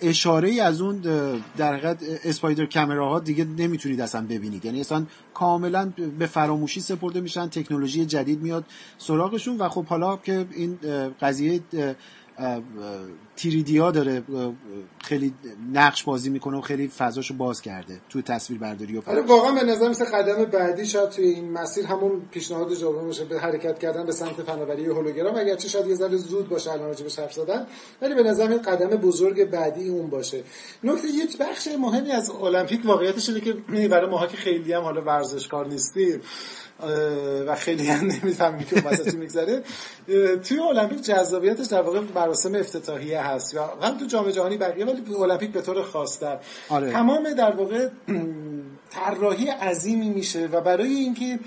اشاره 0.00 0.48
ای 0.48 0.60
از 0.60 0.80
اون 0.80 1.00
در 1.56 1.74
حقیقت 1.74 2.02
اسپایدر 2.24 2.66
کامراها 2.66 3.20
دیگه 3.20 3.44
نمی‌تونید 3.44 4.00
اصلا 4.00 4.26
ببینید. 4.26 4.64
یعنی 4.64 4.80
اصلا 4.80 5.06
کاملا 5.34 5.92
به 6.18 6.26
فراموشی 6.26 6.80
سپرده 6.80 7.20
میشن 7.20 7.48
تکنولوژی 7.48 8.06
جدید 8.06 8.42
میاد 8.42 8.64
سراغشون 8.98 9.56
و 9.56 9.68
خب 9.68 9.84
حالا 9.84 10.16
که 10.16 10.46
این 10.56 10.78
قضیه 11.20 11.60
تیریدیا 13.36 13.90
داره 13.90 14.22
خیلی 15.04 15.34
نقش 15.72 16.04
بازی 16.04 16.30
می‌کنه 16.30 16.58
و 16.58 16.60
خیلی 16.60 16.88
فضاشو 16.88 17.34
باز 17.34 17.60
کرده 17.60 18.00
توی 18.08 18.22
تصویر 18.22 18.58
برداری 18.58 18.96
و 18.96 19.02
آره 19.06 19.22
واقعا 19.22 19.52
به 19.52 19.64
نظر 19.64 19.88
مثل 19.88 20.04
قدم 20.04 20.44
بعدی 20.44 20.86
شاید 20.86 21.10
توی 21.10 21.24
این 21.24 21.52
مسیر 21.52 21.86
همون 21.86 22.22
پیشنهاد 22.30 22.74
جواب 22.74 23.06
باشه 23.06 23.24
به 23.24 23.40
حرکت 23.40 23.78
کردن 23.78 24.06
به 24.06 24.12
سمت 24.12 24.42
فناوری 24.42 24.86
هولوگرام 24.86 25.36
اگرچه 25.36 25.68
شاید 25.68 25.86
یه 25.86 25.94
ذره 25.94 26.16
زود 26.16 26.48
باشه 26.48 26.72
الان 26.72 26.86
راجع 26.86 27.22
حرف 27.22 27.32
زدن 27.32 27.66
ولی 28.02 28.14
به 28.14 28.22
نظر 28.22 28.48
این 28.48 28.62
قدم 28.62 28.88
بزرگ 28.88 29.50
بعدی 29.50 29.88
اون 29.88 30.10
باشه. 30.10 30.42
نکته 30.84 31.08
یک 31.08 31.38
بخش 31.38 31.68
مهمی 31.78 32.10
از 32.10 32.30
المپیک 32.30 32.86
واقعیتش 32.86 33.28
اینه 33.28 33.40
که 33.40 33.52
برای 33.88 34.10
ماها 34.10 34.26
که 34.26 34.36
خیلی 34.36 34.72
هم 34.72 34.82
حالا 34.82 35.02
ورزشکار 35.02 35.66
نیستیم 35.66 36.20
و 37.46 37.54
خیلی 37.54 37.86
هم 37.86 38.06
نمی‌فهمیم 38.06 38.66
که 38.66 38.80
واسه 38.80 39.10
چی 39.10 39.16
میگذره 39.16 39.62
توی 40.44 40.58
المپیک 40.58 41.02
جذابیتش 41.02 41.66
در 41.66 41.82
واقع 41.82 42.00
مراسم 42.14 42.54
افتتاحیه 42.54 43.20
هست 43.26 43.54
و 43.54 43.60
هم 43.82 43.98
تو 43.98 44.06
جام 44.06 44.30
جهانی 44.30 44.56
بقیه 44.56 44.86
ولی 44.86 45.14
المپیک 45.22 45.52
به 45.52 45.62
طور 45.62 45.82
خاصتر 45.82 46.38
آره. 46.68 46.92
تمام 46.92 47.34
در 47.34 47.52
واقع 47.52 47.88
طراحی 48.90 49.48
عظیمی 49.48 50.10
میشه 50.10 50.46
و 50.46 50.60
برای 50.60 50.94
اینکه 50.94 51.38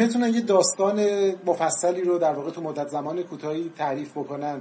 بتونن 0.00 0.34
یه 0.34 0.40
داستان 0.40 1.00
مفصلی 1.46 2.02
رو 2.02 2.18
در 2.18 2.32
واقع 2.32 2.50
تو 2.50 2.60
مدت 2.60 2.88
زمان 2.88 3.22
کوتاهی 3.22 3.72
تعریف 3.76 4.10
بکنن 4.10 4.60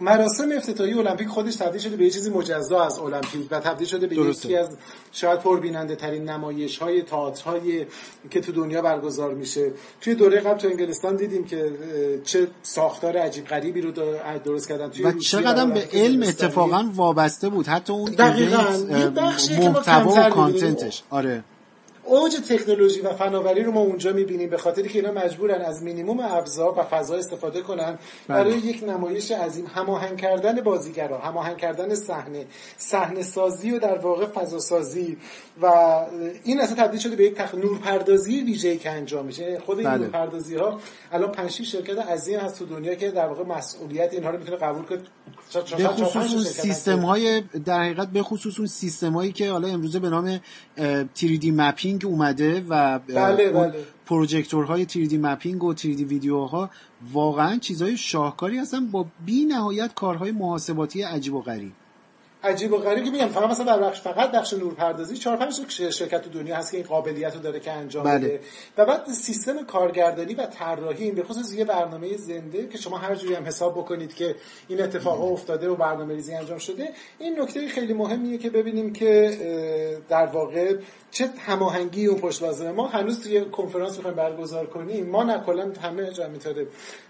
مراسم 0.00 0.52
افتتاحی 0.56 0.94
المپیک 0.94 1.28
خودش 1.28 1.56
تبدیل 1.56 1.80
شده 1.80 1.96
به 1.96 2.04
یه 2.04 2.10
چیزی 2.10 2.30
مجزا 2.30 2.84
از 2.84 2.98
المپیک 2.98 3.48
و 3.50 3.60
تبدیل 3.60 3.86
شده 3.86 4.06
به 4.06 4.16
یکی 4.16 4.56
از 4.56 4.76
شاید 5.12 5.40
پربیننده 5.40 5.96
ترین 5.96 6.24
نمایش 6.30 6.78
های 6.78 7.02
تئاترهای 7.02 7.86
که 8.30 8.40
تو 8.40 8.52
دنیا 8.52 8.82
برگزار 8.82 9.34
میشه. 9.34 9.72
توی 10.00 10.14
دوره 10.14 10.40
قبل 10.40 10.58
تو 10.58 10.68
انگلستان 10.68 11.16
دیدیم 11.16 11.44
که 11.44 11.72
چه 12.24 12.48
ساختار 12.62 13.16
عجیب 13.16 13.44
غریبی 13.44 13.80
رو 13.80 13.90
درست 14.44 14.68
کردن 14.68 14.90
توی 14.90 15.04
و 15.04 15.12
چقدر 15.12 15.66
به 15.66 15.88
علم 15.92 16.22
اتفاقا 16.22 16.90
وابسته 16.94 17.48
بود. 17.48 17.66
حتی 17.66 17.92
اون 17.92 18.10
محتوا 19.58 20.26
و 20.26 20.30
کانتنتش. 20.30 21.02
آره. 21.10 21.44
اوج 22.06 22.36
تکنولوژی 22.48 23.00
و 23.00 23.12
فناوری 23.12 23.62
رو 23.62 23.72
ما 23.72 23.80
اونجا 23.80 24.12
می‌بینیم 24.12 24.50
به 24.50 24.56
خاطری 24.56 24.88
که 24.88 24.98
اینا 24.98 25.12
مجبورن 25.12 25.60
از 25.60 25.82
مینیموم 25.82 26.20
ابزار 26.20 26.78
و 26.78 26.82
فضا 26.82 27.16
استفاده 27.16 27.62
کنن. 27.62 27.98
برای 28.28 28.52
بله. 28.52 28.66
یک 28.66 28.84
نمایش 28.84 29.30
عظیم 29.30 29.66
هماهنگ 29.74 30.20
کردن 30.20 30.60
بازیگرا 30.60 31.18
هماهنگ 31.18 31.56
کردن 31.56 31.94
صحنه 31.94 32.46
صحنه 32.76 33.22
سازی 33.22 33.70
و 33.70 33.78
در 33.78 33.98
واقع 33.98 34.26
فضا 34.26 34.58
سازی 34.58 35.16
و 35.62 35.66
این 36.44 36.60
اصلا 36.60 36.76
تبدیل 36.76 37.00
شده 37.00 37.16
به 37.16 37.24
یک 37.24 37.34
تخ... 37.34 37.54
نورپردازی 37.54 38.40
ویژه‌ای 38.40 38.78
که 38.78 38.90
انجام 38.90 39.26
میشه. 39.26 39.58
خود 39.66 39.78
این 39.78 39.88
بله. 39.88 39.98
نورپردازی 39.98 40.56
ها 40.56 40.80
الان 41.12 41.32
5 41.32 41.50
شرکت 41.50 41.98
عظیم 41.98 42.38
هست 42.38 42.58
تو 42.58 42.66
دنیا 42.66 42.94
که 42.94 43.10
در 43.10 43.26
واقع 43.26 43.44
مسئولیت 43.44 44.12
اینها 44.12 44.30
رو 44.30 44.38
می‌تونه 44.38 44.56
قبول 44.56 44.82
کنه. 44.84 44.98
به 45.78 45.88
خصوص 45.88 46.34
اون 46.34 46.44
سیستم 46.44 46.98
های 46.98 47.40
در 47.40 47.80
حقیقت 47.80 48.08
به 48.08 48.22
خصوص 48.22 48.58
اون 48.58 48.66
سیستم 48.66 49.12
هایی 49.12 49.32
که 49.32 49.50
حالا 49.50 49.68
امروزه 49.68 49.98
به 49.98 50.08
نام 50.08 50.40
3D 51.16 51.44
مپینگ 51.44 51.95
اومده 52.04 52.64
و 52.68 52.98
بله 52.98 53.50
بله. 53.50 53.74
پروژکتورهای 54.06 54.86
3D 54.86 55.12
مپینگ 55.12 55.64
و 55.64 55.74
3D 55.74 55.82
ویدیوها 55.84 56.70
واقعا 57.12 57.58
چیزهای 57.58 57.96
شاهکاری 57.96 58.58
هستن 58.58 58.86
با 58.86 59.06
بی 59.26 59.44
نهایت 59.44 59.94
کارهای 59.94 60.32
محاسباتی 60.32 61.02
عجیب 61.02 61.34
و 61.34 61.40
غریب. 61.40 61.72
عجیب 62.44 62.72
و 62.72 62.76
غریب. 62.76 63.04
که 63.04 63.10
میگم 63.10 63.28
فقط 63.28 63.50
مثلا 63.50 63.76
در 63.76 63.82
بخش 63.82 64.00
فقط 64.00 64.30
بخش 64.30 64.52
نورپردازی 64.52 65.16
4 65.16 65.36
5 65.36 65.70
شرکت 65.90 66.22
تو 66.22 66.30
دنیا 66.30 66.56
هست 66.56 66.70
که 66.70 66.76
این 66.76 66.86
قابلیت 66.86 67.34
رو 67.34 67.40
داره 67.40 67.60
که 67.60 67.72
انجام 67.72 68.04
بله. 68.04 68.18
بده. 68.18 68.40
و 68.78 68.86
بعد 68.86 69.06
سیستم 69.06 69.64
کارگردانی 69.64 70.34
و 70.34 70.46
طراحی 70.46 71.04
این 71.04 71.14
به 71.14 71.22
خصوص 71.22 71.52
یه 71.52 71.64
برنامه 71.64 72.16
زنده 72.16 72.68
که 72.68 72.78
شما 72.78 72.98
هر 72.98 73.14
جوری 73.14 73.34
هم 73.34 73.46
حساب 73.46 73.78
بکنید 73.78 74.14
که 74.14 74.36
این 74.68 74.82
اتفاق 74.82 75.32
افتاده 75.32 75.68
و 75.68 75.74
برنامه 75.76 76.14
ریزی 76.14 76.34
انجام 76.34 76.58
شده. 76.58 76.88
این 77.18 77.40
نکته 77.40 77.68
خیلی 77.68 77.92
مهمیه 77.92 78.38
که 78.38 78.50
ببینیم 78.50 78.92
که 78.92 79.38
در 80.08 80.26
واقع 80.26 80.76
چه 81.16 81.30
هماهنگی 81.46 82.06
و 82.06 82.14
پشت 82.14 82.42
ما 82.62 82.86
هنوز 82.86 83.22
توی 83.22 83.44
کنفرانس 83.44 83.96
می‌خوایم 83.96 84.16
برگزار 84.16 84.66
کنیم. 84.66 85.06
ما 85.06 85.24
نکلا 85.24 85.72
همه 85.82 86.10
جا 86.10 86.30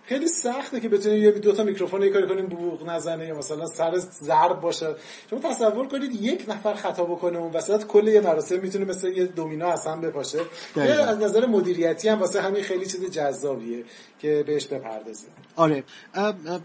خیلی 0.05 0.29
سخته 0.29 0.81
که 0.81 0.89
بتونیم 0.89 1.25
یه 1.25 1.31
دو 1.31 1.53
تا 1.53 1.65
میکروفون 1.65 2.03
یه 2.03 2.11
کاری 2.11 2.27
کنیم 2.27 2.47
بوق 2.47 2.89
نزنه 2.89 3.27
یا 3.27 3.39
مثلا 3.39 3.67
سر 3.67 3.99
ضرب 3.99 4.61
باشه. 4.61 4.95
شما 5.31 5.41
تصور 5.41 5.89
کنید 5.89 6.23
یک 6.23 6.45
نفر 6.49 6.75
خطا 6.75 7.05
بکنه 7.05 7.39
اون 7.39 7.53
وسط 7.53 7.87
کل 7.87 8.09
یه 8.09 8.21
مراسم 8.21 8.61
می‌تونه 8.61 8.85
مثل 8.85 9.09
یه 9.09 9.25
دومینا 9.27 9.67
اصلا 9.67 9.97
بپاشه. 9.97 10.39
از 11.09 11.19
نظر 11.19 11.47
مدیریتی 11.47 12.09
هم 12.09 12.21
واسه 12.21 12.41
همین 12.41 12.63
خیلی 12.63 12.87
چیز 12.87 13.11
جذابیه 13.11 13.85
که 14.19 14.45
بهش 14.47 14.67
بپردازیم. 14.67 15.31
آره. 15.57 15.85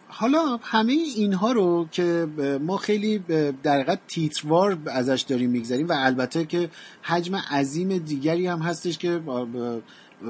حالا 0.08 0.60
همه 0.62 0.94
اینها 0.94 1.52
رو 1.52 1.88
که 1.92 2.28
ما 2.62 2.78
خیلی 2.78 3.20
در 3.64 3.74
حقیقت 3.74 4.00
تیتروار 4.08 4.78
ازش 4.86 5.22
داریم 5.22 5.50
می‌گذاریم 5.50 5.88
و 5.88 5.94
البته 5.98 6.46
که 6.46 6.70
حجم 7.02 7.36
عظیم 7.36 7.98
دیگری 7.98 8.48
هم 8.48 8.60
هستش 8.60 8.98
که 8.98 9.22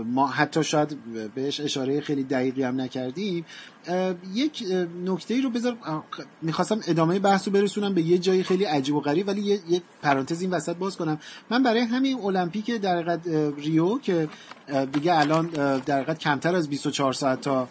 ما 0.05 0.27
حتی 0.27 0.63
شاید 0.63 0.97
بهش 1.35 1.59
اشاره 1.59 2.01
خیلی 2.01 2.23
دقیقی 2.23 2.63
هم 2.63 2.81
نکردیم. 2.81 3.45
یک 4.33 4.63
نکته 5.05 5.33
ای 5.33 5.41
رو 5.41 5.49
بذار 5.49 5.77
می‌خواستم 6.41 6.79
ادامه 6.87 7.19
بحث 7.19 7.47
رو 7.47 7.53
برسونم 7.53 7.93
به 7.93 8.01
یه 8.01 8.17
جایی 8.17 8.43
خیلی 8.43 8.63
عجیب 8.63 8.95
و 8.95 8.99
غریب 8.99 9.27
ولی 9.27 9.41
یه, 9.41 9.59
یه 9.69 9.81
پرانتز 10.01 10.41
این 10.41 10.51
وسط 10.51 10.75
باز 10.75 10.97
کنم. 10.97 11.19
من 11.49 11.63
برای 11.63 11.81
همین 11.81 12.19
المپیک 12.19 12.71
در 12.71 13.19
ریو 13.57 13.99
که 13.99 14.29
دیگه 14.93 15.19
الان 15.19 15.47
در 15.85 16.13
کمتر 16.13 16.55
از 16.55 16.69
24 16.69 17.13
ساعت 17.13 17.41
تا 17.41 17.67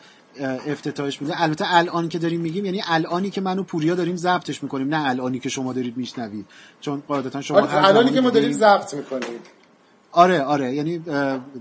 افتتاحش 0.67 1.23
میده 1.23 1.43
البته 1.43 1.65
الان 1.75 2.09
که 2.09 2.19
داریم 2.19 2.41
میگیم 2.41 2.65
یعنی 2.65 2.83
الانی 2.87 3.31
که 3.31 3.41
منو 3.41 3.63
پوریا 3.63 3.95
داریم 3.95 4.17
ضبطش 4.17 4.63
می‌کنیم 4.63 4.95
نه 4.95 5.09
الانی 5.09 5.39
که 5.39 5.49
شما 5.49 5.73
دارید 5.73 5.97
میشنوید. 5.97 6.47
چون 6.81 7.03
قاعدتا 7.09 7.41
شما 7.41 7.59
آره، 7.59 7.87
الانی 7.89 8.11
که 8.11 8.21
ما 8.21 8.31
داریم 8.31 8.53
ضبط 8.53 8.95
می‌کنیم. 8.95 9.39
آره 10.13 10.43
آره. 10.43 10.75
یعنی 10.75 10.99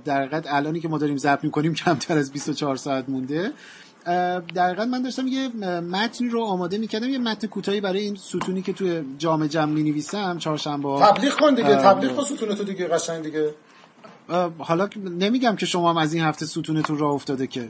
در 0.05 0.21
حقیقت 0.21 0.47
الانی 0.47 0.79
که 0.79 0.87
ما 0.87 0.97
داریم 0.97 1.17
ضبط 1.17 1.43
می‌کنیم 1.43 1.73
کمتر 1.73 2.17
از 2.17 2.31
24 2.31 2.75
ساعت 2.75 3.09
مونده. 3.09 3.51
در 4.05 4.65
حقیقت 4.65 4.87
من 4.87 5.01
داشتم 5.01 5.27
یه 5.27 5.47
متنی 5.79 6.29
رو 6.29 6.41
آماده 6.41 6.77
می‌کردم 6.77 7.09
یه 7.09 7.17
متن 7.17 7.47
کوتاهی 7.47 7.81
برای 7.81 7.99
این 7.99 8.15
ستونی 8.15 8.61
که 8.61 8.73
توی 8.73 9.03
جام 9.17 9.47
جم 9.47 9.69
می 9.69 9.83
نویسم 9.83 10.37
چهارشنبه 10.37 10.99
تبلیغ 10.99 11.33
کن 11.33 11.55
دیگه 11.55 11.75
تبلیغ 11.75 12.15
کن 12.15 12.23
ستون 12.23 12.55
تو 12.55 12.63
دیگه 12.63 12.87
قشنگ 12.87 13.23
دیگه. 13.23 13.53
حالا 14.57 14.89
نمیگم 15.03 15.55
که 15.55 15.65
شما 15.65 15.89
هم 15.89 15.97
از 15.97 16.13
این 16.13 16.23
هفته 16.23 16.45
ستونتون 16.45 16.97
راه 16.97 17.11
افتاده 17.11 17.47
که. 17.47 17.69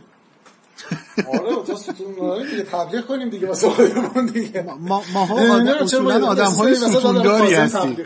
آره 1.33 1.63
تا 1.67 1.75
ستون 1.75 2.43
دیگه 2.51 2.63
تبلیغ 2.63 3.05
کنیم 3.05 3.29
دیگه 3.29 3.47
واسه 3.47 3.69
خودمون 3.69 4.25
دیگه. 4.25 4.65
ما 4.79 5.03
ما 5.13 5.25
ها 5.25 6.27
آدم 6.27 6.51
های 6.51 6.75
ستونداری 6.75 7.53
هستیم 7.53 7.97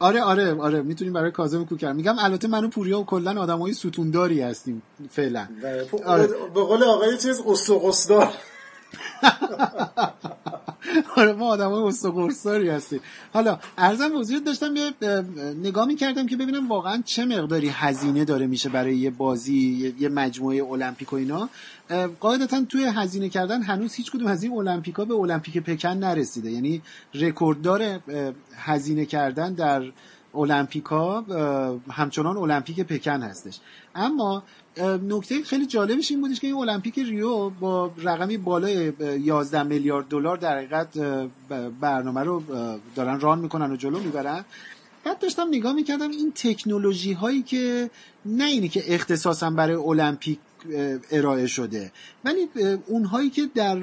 آره 0.00 0.22
آره 0.22 0.54
آره 0.54 0.82
می‌تونیم 0.82 1.12
برای 1.12 1.30
کاظم 1.30 1.64
کوکر 1.64 1.92
میگم 1.92 2.16
البته 2.18 2.48
منو 2.48 2.68
پوریا 2.68 3.00
و 3.00 3.04
کلا 3.04 3.40
آدمای 3.40 3.72
ستونداری 3.72 4.40
هستیم 4.40 4.82
فعلا. 5.10 5.46
آره. 6.06 6.26
به 6.54 6.62
قول 6.62 6.82
آقای 6.82 7.18
چیز 7.18 7.42
قصدار 7.82 8.32
آره 11.16 11.32
ما 11.32 11.46
آدم 11.46 11.70
های 11.70 11.82
استقرصاری 11.82 12.68
هستیم. 12.68 13.00
حالا 13.32 13.58
ارزم 13.78 14.16
وزیر 14.16 14.38
داشتم 14.38 14.76
یه 14.76 14.92
نگاه 15.62 15.86
می‌کردم 15.86 16.26
که 16.26 16.36
ببینم 16.36 16.68
واقعا 16.68 17.02
چه 17.04 17.24
مقداری 17.24 17.68
هزینه 17.68 18.24
داره 18.24 18.46
میشه 18.46 18.68
برای 18.68 18.96
یه 18.96 19.10
بازی 19.10 19.94
یه 19.98 20.08
مجموعه 20.08 20.64
المپیک 20.64 21.12
و 21.12 21.16
اینا 21.16 21.48
قاعدتا 22.20 22.64
توی 22.68 22.84
هزینه 22.84 23.28
کردن 23.28 23.62
هنوز 23.62 23.94
هیچ 23.94 24.12
کدوم 24.12 24.26
از 24.26 24.42
این 24.42 24.52
المپیکا 24.52 25.04
به 25.04 25.14
المپیک 25.14 25.58
پکن 25.58 25.88
نرسیده. 25.88 26.50
یعنی 26.50 26.82
رکورددار 27.14 28.00
هزینه 28.56 29.06
کردن 29.06 29.52
در 29.52 29.82
المپیکا 30.34 31.20
همچنان 31.90 32.36
المپیک 32.36 32.80
پکن 32.80 33.22
هستش. 33.22 33.60
اما 33.94 34.42
نکته 35.08 35.42
خیلی 35.42 35.66
جالبش 35.66 36.10
این 36.10 36.20
بودش 36.20 36.40
که 36.40 36.46
این 36.46 36.56
المپیک 36.56 36.98
ریو 36.98 37.50
با 37.50 37.90
رقمی 38.02 38.36
بالای 38.36 38.92
11 39.20 39.62
میلیارد 39.62 40.08
دلار 40.08 40.36
در 40.36 40.56
حقیقت 40.56 40.98
برنامه 41.80 42.20
رو 42.20 42.42
دارن 42.94 43.20
ران 43.20 43.38
می‌کنن 43.38 43.72
و 43.72 43.76
جلو 43.76 43.98
می‌برن. 43.98 44.44
بعد 45.04 45.18
داشتم 45.18 45.48
نگاه 45.48 45.72
می‌کردم 45.72 46.10
این 46.10 46.32
تکنولوژی 46.32 47.12
هایی 47.12 47.42
که 47.42 47.90
نه 48.26 48.44
اینی 48.44 48.68
که 48.68 48.94
اختصاصا 48.94 49.50
برای 49.50 49.76
المپیک 49.76 50.38
ارائه 51.10 51.46
شده 51.46 51.92
ولی 52.24 52.48
اونهایی 52.86 53.30
که 53.30 53.48
در 53.54 53.82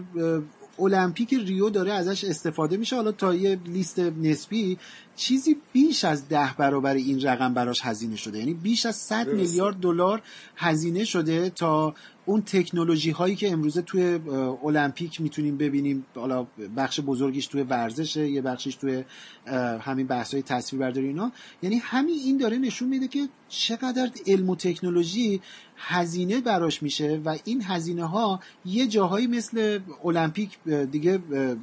المپیک 0.80 1.34
ریو 1.34 1.70
داره 1.70 1.94
ازش 1.94 2.24
استفاده 2.24 2.78
میشه. 2.78 2.96
حالا 2.96 3.12
تا 3.12 3.36
یه 3.36 3.60
لیست 3.66 4.00
نسبی 4.00 4.78
چیزی 5.16 5.58
بیش 5.74 6.06
از 6.06 6.28
ده 6.28 6.54
برابر 6.58 6.94
این 6.94 7.22
رقم 7.22 7.54
براش 7.54 7.82
هزینه 7.84 8.16
شده. 8.16 8.40
یعنی 8.40 8.54
بیش 8.54 8.86
از 8.86 8.96
100 8.96 9.28
میلیارد 9.28 9.76
دلار 9.76 10.22
هزینه 10.56 11.06
شده 11.06 11.50
تا 11.50 11.96
اون 12.26 12.42
تکنولوژی 12.42 13.12
هایی 13.12 13.36
که 13.36 13.52
امروزه 13.52 13.82
توی 13.82 14.20
المپیک 14.64 15.22
می‌تونیم 15.22 15.58
ببینیم. 15.58 16.06
حالا 16.16 16.48
بخش 16.78 17.00
بزرگیش 17.00 17.48
توی 17.48 17.64
ورزشه 17.64 18.30
یه 18.30 18.42
بخشش 18.42 18.76
توی 18.76 19.04
همین 19.82 20.08
بحث 20.08 20.34
های 20.34 20.44
تصویر 20.44 20.82
برداری 20.82 21.08
اینا. 21.08 21.32
یعنی 21.62 21.76
همین 21.76 22.16
این 22.26 22.38
داره 22.38 22.58
نشون 22.58 22.90
میده 22.90 23.08
که 23.08 23.28
چقدر 23.50 24.10
علم 24.28 24.50
و 24.50 24.56
تکنولوژی 24.56 25.42
هزینه 25.78 26.42
براش 26.42 26.84
میشه 26.84 27.22
و 27.26 27.38
این 27.44 27.64
هزینه 27.64 28.06
ها 28.06 28.40
یه 28.66 28.88
جاهایی 28.88 29.28
مثل 29.28 29.80
المپیک 30.06 30.58
دیگه 30.92 31.18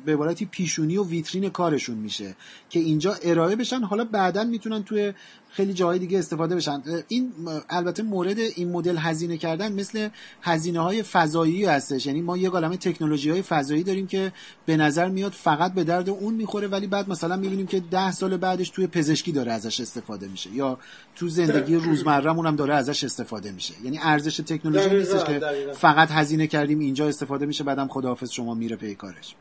به 0.04 0.12
عبارتی 0.12 0.46
پیشونی 0.46 0.96
و 0.96 1.04
ویترین 1.04 1.50
کارشون 1.50 1.96
میشه 1.96 2.36
که 2.70 2.80
اینجا 2.80 3.16
ارائه 3.22 3.56
بشن. 3.56 3.80
حالا 3.80 4.04
بعدا 4.04 4.44
می‌تونن 4.44 4.82
توی 4.82 5.12
خیلی 5.50 5.72
جاهای 5.72 5.98
دیگه 5.98 6.18
استفاده 6.18 6.56
بشن. 6.56 6.82
این 7.08 7.32
البته 7.70 8.02
مورد 8.02 8.38
این 8.38 8.72
مدل 8.72 8.96
هزینه 8.98 9.36
کردن 9.36 9.72
مثل 9.72 10.08
هزینه 10.42 10.80
های 10.80 11.02
فضایی 11.02 11.64
هستش. 11.64 12.06
یعنی 12.06 12.20
ما 12.20 12.36
یه 12.36 12.50
عالمه 12.50 12.76
تکنولوژی 12.76 13.30
های 13.30 13.42
فضایی 13.42 13.82
داریم 13.82 14.06
که 14.06 14.32
به 14.66 14.76
نظر 14.76 15.08
میاد 15.08 15.32
فقط 15.32 15.74
به 15.74 15.84
درد 15.84 16.10
اون 16.10 16.34
می‌خوره 16.34 16.68
ولی 16.68 16.86
بعد 16.86 17.08
مثلا 17.08 17.36
می‌بینیم 17.36 17.66
که 17.66 17.80
ده 17.80 18.12
سال 18.12 18.36
بعدش 18.36 18.70
توی 18.70 18.86
پزشکی 18.86 19.32
داره 19.32 19.52
ازش 19.52 19.80
استفاده 19.80 20.28
میشه 20.28 20.50
یا 20.50 20.78
تو 21.16 21.28
زندگی 21.28 21.76
روزمرهمون 21.76 22.46
هم 22.46 22.56
داره 22.56 22.74
ازش 22.74 23.04
استفاده 23.04 23.52
میشه. 23.52 23.74
یعنی 23.84 23.98
ارزش 24.02 24.36
تکنولوژی 24.36 24.90
نیستش 24.90 25.24
که 25.24 25.40
فقط 25.72 26.10
هزینه 26.10 26.46
کردیم 26.46 26.78
اینجا 26.78 27.08
استفاده 27.08 27.46
میشه 27.46 27.64
بعدم 27.64 27.88
خداحافظ 27.88 28.30
شما 28.30 28.54
میره 28.54 28.76
پی 28.76 28.94
کارش. 28.94 29.34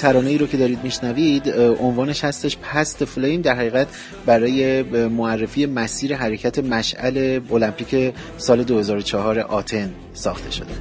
ترانه 0.00 0.30
ای 0.30 0.38
رو 0.38 0.46
که 0.46 0.56
دارید 0.56 0.84
میشنوید 0.84 1.48
عنوانش 1.58 2.24
هستش 2.24 2.56
پست 2.56 3.04
فلیم 3.04 3.40
در 3.40 3.54
حقیقت 3.54 3.86
برای 4.26 4.82
معرفی 5.08 5.66
مسیر 5.66 6.16
حرکت 6.16 6.58
مشعل 6.58 7.40
المپیک 7.50 8.14
سال 8.36 8.64
2004 8.64 9.38
آتن 9.38 9.90
ساخته 10.14 10.50
شده. 10.50 10.74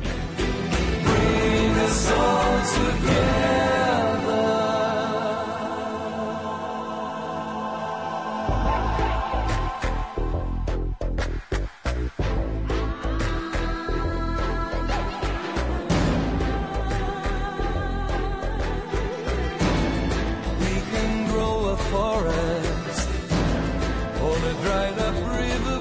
dried 24.61 24.99
up 24.99 25.15
river. 25.27 25.78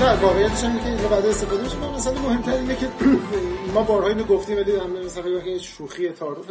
واقعیتش 0.00 0.64
اینه 0.64 0.80
که 0.80 0.86
اینو 0.86 1.08
بعد 1.08 1.26
استفاده 1.26 1.62
میشه. 1.62 1.76
مثلا 1.96 2.12
مهمتر 2.12 2.52
اینه 2.52 2.76
که 2.76 2.88
ما 3.74 3.82
بارها 3.82 4.08
اینو 4.08 4.24
گفتیم 4.24 4.56
ولی 4.56 4.72
مثلا 5.06 5.40
که 5.40 5.58
شوخی 5.58 6.08
تعارف 6.08 6.44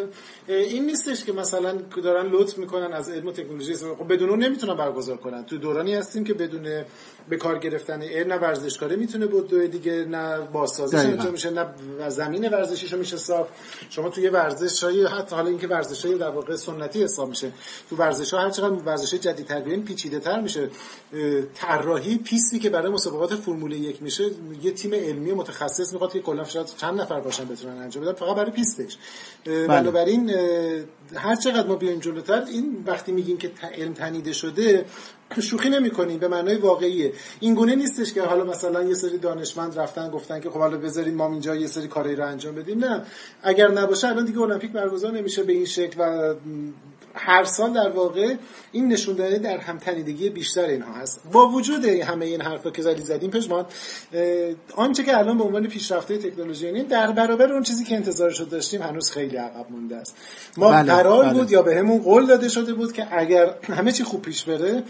این 0.47 0.85
نیستش 0.85 1.23
که 1.25 1.31
مثلا 1.31 1.77
دارن 2.03 2.27
لطف 2.31 2.57
می‌کنن 2.57 2.93
از 2.93 3.09
علم 3.09 3.27
و 3.27 3.31
تکنولوژی 3.31 3.75
خب 3.75 4.13
بدون 4.13 4.29
اون 4.29 4.43
نمی‌تونن 4.43 4.77
برگزار 4.77 5.17
کنن. 5.17 5.45
تو 5.45 5.57
دورانی 5.57 5.95
هستیم 5.95 6.23
که 6.23 6.33
بدون 6.33 6.83
به 7.29 7.37
کار 7.37 7.59
گرفتن 7.59 8.01
علم 8.01 8.33
نه 8.33 8.39
ورزشکاره 8.39 8.95
می‌تونه 8.95 9.25
بود 9.25 9.71
دیگه 9.71 10.05
نه 10.05 10.39
بازسازیش 10.39 11.25
میشه 11.31 11.49
نه 11.49 11.65
زمین 12.09 12.49
ورزشیشو 12.49 12.97
میشه 12.97 13.17
ساخت 13.17 13.49
شما 13.89 14.09
توی 14.09 14.29
ورزش 14.29 14.83
های 14.83 15.05
حتی 15.05 15.35
حالا 15.35 15.49
اینکه 15.49 15.67
ورزش 15.67 16.05
های 16.05 16.17
در 16.17 16.29
واقع 16.29 16.55
سنتی 16.55 17.03
حساب 17.03 17.29
میشه. 17.29 17.51
تو 17.89 17.95
ورزش 17.95 18.33
ها 18.33 18.39
هر 18.39 18.49
چقدر 18.49 18.73
ورزش 18.73 19.13
جدیدتر 19.13 19.59
بیاین 19.59 19.85
پیچیده 19.85 20.19
تر 20.19 20.41
میشه 20.41 20.69
طراحی 21.55 22.17
پیستی 22.17 22.59
که 22.59 22.69
برای 22.69 22.91
مسابقات 22.91 23.35
فرمول 23.45 23.71
یک 23.71 24.03
میشه 24.03 24.23
یه 24.63 24.71
تیم 24.71 24.93
علمی 24.93 25.31
متخصص 25.31 25.93
می‌خواد 25.93 26.13
که 26.13 26.19
کلا 26.19 26.43
شاید 26.43 26.67
چند 26.77 27.01
نفر 27.01 27.19
باشن 27.19 27.45
بتونن 27.45 27.77
انجام 27.77 28.03
بدن 28.03 28.13
فقط 28.13 28.35
برای 28.35 28.51
پیستش. 28.51 28.97
بله. 29.45 29.67
بنابراین 29.67 30.29
هر 31.15 31.35
چقدر 31.35 31.67
ما 31.67 31.75
بیایم 31.75 31.99
جلوتر 31.99 32.43
این 32.43 32.83
وقتی 32.87 33.11
میگیم 33.11 33.37
که 33.37 33.51
علم 33.77 33.93
تنیده 33.93 34.33
شده 34.33 34.85
شوخی 35.41 35.69
نمی‌کنیم 35.69 36.19
به 36.19 36.27
معنای 36.27 36.55
واقعیه 36.55 37.13
این 37.39 37.53
گونه 37.53 37.75
نیستش 37.75 38.13
که 38.13 38.21
حالا 38.21 38.43
مثلا 38.43 38.83
یه 38.83 38.93
سری 38.93 39.17
دانشمند 39.17 39.79
رفتن 39.79 40.09
گفتن 40.09 40.39
که 40.39 40.49
خب 40.49 40.59
حالا 40.59 40.77
بذارید 40.77 41.13
ما 41.13 41.29
اینجا 41.29 41.55
یه 41.55 41.67
سری 41.67 41.87
کاری 41.87 42.15
رو 42.15 42.27
انجام 42.27 42.55
بدیم 42.55 42.85
نه. 42.85 43.05
اگر 43.43 43.71
نباشه 43.71 44.07
الان 44.07 44.25
دیگه 44.25 44.41
المپیک 44.41 44.71
برگزار 44.71 45.11
نمیشه 45.11 45.43
به 45.43 45.53
این 45.53 45.65
شکل 45.65 45.95
و 45.99 46.33
هر 47.15 47.43
سال 47.43 47.73
در 47.73 47.89
واقع 47.89 48.35
این 48.71 48.87
نشون 48.87 49.15
داده 49.15 49.37
در 49.37 49.57
همتنیدگی 49.57 50.29
بیشتر 50.29 50.65
اینها 50.65 50.93
هست. 50.93 51.21
با 51.31 51.47
وجود 51.47 51.85
همه 51.85 52.25
این 52.25 52.41
حرفا 52.41 52.69
که 52.69 52.81
زدی 52.81 53.01
زدیم 53.01 53.29
پشمان 53.29 53.65
آنچه 54.75 55.03
که 55.03 55.17
الان 55.17 55.37
به 55.37 55.43
عنوان 55.43 55.67
پیشرفته 55.67 56.17
تکنولوژی 56.17 56.65
یعنی 56.65 56.83
در 56.83 57.11
برابر 57.11 57.53
اون 57.53 57.63
چیزی 57.63 57.83
که 57.83 57.95
انتظارش 57.95 58.39
رو 58.39 58.45
داشتیم 58.45 58.81
هنوز 58.81 59.11
خیلی 59.11 59.37
عقب 59.37 59.65
مونده 59.71 59.95
است. 59.95 60.15
ما 60.57 60.71
بله، 60.71 60.93
قرار 60.93 61.25
بله. 61.25 61.33
بود 61.33 61.51
یا 61.51 61.61
بهمون 61.61 61.97
به 61.97 62.03
قول 62.03 62.25
داده 62.25 62.49
شده 62.49 62.73
بود 62.73 62.93
که 62.93 63.07
اگر 63.11 63.53
همه 63.63 63.91
چی 63.91 64.03
خوب 64.03 64.21
پیش 64.21 64.43
بره 64.43 64.83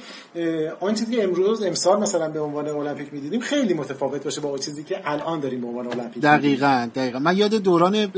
آن 0.80 0.94
چیزی 0.94 1.16
که 1.16 1.24
امروز 1.24 1.64
امسال 1.64 2.00
مثلا 2.00 2.30
به 2.30 2.40
عنوان 2.40 2.68
المپیک 2.68 3.14
می‌دیدیم 3.14 3.40
خیلی 3.40 3.74
متفاوت 3.74 4.24
باشه 4.24 4.42
با 4.42 4.50
اون 4.50 4.60
چیزی 4.60 4.84
که 4.84 5.02
الان 5.06 5.40
داریم 5.40 5.62
به 5.62 5.68
عنوان 5.68 5.88
المپیک 5.88 6.24
دقیقاً 6.24 6.90
دقیقاً. 6.96 7.20
من 7.20 7.38
یاد 7.38 7.54
دوران 7.56 8.12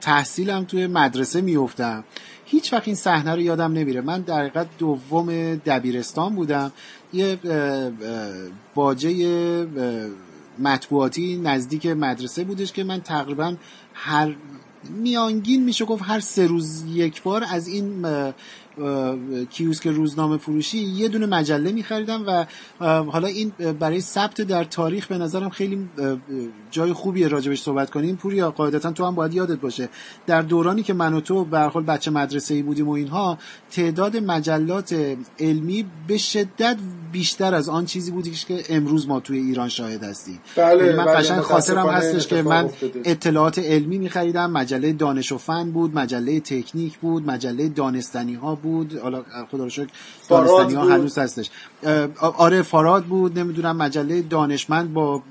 تحصیلم 0.00 0.64
توی 0.64 0.86
مدرسه 0.86 1.40
میافتم. 1.40 2.04
هیچ 2.50 2.72
وقت 2.72 2.88
این 2.88 2.96
صحنه 2.96 3.34
رو 3.34 3.40
یادم 3.40 3.72
نمیره. 3.72 4.00
من 4.00 4.20
در 4.20 4.38
حقیقت 4.40 4.66
دوم 4.78 5.54
دبیرستان 5.54 6.34
بودم. 6.34 6.72
یه 7.12 7.38
باجه 8.74 9.66
مطبوعاتی 10.58 11.36
نزدیک 11.36 11.86
مدرسه 11.86 12.44
بودش 12.44 12.72
که 12.72 12.84
من 12.84 13.00
تقریبا 13.00 13.54
هر 13.94 14.34
میانگین 14.90 15.64
میشه 15.64 15.84
گفت 15.84 16.02
هر 16.06 16.20
سه 16.20 16.46
روز 16.46 16.84
یک 16.88 17.22
بار 17.22 17.44
از 17.50 17.68
این 17.68 18.06
کیوسک 19.50 19.86
روزنامه 19.86 20.36
فروشی 20.36 20.78
یه 20.78 21.08
دونه 21.08 21.26
مجله 21.26 21.72
میخریدم 21.72 22.24
و 22.26 22.46
حالا 22.84 23.28
این 23.28 23.52
برای 23.80 24.00
ثبت 24.00 24.40
در 24.40 24.64
تاریخ 24.64 25.06
به 25.06 25.18
نظرم 25.18 25.48
خیلی 25.48 25.88
جای 26.70 26.92
خوبیه 26.92 27.28
راجبش 27.28 27.62
صحبت 27.62 27.90
کنیم. 27.90 28.16
پوریا 28.16 28.50
قاعدتا 28.50 28.92
تو 28.92 29.04
هم 29.04 29.14
باید 29.14 29.34
یادت 29.34 29.60
باشه 29.60 29.88
در 30.26 30.42
دورانی 30.42 30.82
که 30.82 30.94
من 30.94 31.14
و 31.14 31.20
تو 31.20 31.44
به 31.44 31.58
حال 31.58 31.82
بچه 31.82 32.10
مدرسه 32.10 32.54
ای 32.54 32.62
بودیم 32.62 32.88
و 32.88 32.92
اینها 32.92 33.38
تعداد 33.70 34.16
مجلات 34.16 35.16
علمی 35.40 35.86
به 36.08 36.18
شدت 36.18 36.76
بیشتر 37.12 37.54
از 37.54 37.68
آن 37.68 37.86
چیزی 37.86 38.10
بودی 38.10 38.30
که 38.30 38.64
امروز 38.68 39.08
ما 39.08 39.20
توی 39.20 39.38
ایران 39.38 39.68
شاهد 39.68 40.04
هستیم. 40.04 40.38
بله 40.56 40.84
یعنی 40.84 40.96
من 40.96 41.04
بله 41.04 41.14
قشنگ 41.14 41.40
خاطرم 41.40 41.86
هستش 41.86 42.26
که 42.26 42.42
من 42.42 42.70
اطلاعات 43.04 43.58
علمی 43.58 43.98
میخریدم 43.98 44.50
مجله 44.50 44.92
دانش 44.92 45.32
و 45.32 45.38
فن 45.38 45.70
بود 45.70 45.94
مجله 45.94 46.40
تکنیک 46.40 46.98
بود 46.98 47.26
مجله 47.26 47.68
دانستنی 47.68 48.34
ها 48.34 48.54
بود. 48.70 48.98
حالا 48.98 49.24
خدا 49.50 49.64
رو 49.64 49.70
شکر 49.70 49.88
ها 50.30 50.84
هنوز 50.84 51.18
هستش. 51.18 51.50
آره 52.20 52.62
فاراد 52.62 53.04
بود. 53.04 53.38
نمی‌دونم 53.38 53.76
مجله 53.76 54.22
دانشمند 54.22 54.92
با 54.92 55.22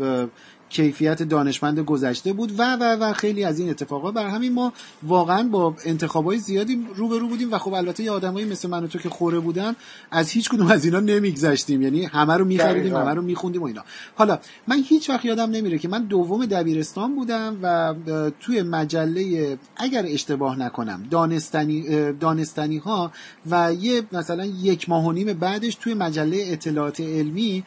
کیفیت 0.69 1.23
دانشمند 1.23 1.79
گذشته 1.79 2.34
بود 2.34 2.60
و 2.60 2.75
و 2.75 2.84
و 2.84 3.13
خیلی 3.13 3.43
از 3.43 3.60
این 3.60 3.69
اتفاقا. 3.69 4.12
بر 4.12 4.27
همین 4.27 4.53
ما 4.53 4.73
واقعا 5.03 5.43
با 5.43 5.75
انتخابای 5.86 6.38
زیادی 6.38 6.88
روبرو 6.95 7.27
بودیم 7.27 7.51
و 7.51 7.58
خب 7.58 7.73
البته 7.73 8.03
یه 8.03 8.12
آدمایی 8.12 8.45
مثل 8.45 8.69
من 8.69 8.84
و 8.84 8.88
تو 8.88 8.99
که 8.99 9.10
خوره 9.10 9.39
بودن 9.39 9.75
از 10.12 10.29
هیچ 10.29 10.49
کدوم 10.49 10.67
از 10.67 10.86
اینا 10.86 10.99
نمیگذشتیم. 10.99 11.82
یعنی 11.82 12.05
همه 12.05 12.34
رو 12.34 12.45
میخریدیم 12.45 12.95
همه 12.95 13.13
رو 13.13 13.21
میخوندیم 13.21 13.62
و 13.62 13.65
اینا. 13.65 13.84
حالا 14.15 14.39
من 14.67 14.84
هیچ 14.88 15.10
وقت 15.10 15.25
یادم 15.25 15.51
نمیره 15.51 15.77
که 15.77 15.88
من 15.88 16.03
دوم 16.03 16.45
دبیرستان 16.45 17.15
بودم 17.15 17.58
و 17.62 17.95
توی 18.39 18.62
مجله 18.62 19.58
اگر 19.77 20.06
اشتباه 20.08 20.60
نکنم 20.60 21.04
دانستنی 21.12 22.12
دانستنی 22.13 22.77
ها 22.77 23.12
و 23.50 23.73
یه 23.73 24.04
مثلا 24.12 24.46
یک 24.46 24.89
ماه 24.89 25.06
و 25.06 25.12
نیم 25.12 25.33
بعدش 25.33 25.75
توی 25.75 25.94
مجله 25.94 26.44
اطلاعات 26.46 27.02
علمی 27.02 27.63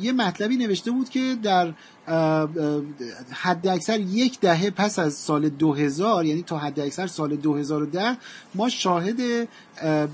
یه 0.00 0.12
مطلبی 0.12 0.56
نوشته 0.56 0.90
بود 0.90 1.08
که 1.08 1.36
در 1.42 1.72
حد 3.30 3.66
اکثر 3.66 4.00
یک 4.00 4.40
دهه 4.40 4.70
پس 4.70 4.98
از 4.98 5.14
سال 5.14 5.48
2000 5.48 6.24
یعنی 6.24 6.42
تا 6.42 6.58
حد 6.58 6.80
اکثر 6.80 7.06
سال 7.06 7.36
2010 7.36 8.16
ما 8.54 8.68
شاهد 8.68 9.48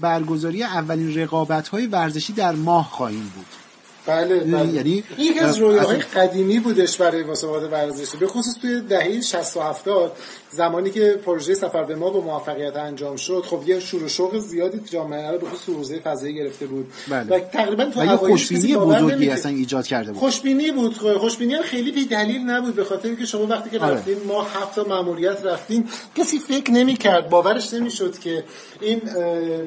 برگزاری 0.01 0.63
اولین 0.63 1.15
رقابت 1.15 1.69
های 1.69 1.87
ورزشی 1.87 2.33
در 2.33 2.53
ماه 2.53 2.91
خواهیم 2.91 3.33
بود. 3.35 3.66
بله 4.07 4.41
بله 4.41 4.73
یعنی 4.73 5.05
این 5.17 5.41
از 5.41 5.59
رویاهای 5.59 5.99
قدیمی 5.99 6.61
بودش 6.61 6.97
برای 6.97 7.25
مسابقات 7.25 7.73
ورزشی 7.73 8.17
به 8.17 8.27
خصوص 8.27 8.55
توی 8.63 8.81
دهه 8.81 9.21
60 9.21 9.57
و 9.57 9.61
70 9.61 10.17
زمانی 10.51 10.91
که 10.91 11.21
پروژه 11.27 11.55
سفر 11.55 11.85
به 11.85 11.97
ما 11.97 12.11
با 12.11 12.21
موفقیت 12.21 12.77
انجام 12.77 13.17
شد 13.17 13.45
خب 13.47 13.63
یه 13.67 13.81
شور 13.81 14.09
شوق 14.09 14.39
زیادی 14.39 14.81
جامعه 14.91 15.31
رو 15.31 15.39
به 15.39 15.47
خصوص 15.47 15.75
حوزه 15.75 15.99
فضایی 15.99 16.35
گرفته 16.35 16.67
بود 16.67 16.93
بله. 17.09 17.37
و 17.37 17.39
تقریبا 17.39 17.85
تو 17.85 18.01
و 18.01 18.17
خوشبینی 18.17 18.77
بزرگی 18.77 19.31
اصلا 19.31 19.53
ایجاد 19.53 19.87
کرده 19.87 20.13
بود 20.13 20.21
خوشبینی 20.21 20.71
بود 20.71 20.97
خوشبینی 20.97 21.55
هم 21.55 21.63
خیلی 21.63 21.93
بی 21.93 22.05
دلیل 22.05 22.41
نبود 22.41 22.75
به 22.75 22.85
خاطر 22.85 23.09
اینکه 23.09 23.27
شما 23.27 23.47
وقتی 23.47 23.71
که 23.71 23.79
آره. 23.79 23.95
رفتین 23.95 24.17
ما 24.29 24.43
هفت 24.43 24.75
تا 24.75 24.85
ماموریت 24.85 25.45
رفتیم 25.45 25.89
کسی 26.15 26.39
فکر 26.39 26.71
نمی‌کرد 26.71 27.29
باورش 27.29 27.75
نمی‌شد 27.75 28.19
که 28.19 28.45
این 28.81 29.03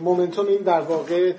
مومنتوم 0.04 0.48
این 0.48 0.58
در 0.58 0.82
واقع 0.82 1.34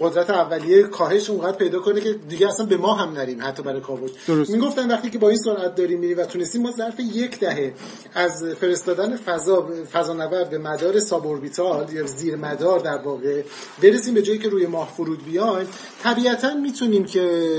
قدرت 0.00 0.30
اولیه 0.30 0.82
کاهش 0.82 1.30
اونقدر 1.30 1.56
پیدا 1.56 1.78
کنه 1.78 2.00
که 2.00 2.12
دیگه 2.12 2.48
اصلا 2.48 2.66
به 2.66 2.76
ما 2.76 2.94
هم 2.94 3.12
نریم 3.12 3.42
حتی 3.42 3.62
برای 3.62 3.80
کاوش. 3.80 4.10
می‌گفتن 4.28 4.90
وقتی 4.90 5.10
که 5.10 5.18
با 5.18 5.28
این 5.28 5.38
سرعت 5.38 5.74
داریم 5.74 6.00
میریم 6.00 6.18
و 6.18 6.22
تونستیم 6.22 6.62
ما 6.62 6.70
ظرف 6.70 7.00
یک 7.00 7.38
دهه 7.38 7.74
از 8.14 8.44
فرستادن 8.60 9.16
فضا 9.16 9.68
فضانورد 9.92 10.50
به 10.50 10.58
مدار 10.58 11.00
سابوربیتال 11.00 11.92
یا 11.92 12.06
زیر 12.06 12.36
مدار 12.36 12.78
در 12.78 12.98
واقع 12.98 13.42
برسیم 13.82 14.14
به 14.14 14.22
جایی 14.22 14.38
که 14.38 14.48
روی 14.48 14.66
ماه 14.66 14.92
فرود 14.96 15.24
بیایم 15.24 15.68
طبیعتا 16.02 16.54
می‌تونیم 16.54 17.04
که 17.04 17.58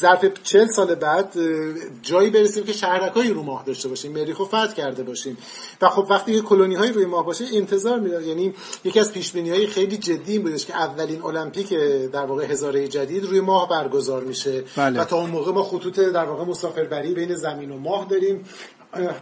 ظرف 0.00 0.24
چل 0.42 0.66
سال 0.66 0.94
بعد 0.94 1.34
جایی 2.02 2.30
برسیم 2.30 2.64
که 2.64 2.72
شهرکایی 2.72 3.30
رو 3.30 3.42
ماه 3.42 3.64
داشته 3.66 3.88
باشیم 3.88 4.12
مریخو 4.12 4.44
فتح 4.44 4.74
کرده 4.74 5.02
باشیم. 5.02 5.36
و 5.82 5.88
خب 5.88 6.06
وقتی 6.10 6.40
کلونی 6.40 6.74
های 6.74 6.92
روی 6.92 7.04
ماه 7.04 7.26
باشه 7.26 7.44
انتظار 7.52 8.00
می‌داد 8.00 8.22
یعنی 8.22 8.54
یکی 8.84 9.00
از 9.00 9.12
پیش 9.12 9.36
های 9.36 9.66
خیلی 9.66 9.96
جدی 9.96 10.32
این 10.32 10.42
بودش 10.42 10.66
که 10.66 10.76
اولین 10.76 11.22
المپیک 11.22 11.74
در 12.12 12.26
واقع 12.26 12.44
هزاره 12.44 12.88
جدید 12.88 13.24
روی 13.24 13.40
ماه 13.40 13.68
برگزار 13.68 14.24
میشه. 14.24 14.64
بله. 14.76 15.00
و 15.00 15.04
تا 15.04 15.16
اون 15.16 15.30
موقع 15.30 15.52
ما 15.52 15.62
خطوط 15.62 15.98
در 16.00 16.24
واقع 16.24 16.44
مسافربری 16.44 17.14
بین 17.14 17.34
زمین 17.34 17.70
و 17.70 17.78
ماه 17.78 18.06
داریم. 18.10 18.44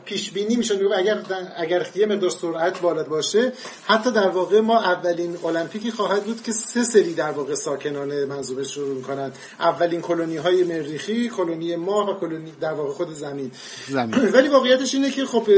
پیش 0.05 0.31
بینی 0.31 0.57
میشه. 0.57 0.77
میگه 0.77 0.97
اگر 0.97 1.23
اگر 1.57 1.87
یه 1.95 2.07
مقدار 2.07 2.31
سرعت 2.31 2.81
باشه 2.81 3.53
حتی 3.87 4.11
در 4.11 4.29
واقع 4.29 4.61
ما 4.61 4.79
اولین 4.81 5.37
المپیکی 5.45 5.91
خواهد 5.91 6.25
بود 6.25 6.43
که 6.43 6.53
سه 6.53 6.85
سری 6.85 7.15
در 7.15 7.31
واقع 7.31 7.55
ساکنان 7.55 8.25
منظومه 8.25 8.65
شروع 8.65 8.95
می‌کنن 8.97 9.33
اولین 9.61 10.01
کلونی 10.01 10.37
های 10.37 10.65
مریخی 10.65 11.29
کلونی 11.29 11.77
ماه 11.77 12.11
و 12.11 12.21
کلونی 12.21 12.53
در 12.61 12.73
واقع 12.73 12.93
خود 12.93 13.15
زمین, 13.15 13.51
زمین. 13.89 14.15
ولی 14.35 14.49
واقعیتش 14.49 14.95
اینه 14.95 15.11
که 15.11 15.25
خب 15.25 15.49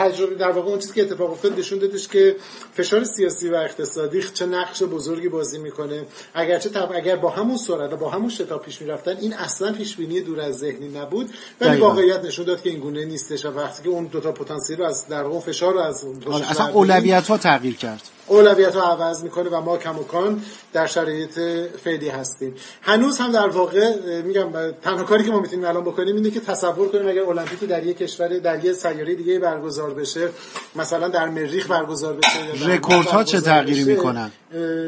تجربه 0.00 0.34
در 0.34 0.50
واقع 0.50 0.68
اون 0.68 0.78
چیزی 0.78 0.94
که 0.94 1.02
اتفاق 1.02 1.30
افتاد 1.30 1.58
نشون 1.58 1.78
دادش 1.78 2.08
که 2.08 2.36
فشار 2.74 3.04
سیاسی 3.04 3.48
و 3.48 3.54
اقتصادی 3.54 4.22
چه 4.34 4.46
نقش 4.46 4.82
بزرگی 4.82 5.28
بازی 5.28 5.58
می‌کنه. 5.58 6.04
اگرچه 6.34 6.68
طب 6.68 6.92
اگر 6.94 7.16
با 7.16 7.30
همون 7.30 7.56
سرعت 7.56 7.92
و 7.92 7.96
با 7.96 8.10
همون 8.10 8.28
شتاب 8.28 8.62
پیش 8.62 8.82
می‌رفتن 8.82 9.16
این 9.16 9.32
اصلا 9.34 9.72
پیش 9.72 9.96
بینی 9.96 10.20
دور 10.20 10.40
از 10.40 10.58
ذهنی 10.58 10.88
نبود. 10.88 11.30
ولی 11.60 11.80
واقعیت 11.80 12.24
نشون 12.24 12.44
داد 12.44 12.62
که 12.62 12.70
این 12.70 12.80
گونه 12.80 13.04
نیستش 13.04 13.44
و 13.44 13.48
وقتی 13.48 13.82
که 13.82 13.88
اون 13.88 14.04
دو 14.06 14.20
تا 14.20 14.32
پتانسیل 14.32 14.78
رو 14.78 14.84
از 14.84 15.08
در 15.08 15.22
واقع 15.22 15.40
فشار 15.40 15.74
رو 15.74 15.80
از 15.80 16.04
آره، 16.26 16.50
اصلا 16.50 16.66
اولویت 16.66 17.26
ها 17.28 17.38
تغییر 17.38 17.76
کرد. 17.76 18.02
اولویت 18.30 18.74
رو 18.74 18.80
عوض 18.80 19.22
می‌کنه 19.22 19.50
و 19.50 19.60
ما 19.60 19.76
کموکان 19.76 20.42
در 20.72 20.86
شرایط 20.86 21.38
فعلی 21.84 22.08
هستیم. 22.08 22.54
هنوز 22.82 23.18
هم 23.18 23.32
در 23.32 23.48
واقع 23.48 23.96
میگم 24.22 24.48
تنها 24.82 25.02
کاری 25.02 25.24
که 25.24 25.30
ما 25.30 25.40
می‌تونیم 25.40 25.64
الان 25.64 25.84
بکنیم 25.84 26.16
اینه 26.16 26.30
که 26.30 26.40
تصور 26.40 26.88
کنیم 26.88 27.08
اگر 27.08 27.22
المپیک 27.22 27.60
در 27.60 27.86
یک 27.86 27.98
کشور 27.98 28.28
در 28.28 28.64
یک 28.64 28.72
سیاره 28.72 29.14
دیگه 29.14 29.38
برگزار 29.38 29.94
بشه 29.94 30.28
مثلا 30.76 31.08
در 31.08 31.28
مریخ 31.28 31.70
برگزار 31.70 32.12
بشه 32.12 32.68
رکوردها 32.74 33.24
چه 33.24 33.40
تغییری 33.40 33.84
می‌کنن؟ 33.84 34.30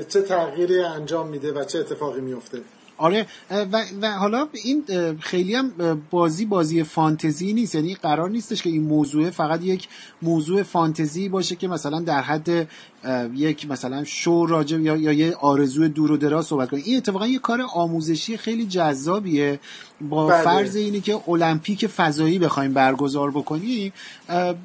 چه 0.09 0.22
تغییری 0.22 0.80
انجام 0.80 1.28
میده 1.28 1.53
و 1.53 1.64
چه 1.64 1.78
اتفاقی 1.78 2.20
میفته 2.20 2.59
آره 2.97 3.26
و, 3.51 3.84
و 4.03 4.11
حالا 4.11 4.49
این 4.64 4.84
خیلی 5.20 5.55
هم 5.55 5.72
بازی 6.11 6.45
بازی 6.45 6.82
فانتزی 6.82 7.53
نیست. 7.53 7.74
یعنی 7.74 7.95
قرار 7.95 8.30
نیستش 8.30 8.62
که 8.62 8.70
این 8.70 8.82
موضوع 8.82 9.30
فقط 9.30 9.62
یک 9.62 9.88
موضوع 10.22 10.62
فانتزی 10.62 11.28
باشه 11.28 11.57
که 11.57 11.68
مثلا 11.68 12.01
در 12.01 12.20
حد 12.22 12.68
یک 13.34 13.70
مثلا 13.70 14.05
شو 14.05 14.47
راجع 14.47 14.78
یا, 14.78 14.97
یا 14.97 15.12
یه 15.12 15.34
آرزو 15.34 15.88
دور 15.88 16.12
و 16.12 16.16
دراز 16.16 16.47
صحبت 16.47 16.70
کنیم 16.70 16.82
این 16.86 16.97
اتفاقا 16.97 17.26
یه 17.26 17.38
کار 17.38 17.62
آموزشی 17.74 18.36
خیلی 18.36 18.66
جذابیه. 18.66 19.61
با 20.01 20.26
بله. 20.26 20.43
فرض 20.43 20.76
اینی 20.76 21.01
که 21.01 21.28
المپیک 21.28 21.86
فضایی 21.86 22.38
بخوایم 22.38 22.72
برگزار 22.72 23.30
بکنیم 23.30 23.93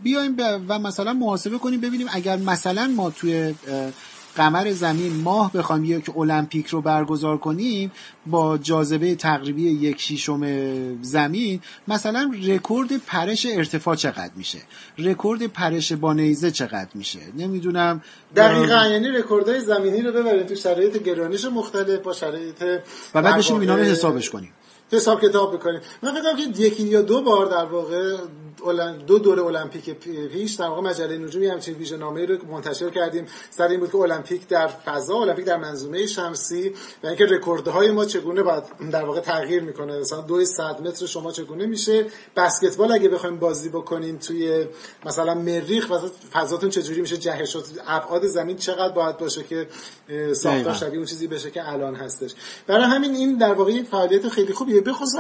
بیایم 0.03 0.35
و 0.67 0.79
مثلا 0.79 1.13
محاسبه 1.13 1.57
کنیم 1.57 1.81
ببینیم 1.81 2.07
اگر 2.11 2.37
مثلا 2.37 2.87
ما 2.87 3.09
توی 3.09 3.55
قمر 4.37 4.71
زمین 4.71 5.13
ماه 5.13 5.53
بخوایم 5.53 5.83
یک 5.85 6.17
المپیک 6.17 6.67
رو 6.67 6.81
برگزار 6.81 7.37
کنیم 7.37 7.91
با 8.25 8.57
جاذبه 8.57 9.15
تقریبی 9.15 9.61
یک 9.61 10.01
شیشم 10.01 10.41
زمین 11.01 11.61
مثلا 11.87 12.31
رکورد 12.47 12.97
پرش 12.97 13.47
ارتفاع 13.51 13.95
چقدر 13.95 14.31
میشه؟ 14.35 14.59
رکورد 14.97 15.47
پرش 15.47 15.93
با 15.93 16.13
نیزه 16.13 16.51
چقدر 16.51 16.89
میشه؟ 16.93 17.19
نمی‌دونم. 17.37 18.01
دقیقا 18.35 18.85
یعنی 18.85 19.07
رکوردهای 19.07 19.59
زمینی 19.59 20.01
رو 20.01 20.11
ببریم 20.11 20.43
تو 20.43 20.55
شرایط 20.55 21.03
گرانش 21.03 21.45
مختلف 21.45 21.99
با 21.99 22.13
شرایط 22.13 22.63
و 23.13 23.21
بعد 23.21 23.37
بشینیم 23.37 23.61
اینا 23.61 23.75
رو 23.75 23.83
حسابش 23.83 24.29
کنیم. 24.29 24.53
حساب 24.91 25.21
کتاب 25.21 25.55
بکنیم. 25.55 25.81
من 26.01 26.13
فکر 26.13 26.51
که 26.53 26.61
یکی 26.61 26.83
یا 26.83 27.01
دو 27.01 27.21
بار 27.21 27.45
در 27.45 27.65
واقع 27.65 28.17
دو 29.07 29.19
دوره 29.19 29.45
المپیک 29.45 29.89
پیش 30.29 30.53
در 30.53 30.67
واقع 30.67 30.81
مجله 30.81 31.17
نجومی 31.17 31.47
همچین 31.47 31.75
ویژه‌نامه‌ای 31.75 32.25
رو 32.25 32.37
منتشر 32.51 32.89
کردیم. 32.89 33.25
سر 33.49 33.67
این 33.67 33.79
بود 33.79 33.91
که 33.91 33.97
المپیک 33.97 34.47
در 34.47 34.67
فضا 34.67 35.15
المپیک 35.15 35.45
در 35.45 35.57
منظومه 35.57 36.05
شمسی 36.05 36.73
و 37.03 37.07
اینکه 37.07 37.25
رکوردهای 37.25 37.91
ما 37.91 38.05
چگونه 38.05 38.43
باید 38.43 38.63
در 38.91 39.05
واقع 39.05 39.19
تغییر 39.19 39.63
می‌کنه. 39.63 39.99
مثلا 39.99 40.21
200 40.21 40.59
متر 40.59 41.05
شما 41.05 41.31
چگونه 41.31 41.65
میشه؟ 41.65 42.05
بسکتبال 42.35 42.91
اگه 42.91 43.09
بخوایم 43.09 43.39
بازی 43.39 43.69
بکنیم 43.69 44.17
توی 44.17 44.65
مثلا 45.05 45.33
مریخ 45.33 45.89
و 45.89 45.99
فضاتون 46.31 46.69
چجوری 46.69 47.01
میشه؟ 47.01 47.17
جهش 47.17 47.57
ابعاد 47.87 48.27
زمین 48.27 48.57
چقدر 48.57 48.93
باید 48.93 49.17
باشه 49.17 49.43
که 49.43 49.67
ساختار 50.33 50.73
شبیه 50.73 50.97
اون 50.97 51.05
چیزی 51.05 51.27
بشه 51.27 51.51
که 51.51 51.71
الان 51.71 51.95
هستش. 51.95 52.33
برای 52.67 52.83
همین 52.83 53.15
این 53.15 53.37
در 53.37 53.53
واقع 53.53 53.83
فعالیت 53.83 54.29
خیلی 54.29 54.53
خوبیه. 54.53 54.81
بخصوص 54.81 55.15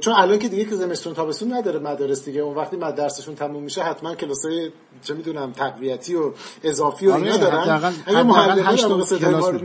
چون 0.00 0.14
الان 0.14 0.38
که 0.38 0.48
دیگه 0.48 0.64
که 0.64 0.76
زمستون 0.76 1.14
تابستون 1.14 1.52
نداره 1.52 1.71
مدارس 1.78 2.24
دیگه. 2.24 2.40
اون 2.40 2.56
وقتی 2.56 2.76
درسشون 2.76 3.34
تموم 3.34 3.62
میشه 3.62 3.82
حتما 3.82 4.14
کلاسای 4.14 4.70
چه 5.02 5.14
می‌دونم 5.14 5.52
تقویتی 5.52 6.14
و 6.14 6.32
اضافی 6.62 7.06
و 7.06 7.12
اینا 7.12 7.32
آره، 7.32 7.40
دارن 7.40 7.94
اگه 8.06 8.22
معلمان 8.22 8.98
رو 8.98 9.04
صدای 9.04 9.34
ما 9.34 9.48
رو 9.48 9.58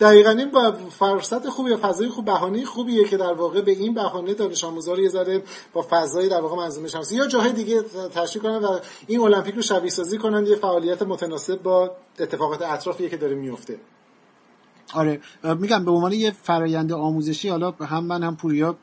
دقیقا 0.00 0.30
این 0.30 0.50
با 0.50 0.72
فرصت 0.90 1.48
خوبی 1.48 1.76
فضای 1.76 2.08
خوب 2.08 2.24
بهانه 2.24 2.64
خوبیه 2.64 3.04
که 3.04 3.16
در 3.16 3.32
واقع 3.32 3.60
به 3.60 3.70
این 3.70 3.94
بهانه 3.94 4.34
دانش 4.34 4.64
آموزا 4.64 4.98
یه 4.98 5.08
ذره 5.08 5.42
با 5.72 5.86
فضای 5.90 6.28
در 6.28 6.40
واقع 6.40 6.56
منظومه 6.56 6.88
شمسی 6.88 7.16
یا 7.16 7.26
جاهای 7.26 7.52
دیگه 7.52 7.82
تشریح 8.14 8.42
کنن 8.42 8.56
و 8.56 8.78
این 9.06 9.20
المپیک 9.20 9.54
رو 9.54 9.62
شبیه 9.62 9.90
سازی 9.90 10.18
کنن 10.18 10.46
یه 10.46 10.56
فعالیت 10.56 11.02
متناسب 11.02 11.62
با 11.62 11.90
اتفاقات 12.18 12.62
اطرافی 12.62 13.08
که 13.08 13.16
داره 13.16 13.34
میفته 13.34 13.78
آره 14.94 15.20
میگم 15.42 15.84
به 15.84 15.90
عنوان 15.90 16.12
یه 16.12 16.30
فرایند 16.30 16.92
آموزشی 16.92 17.48
حالا 17.48 17.70
هم 17.70 18.04
من 18.04 18.22
هم 18.22 18.36
پوریا 18.36 18.76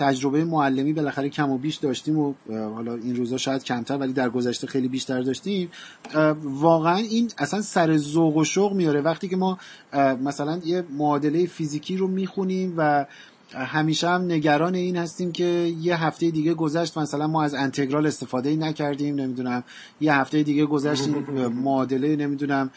تجربه 0.00 0.44
معلمی 0.44 0.92
بالاخره 0.92 1.28
کم 1.28 1.50
و 1.50 1.58
بیش 1.58 1.76
داشتیم 1.76 2.18
و 2.18 2.34
حالا 2.48 2.94
این 2.94 3.16
روزا 3.16 3.36
شاید 3.36 3.64
کمتر 3.64 3.96
ولی 3.96 4.12
در 4.12 4.30
گذشته 4.30 4.66
خیلی 4.66 4.88
بیشتر 4.88 5.20
داشتیم. 5.20 5.70
واقعا 6.42 6.96
این 6.96 7.30
اصلا 7.38 7.62
سر 7.62 7.96
ذوق 7.96 8.36
و 8.36 8.44
شوق 8.44 8.72
میاره. 8.72 9.00
وقتی 9.00 9.28
که 9.28 9.36
ما 9.36 9.58
مثلا 10.24 10.60
یه 10.64 10.84
معادله 10.98 11.46
فیزیکی 11.46 11.96
رو 11.96 12.08
می‌خونیم 12.08 12.74
و 12.76 13.06
همیشه 13.54 14.08
هم 14.08 14.22
نگران 14.22 14.74
این 14.74 14.96
هستیم 14.96 15.32
که 15.32 15.44
یه 15.80 16.04
هفته 16.04 16.30
دیگه 16.30 16.54
گذشت 16.54 16.98
مثلا 16.98 17.26
ما 17.26 17.42
از 17.42 17.54
انتگرال 17.54 18.06
استفاده 18.06 18.48
ای 18.48 18.56
نکردیم 18.56 19.14
نمی‌دونم 19.14 19.64
یه 20.00 20.14
هفته 20.14 20.42
دیگه 20.42 20.66
گذشت 20.66 21.08
معادله 21.64 22.16
نمی‌دونم 22.16 22.70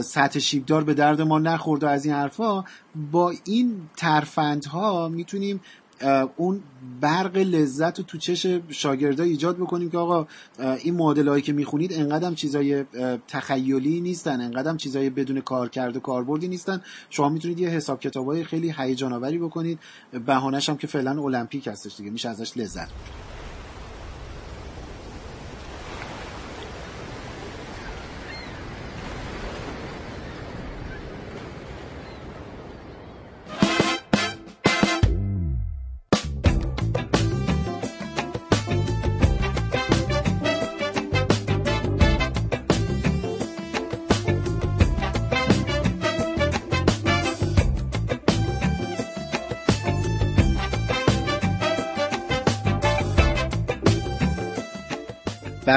سطح 0.00 0.38
شیبدار 0.38 0.84
به 0.84 0.94
درد 0.94 1.20
ما 1.20 1.38
نخورد 1.38 1.84
و 1.84 1.86
از 1.86 2.04
این 2.04 2.14
حرفا. 2.14 2.64
با 3.10 3.32
این 3.44 3.76
ترفندها 3.96 5.08
می‌تونیم 5.08 5.60
اون 6.36 6.62
برق 7.00 7.36
لذت 7.36 7.98
رو 7.98 8.04
تو 8.04 8.18
چش 8.18 8.46
شاگردا 8.68 9.24
ایجاد 9.24 9.56
بکنیم 9.56 9.90
که 9.90 9.98
آقا 9.98 10.26
این 10.82 10.94
معادله 10.94 11.30
هایی 11.30 11.42
که 11.42 11.52
می‌خونید 11.52 11.92
انقدر 11.92 12.34
چیزای 12.34 12.84
تخیلی 13.28 14.00
نیستن 14.00 14.40
انقدر 14.40 14.76
چیزای 14.76 15.10
بدون 15.10 15.40
کار 15.40 15.68
کرده 15.68 16.00
کاربردی 16.00 16.48
نیستن. 16.48 16.82
شما 17.10 17.28
می‌تونید 17.28 17.58
یه 17.58 17.68
حساب 17.68 18.00
کتابای 18.00 18.44
خیلی 18.44 18.74
هیجان 18.78 19.12
آوری 19.12 19.38
بکنید. 19.38 19.78
بهانه‌ش 20.26 20.68
هم 20.68 20.76
که 20.76 20.86
فعلا 20.86 21.22
المپیک 21.22 21.66
هستش 21.66 21.96
دیگه 21.96 22.10
میشه 22.10 22.28
ازش 22.28 22.56
لذت. 22.56 22.88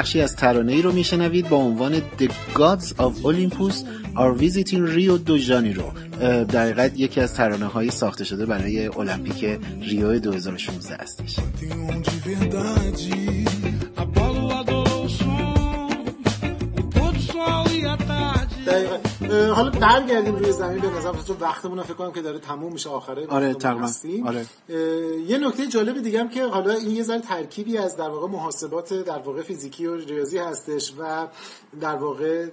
بخشی 0.00 0.20
از 0.20 0.36
ترانه 0.36 0.72
ای 0.72 0.82
رو 0.82 0.92
میشنوید 0.92 1.48
با 1.48 1.56
عنوان 1.56 1.98
The 1.98 2.30
Gods 2.54 2.86
of 2.98 3.24
Olympus 3.24 3.74
are 4.16 4.32
visiting 4.42 4.82
Rio 4.96 5.18
de 5.28 5.38
Janeiro. 5.48 6.14
در 6.44 6.90
یکی 6.96 7.20
از 7.20 7.34
ترانه 7.34 7.66
های 7.66 7.90
ساخته 7.90 8.24
شده 8.24 8.46
برای 8.46 8.86
المپیک 8.86 9.60
ریو 9.80 10.18
2016 10.18 10.96
هستش. 10.96 11.36
حالا 19.30 19.70
برگردیم 19.70 20.36
روی 20.36 20.52
زمین 20.52 20.80
به 20.80 20.90
نظر 20.90 21.12
چون 21.26 21.36
وقتمون 21.40 21.82
فکر 21.82 21.94
کنم 21.94 22.12
که 22.12 22.22
داره 22.22 22.38
تموم 22.38 22.72
میشه 22.72 22.90
آخره 22.90 23.26
آره 23.26 23.54
تقریبا. 23.54 24.28
آره. 24.28 24.46
یه 25.28 25.38
نکته 25.38 25.66
جالب 25.66 26.02
دیگه 26.02 26.20
هم 26.20 26.28
که 26.28 26.44
حالا 26.44 26.74
این 26.74 26.90
یه 26.90 27.02
ذره 27.02 27.20
ترکیبی 27.20 27.78
از 27.78 27.96
در 27.96 28.08
واقع 28.08 28.28
محاسبات 28.28 28.92
در 28.94 29.18
واقع 29.18 29.42
فیزیکی 29.42 29.86
و 29.86 29.96
ریاضی 29.96 30.38
هستش 30.38 30.92
و 30.98 31.26
در 31.80 31.96
واقع 31.96 32.46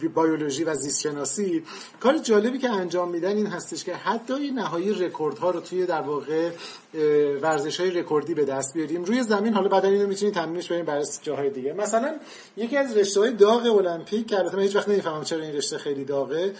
بیولوژی 0.00 0.64
و 0.64 0.74
زیست 0.74 1.00
شناسی 1.00 1.62
کار 2.00 2.18
جالبی 2.18 2.58
که 2.58 2.70
انجام 2.70 3.10
میدن 3.10 3.36
این 3.36 3.46
هستش 3.46 3.84
که 3.84 3.94
حتی 3.94 4.50
نهایی 4.50 4.94
رکوردها 4.94 5.50
رو 5.50 5.60
توی 5.60 5.86
در 5.86 6.00
واقع 6.00 6.50
ورزش 7.42 7.80
های 7.80 7.90
رکوردی 7.90 8.34
به 8.34 8.44
دست 8.44 8.74
بیاریم. 8.74 9.04
روی 9.04 9.22
زمین 9.22 9.54
حالا 9.54 9.68
بعدا 9.68 9.88
اینو 9.88 10.06
می‌تونید 10.06 10.34
تمرینش 10.34 10.72
بریم 10.72 10.84
برای 10.84 11.06
جاهای 11.22 11.50
دیگه. 11.50 11.72
مثلا 11.72 12.14
یکی 12.56 12.76
از 12.76 12.96
رشته 12.96 13.20
های 13.20 13.32
داغ 13.32 13.76
المپیک 13.76 14.26
که 14.26 14.38
البته 14.38 14.56
من 14.56 14.62
هیچ 14.62 14.76
وقت 14.76 14.88
نمی‌فهمم 14.88 15.24
چرا 15.24 15.42
این 15.42 15.52
رشته 15.52 15.78
خیلی 15.90 16.04
داغه. 16.04 16.54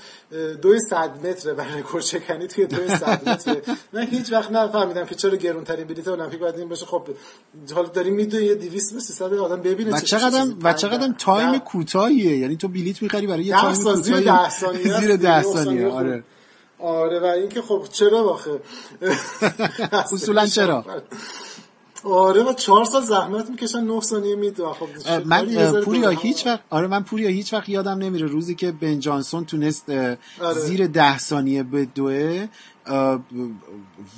دو 0.62 0.78
صد 0.90 1.26
متر 1.26 1.54
برای 1.54 1.80
رکورد 1.80 2.04
شکنی 2.04 2.46
توی 2.46 2.66
دو 2.66 2.96
صد 2.96 3.28
متر 3.28 3.56
من 3.92 4.06
هیچ 4.06 4.32
وقت 4.32 4.50
نفهمیدم 4.52 5.04
که 5.04 5.14
چرا 5.14 5.36
گرون 5.36 5.64
ترین 5.64 5.86
بلیت 5.86 6.08
المپیک 6.08 6.40
باید 6.40 6.58
این 6.58 6.68
باشه. 6.68 6.86
خب 6.86 7.02
حالا 7.74 7.88
داریم 7.88 8.14
می‌دونی 8.14 8.44
یه 8.44 8.54
200 8.54 8.94
به 8.94 9.00
300 9.00 9.34
آدم 9.34 9.62
ببینه 9.62 9.96
و 9.96 10.00
چقدر 10.00 10.46
و 10.62 10.72
چقدر 10.72 11.14
تایم 11.18 11.58
کوتاهیه. 11.58 12.36
یعنی 12.36 12.56
تو 12.56 12.68
بلیت 12.68 13.02
می‌خری 13.02 13.26
برای 13.26 13.44
یه 13.44 13.60
تایم 13.60 13.76
کوتاهی. 13.76 14.24
10 14.24 14.50
ثانیه 14.50 15.00
زیر 15.00 15.16
10 15.16 15.42
ثانیه 15.42 15.88
آره. 15.88 16.24
آره 16.78 17.20
و 17.20 17.24
اینکه 17.24 17.62
خب 17.62 17.84
چرا 17.92 18.24
آخه 18.24 18.50
اصولا 20.12 20.46
چرا؟ 20.46 20.84
آره 22.04 22.42
و 22.42 22.52
چهار 22.52 22.84
سال 22.84 23.02
زحمت 23.02 23.50
می‌کشن 23.50 23.84
9 23.84 24.00
ثانیه 24.00 24.36
می‌دوئن 24.36 24.72
خب 24.72 24.86
من 25.26 25.46
پوریا 25.84 26.08
هیچ 26.10 26.46
وقت 26.46 26.60
آره 26.70 26.86
من 26.86 27.02
پوریا 27.02 27.28
هیچ 27.28 27.52
وقت 27.52 27.68
یادم 27.68 27.98
نمیره 27.98 28.26
روزی 28.26 28.54
که 28.54 28.72
بن 28.72 28.98
جانسون 28.98 29.44
تونست 29.44 29.90
آره. 29.90 30.18
زیر 30.66 30.86
ده 30.86 31.18
ثانیه 31.18 31.62
به 31.62 31.84
دوه 31.84 32.48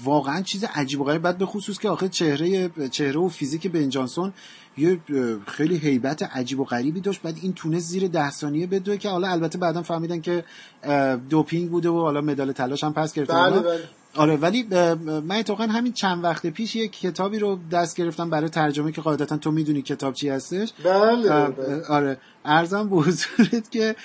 واقعا 0.05 0.43
چیز 0.43 0.65
عجیب 0.65 1.01
و 1.01 1.05
غریب 1.05 1.23
بعد 1.23 1.39
به 1.39 1.47
خصوص 1.47 1.79
که 1.79 1.89
آخه 1.89 2.09
چهره 2.09 2.71
چهره 2.91 3.21
و 3.21 3.29
فیزیک 3.29 3.67
بن 3.67 3.89
جانسون 3.89 4.33
یه 4.77 5.01
خیلی 5.47 5.77
هیبت 5.77 6.23
عجیب 6.23 6.61
و 6.61 6.65
غریبی 6.65 7.01
داشت 7.01 7.23
بعد 7.23 7.37
این 7.43 7.53
تونست 7.53 7.89
زیر 7.89 8.09
ده 8.09 8.31
ثانیه 8.31 8.67
بدوه 8.67 8.97
که 8.97 9.09
حالا 9.09 9.29
البته 9.29 9.59
بعدا 9.59 9.83
فهمیدن 9.83 10.21
که 10.21 10.45
دوپینگ 11.31 11.71
بوده 11.71 11.89
و 11.89 12.01
حالا 12.01 12.21
مدال 12.21 12.53
طلاش 12.53 12.85
هم 12.85 12.93
پس 12.93 13.13
گرفته 13.13 13.35
بله 13.35 13.61
بله. 13.61 13.81
آره 14.15 14.37
ولی 14.37 14.63
من 15.05 15.37
اتفاقا 15.37 15.65
همین 15.65 15.93
چند 15.93 16.25
وقت 16.25 16.47
پیش 16.47 16.77
یک 16.77 17.01
کتابی 17.01 17.39
رو 17.39 17.59
دست 17.73 17.97
گرفتم 17.97 18.31
برای 18.31 18.49
ترجمه 18.49 18.93
که 18.93 19.01
قاعدتا 19.01 19.37
تو 19.37 19.51
می‌دونی 19.51 19.83
کتاب 19.83 20.15
چی 20.15 20.29
هستش 20.29 20.73
بله, 20.85 21.29
بله. 21.29 21.87
آره 21.89 22.17
ارزم 22.45 22.89
به 22.89 22.97
حضورت 22.97 23.71
که 23.71 23.97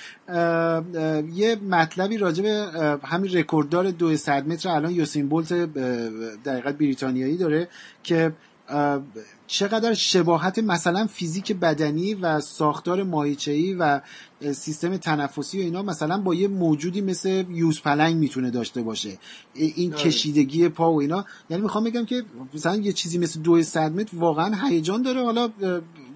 یه 1.34 1.56
مطلبی 1.56 2.18
راجع 2.18 2.42
به 2.42 2.66
همین 3.04 3.32
رکورددار 3.32 3.90
دو 3.90 4.10
متر 4.28 4.68
الان 4.68 4.92
یوسین 4.92 5.28
بولت 5.28 5.52
دقیقت 6.44 6.78
بریتانیایی 6.78 7.36
داره 7.36 7.68
که 8.02 8.32
چقدر 9.50 9.94
شباهت 9.94 10.58
مثلا 10.58 11.06
فیزیک 11.06 11.52
بدنی 11.52 12.14
و 12.14 12.40
ساختار 12.40 13.02
ماهیچه‌ای 13.02 13.74
و 13.74 14.00
سیستم 14.52 14.96
تنفسی 14.96 15.60
و 15.60 15.62
اینا 15.62 15.82
مثلا 15.82 16.18
با 16.18 16.34
یه 16.34 16.48
موجودی 16.48 17.00
مثل 17.00 17.44
یوز 17.50 17.82
پلنگ 17.82 18.16
می‌تونه 18.16 18.50
داشته 18.50 18.82
باشه. 18.82 19.18
این 19.54 19.94
آره. 19.94 20.02
کشیدگی 20.02 20.68
پا 20.68 20.92
و 20.92 21.00
اینا. 21.00 21.24
یعنی 21.50 21.62
می‌خوام 21.62 21.84
بگم 21.84 22.04
که 22.04 22.22
مثلا 22.54 22.76
یه 22.76 22.92
چیزی 22.92 23.18
مثل 23.18 23.40
دو 23.40 23.56
متر 23.76 24.08
واقعا 24.12 24.68
هیجان 24.68 25.02
داره. 25.02 25.24
حالا 25.24 25.50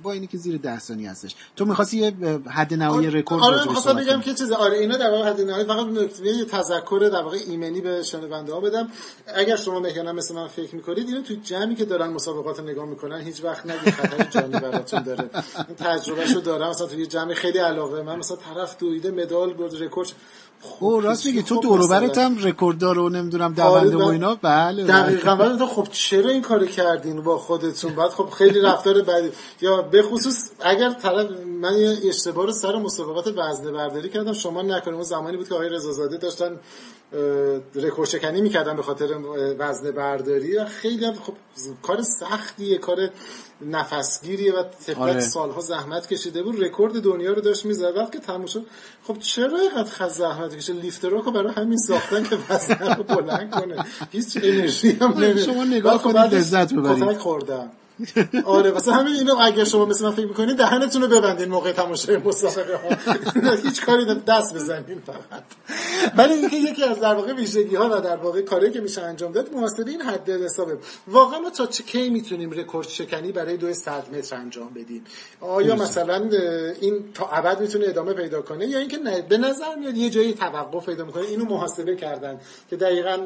با 0.03 0.13
اینی 0.13 0.27
که 0.27 0.39
زیر 0.39 0.59
ده 0.59 0.79
ثانیه 0.79 1.11
هستش. 1.11 1.35
تو 1.57 1.65
می‌خواستی 1.65 1.99
یه 1.99 2.13
حد 2.51 2.75
نهایی 2.75 3.09
آره، 3.09 3.19
رکورد 3.19 3.43
آره 3.43 3.63
می‌خواستم 3.63 3.97
بگم 3.97 4.21
که 4.21 4.35
چیز 4.35 4.53
آره 4.53 4.79
اینا 4.79 4.97
در 4.97 5.11
واقع 5.11 5.29
حد 5.31 5.41
نهایی 5.41 5.65
فقط 5.65 5.87
نکته 5.87 6.27
یه 6.27 6.45
تذکر 6.45 7.09
در 7.13 7.23
واقع 7.23 7.39
ایمنی 7.47 7.81
به 7.81 8.03
شنونده 8.03 8.53
ها 8.53 8.61
بدم. 8.61 8.89
اگر 9.35 9.57
شما 9.57 9.81
مهمانا 9.81 10.13
مثل 10.13 10.35
من 10.35 10.49
فکر 10.49 10.75
می‌کنید 10.75 11.09
اینو 11.09 11.23
تو 11.23 11.35
جمعی 11.35 11.75
که 11.75 11.85
دارن 11.85 12.11
مسابقات 12.11 12.61
نگاه 12.61 12.87
می‌کنن 12.87 13.21
هیچ 13.21 13.45
وقت 13.45 13.67
نگید 13.67 13.95
خطر 13.95 14.25
جانی 14.25 14.53
براتون 14.53 15.03
داره. 15.03 15.31
این 15.69 15.77
تجربهشو 15.77 16.41
دارم 16.41 16.71
مثلا 16.71 16.87
تو 16.87 17.01
یه 17.01 17.07
جمع 17.07 17.35
خیلی 17.35 17.59
علاقه 17.59 18.03
من 18.03 18.19
مثلا 18.19 18.37
طرف 18.37 18.79
دویده 18.79 19.11
مدال 19.11 19.53
برد 19.53 19.83
رکورد 19.83 20.13
خب 20.63 21.01
راست 21.03 21.27
میگی. 21.27 21.43
تو 21.43 21.61
دور 21.61 21.89
برت 21.89 22.19
هم 22.19 22.39
رکورددار 22.39 22.95
رو 22.97 23.09
نمی‌دونم 23.09 23.55
دونده 23.55 23.97
و 23.97 24.03
اینا؟ 24.03 24.35
بله 24.35 24.85
دقیقاً 24.85 25.31
ولی 25.31 25.59
تو 25.59 25.67
خب 25.67 25.89
چرا 25.93 26.31
این 26.31 26.43
کارو 26.43 26.67
کردین 26.67 27.23
با 27.23 27.39
خودتون؟ 27.39 27.95
بعد 27.95 28.11
خب 28.11 28.29
خیلی 28.31 28.61
رفتار 28.61 29.03
بدی. 29.03 29.31
یا 29.61 29.83
به 29.83 30.03
خصوص 30.03 30.51
اگر 30.61 30.91
طرف 30.91 31.27
من 31.61 31.77
یه 31.79 31.99
اشتباه 32.09 32.47
رو 32.47 32.53
سر 32.53 32.77
مسابقات 32.77 33.27
وزنه 33.37 33.71
برداری 33.71 34.09
کردم. 34.09 34.33
شما 34.33 34.63
نکنیم 34.63 34.95
اون 34.95 35.05
زمانی 35.05 35.37
بود 35.37 35.49
که 35.49 35.55
آقای 35.55 35.69
رضازاده 35.69 36.07
داشتن 36.07 36.57
رکورد 37.75 38.09
شکنی 38.09 38.41
می‌کردن 38.41 38.77
به 38.77 38.83
خاطر 38.83 39.09
وزنه 39.59 39.93
برداری 39.93 40.57
و 40.57 40.65
خیلی 40.65 41.05
هم 41.05 41.15
خب 41.15 41.35
کار 41.83 42.03
سختیه 42.03 42.79
کار 42.79 43.11
نفسگیریه 43.61 44.53
و 44.53 44.63
طفلک 44.63 44.99
آره. 44.99 45.21
سالها 45.21 45.61
زحمت 45.61 46.09
کشیده 46.09 46.43
بود. 46.43 46.65
رکورد 46.65 47.03
دنیا 47.03 47.33
رو 47.33 47.41
داشت 47.41 47.67
می‌زد. 47.67 47.97
وقت 47.97 48.13
که 48.13 48.19
تموم 48.19 48.47
شد 48.47 48.67
خب 49.05 49.19
چرا 49.19 49.59
اینقدر 49.59 49.91
خز 49.91 50.13
زحمت 50.13 50.57
کشه؟ 50.57 50.73
لیفت 50.73 51.05
رو 51.05 51.23
برای 51.33 51.53
همین 51.53 51.79
ساختن 51.79 52.23
که 52.23 52.39
وزنه 52.51 52.95
رو 52.95 53.03
بلند 53.03 53.51
کنه. 53.51 53.85
هیچ 54.11 54.39
انرژی 54.43 54.93
هم 54.93 55.13
نمیده 55.13 55.43
شما 55.43 55.65
نگاه 55.65 56.03
کنید 56.03 56.35
لذت 56.35 56.75
ببرید. 56.75 57.19
خوردم. 57.19 57.71
آره 58.45 58.71
واسه 58.71 58.93
همین 58.93 59.15
اینو 59.15 59.37
اگه 59.41 59.65
شما 59.65 59.87
مثل 59.87 60.05
من 60.05 60.11
فکر 60.11 60.27
می‌کنید 60.27 60.57
دهنتون 60.57 61.03
رو 61.03 61.09
ببندین 61.09 61.49
موقع 61.49 61.73
تماشای 61.73 62.17
مسابقه 62.17 62.77
ها. 62.77 63.55
هیچ 63.55 63.85
کاری 63.85 64.05
دست 64.05 64.55
بزنین 64.55 65.03
فقط. 65.07 65.43
ولی 66.17 66.33
اینکه 66.33 66.57
یکی 66.57 66.85
از 66.85 67.01
در 67.01 67.15
واقع 67.15 67.33
ویژگی 67.33 67.77
ها 67.77 67.91
و 67.93 68.01
در 68.01 68.17
واقع 68.17 68.43
کاری 68.43 68.71
که 68.71 68.81
میشه 68.81 69.03
انجام 69.03 69.33
داد 69.33 69.53
محاسبه 69.55 69.91
این 69.91 70.03
حد 70.03 70.31
حسابه. 70.31 70.79
واقعا 71.09 71.39
ما 71.39 71.51
تا 71.51 71.67
چه 71.67 71.83
کی 71.83 72.11
می‌تونیم 72.11 72.51
رکورد 72.51 72.89
شکنی 72.89 73.33
برای 73.33 73.57
دو 73.57 73.75
100 73.75 74.15
متر 74.15 74.37
انجام 74.37 74.75
بدیم؟ 74.75 75.05
آیا 75.41 75.77
مثلا 75.77 76.31
این 76.81 77.13
تا 77.15 77.27
ابد 77.27 77.61
می‌تونه 77.61 77.85
ادامه 77.89 78.13
پیدا 78.13 78.43
کنه؟ 78.43 78.67
یا 78.67 78.79
اینکه 78.79 78.99
به 79.29 79.39
نظر 79.39 79.75
میاد 79.75 79.97
یه 79.97 80.11
جایی 80.11 80.35
توقف 80.35 80.87
پیدا 80.87 81.05
می‌کنه؟ 81.05 81.25
اینو 81.25 81.45
محاسبه 81.45 81.97
کردن 81.97 82.41
که 82.71 82.77
دقیقا 82.77 83.19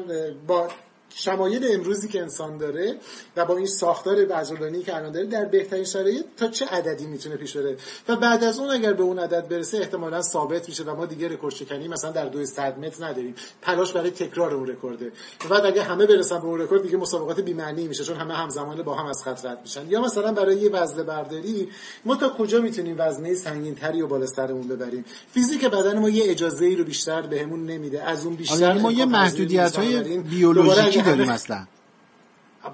با 0.47 0.67
شمایل 1.15 1.67
امروزی 1.69 2.07
که 2.07 2.21
انسان 2.21 2.57
داره 2.57 2.95
و 3.37 3.45
با 3.45 3.57
این 3.57 3.65
ساختار 3.65 4.31
عضلانی 4.31 4.83
که 4.83 4.95
الان 4.95 5.11
داره 5.11 5.25
در 5.25 5.45
بهترین 5.45 5.83
شرایط 5.83 6.25
تا 6.37 6.47
چه 6.47 6.65
عددی 6.65 7.05
می‌تونه 7.05 7.35
پیش 7.35 7.57
بره؟ 7.57 7.77
و 8.07 8.15
بعد 8.15 8.43
از 8.43 8.59
اون 8.59 8.69
اگر 8.69 8.93
به 8.93 9.03
اون 9.03 9.19
عدد 9.19 9.47
برسه 9.47 9.77
احتمالا 9.77 10.21
ثابت 10.21 10.69
میشه 10.69 10.83
و 10.83 10.95
ما 10.95 11.05
دیگه 11.05 11.27
رکورد 11.27 11.53
شکنی 11.53 11.87
مثلا 11.87 12.11
در 12.11 12.25
200 12.25 12.59
متر 12.59 13.05
نداریم. 13.05 13.35
تلاش 13.61 13.91
برای 13.91 14.11
تکرار 14.11 14.53
اون 14.53 14.67
رکورده. 14.67 15.11
و 15.45 15.49
بعد 15.49 15.65
اگه 15.65 15.83
همه 15.83 16.05
برسن 16.05 16.39
به 16.39 16.45
اون 16.45 16.61
رکورد 16.61 16.81
دیگه 16.81 16.97
مسابقات 16.97 17.39
بی 17.39 17.53
معنی 17.53 17.87
میشه 17.87 18.03
چون 18.03 18.17
همه 18.17 18.33
همزمان 18.33 18.81
با 18.81 18.95
هم 18.95 19.05
از 19.05 19.23
خط 19.23 19.45
رد 19.45 19.59
میشن. 19.61 19.89
یا 19.89 20.01
مثلا 20.01 20.31
برای 20.31 20.57
یه 20.57 20.69
وزنه 20.69 21.03
برداری 21.03 21.69
ما 22.05 22.15
تا 22.15 22.29
کجا 22.29 22.61
می‌تونیم 22.61 22.95
وزنه 22.99 23.35
سنگین 23.35 23.75
تری 23.75 24.01
و 24.01 24.07
بالا 24.07 24.25
سرمون 24.25 24.67
ببریم؟ 24.67 25.05
فیزیک 25.31 25.65
بدن 25.65 25.99
ما 25.99 26.09
یه 26.09 26.31
اجازه 26.31 26.65
ای 26.65 26.75
رو 26.75 26.83
بیشتر 26.83 27.21
بهمون 27.21 27.65
نمیده. 27.65 28.03
از 28.03 28.25
اون 28.25 28.35
بیشتر 28.35 28.73
ما 28.73 28.91
یه 28.91 29.05
محدودیت 29.05 29.75
های 29.75 30.17
بیولوژیکی 30.17 30.96
داریم 31.01 31.29
اصلا. 31.29 31.67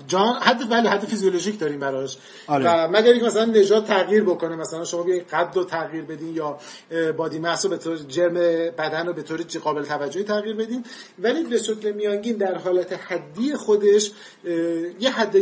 جان 0.07 0.36
حد 0.36 0.71
ولی 0.71 0.88
حد 0.88 1.05
فیزیولوژیک 1.05 1.59
داریم 1.59 1.79
براش. 1.79 2.17
آره. 2.47 2.65
و 2.65 2.88
مگر 2.88 3.11
اینکه 3.11 3.25
مثلا 3.25 3.45
نژاد 3.45 3.86
تغییر 3.86 4.23
بکنه 4.23 4.55
مثلا 4.55 4.84
شما 4.84 5.03
بیاین 5.03 5.23
قد 5.31 5.51
رو 5.55 5.63
تغییر 5.63 6.03
بدین 6.03 6.36
یا 6.36 6.57
بادی 7.17 7.39
مس 7.39 7.65
رو 7.65 7.71
به 7.71 7.77
طور 7.77 7.97
جرم 7.97 8.34
بدن 8.77 9.07
رو 9.07 9.13
به 9.13 9.21
طور 9.21 9.41
قابل 9.63 9.84
توجهی 9.84 10.23
تغییر 10.23 10.55
بدین. 10.55 10.86
ولی 11.19 11.43
به 11.43 11.57
شکل 11.57 11.91
میانگین 11.91 12.38
در 12.38 12.57
حالت 12.57 12.93
حدی 12.93 13.55
خودش 13.55 14.11
یه 14.99 15.11
حد 15.11 15.36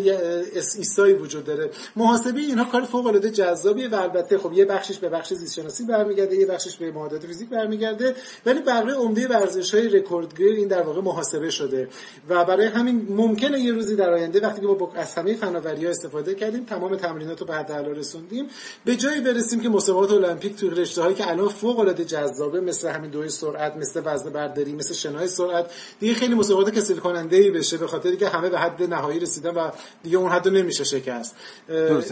ایستایی 0.53 1.13
وجود 1.13 1.43
داره. 1.43 1.69
محاسبه 1.95 2.39
اینها 2.39 2.65
کار 2.65 2.81
فوق 2.81 3.05
العاده 3.05 3.31
جذابیه 3.31 3.89
و 3.89 3.95
البته 3.95 4.37
خب 4.37 4.53
یه 4.53 4.65
بخشش 4.65 4.97
به 4.97 5.09
بخش 5.09 5.33
زیست 5.33 5.55
شناسی 5.55 5.83
برمیگرده 5.83 6.35
یه 6.35 6.45
بخشش 6.45 6.77
به 6.77 6.91
معادلات 6.91 7.25
فیزیک 7.25 7.49
برمیگرده. 7.49 8.15
ولی 8.45 8.59
بقیه 8.59 8.93
عمده 8.93 9.27
ورزش 9.27 9.73
های 9.73 9.89
رکوردگیر 9.89 10.53
این 10.53 10.67
در 10.67 10.81
واقع 10.81 11.01
محاسبه 11.01 11.49
شده. 11.49 11.87
و 12.29 12.45
برای 12.45 12.67
همین 12.67 13.07
ممکنه 13.09 13.59
یه 13.59 13.71
روزی 13.71 13.95
در 13.95 14.13
آینده 14.13 14.30
وقتی 14.39 14.61
که 14.61 14.67
ما 14.67 14.91
از 14.95 15.15
همه 15.15 15.33
فناوری 15.35 15.85
ها 15.85 15.91
استفاده 15.91 16.35
کردیم 16.35 16.65
تمام 16.65 16.95
تمرینات 16.95 17.39
رو 17.39 17.47
به 17.47 17.53
حداقل 17.55 17.95
رسوندیم. 17.95 18.45
به 18.85 18.95
جایی 18.95 19.21
برسیم 19.21 19.59
که 19.59 19.69
مسابقات 19.69 20.11
المپیک 20.11 20.55
توی 20.55 20.69
رشته 20.69 21.01
هایی 21.01 21.15
که 21.15 21.29
الان 21.29 21.49
فوق 21.49 21.79
العاده 21.79 22.05
جذابه 22.05 22.61
مثل 22.61 22.89
همین 22.89 23.11
دوی 23.11 23.29
سرعت 23.29 23.75
مثل 23.77 24.01
وزن 24.05 24.29
برداری 24.29 24.73
مثل 24.73 24.93
شنای 24.93 25.27
سرعت 25.27 25.71
دیگه 25.99 26.13
خیلی 26.13 26.35
مسابقات 26.35 26.73
کسل 26.73 26.95
کننده 26.95 27.35
ای 27.35 27.51
بشه 27.51 27.77
به 27.77 27.87
خاطر 27.87 28.15
که 28.15 28.29
همه 28.29 28.49
به 28.49 28.59
حد 28.59 28.83
نهایی 28.83 29.19
رسیدن 29.19 29.49
و 29.49 29.71
دیگه 30.03 30.17
اون 30.17 30.31
حد 30.31 30.47
نمیشه 30.47 30.83
شکست. 30.83 31.35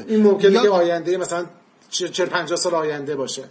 این 0.07 0.23
ممکنه 0.23 0.61
که 0.61 0.69
آینده 0.69 1.17
مثلا 1.17 1.45
40 1.89 2.29
50 2.29 2.57
سال 2.57 2.75
آینده 2.75 3.15
باشه. 3.15 3.43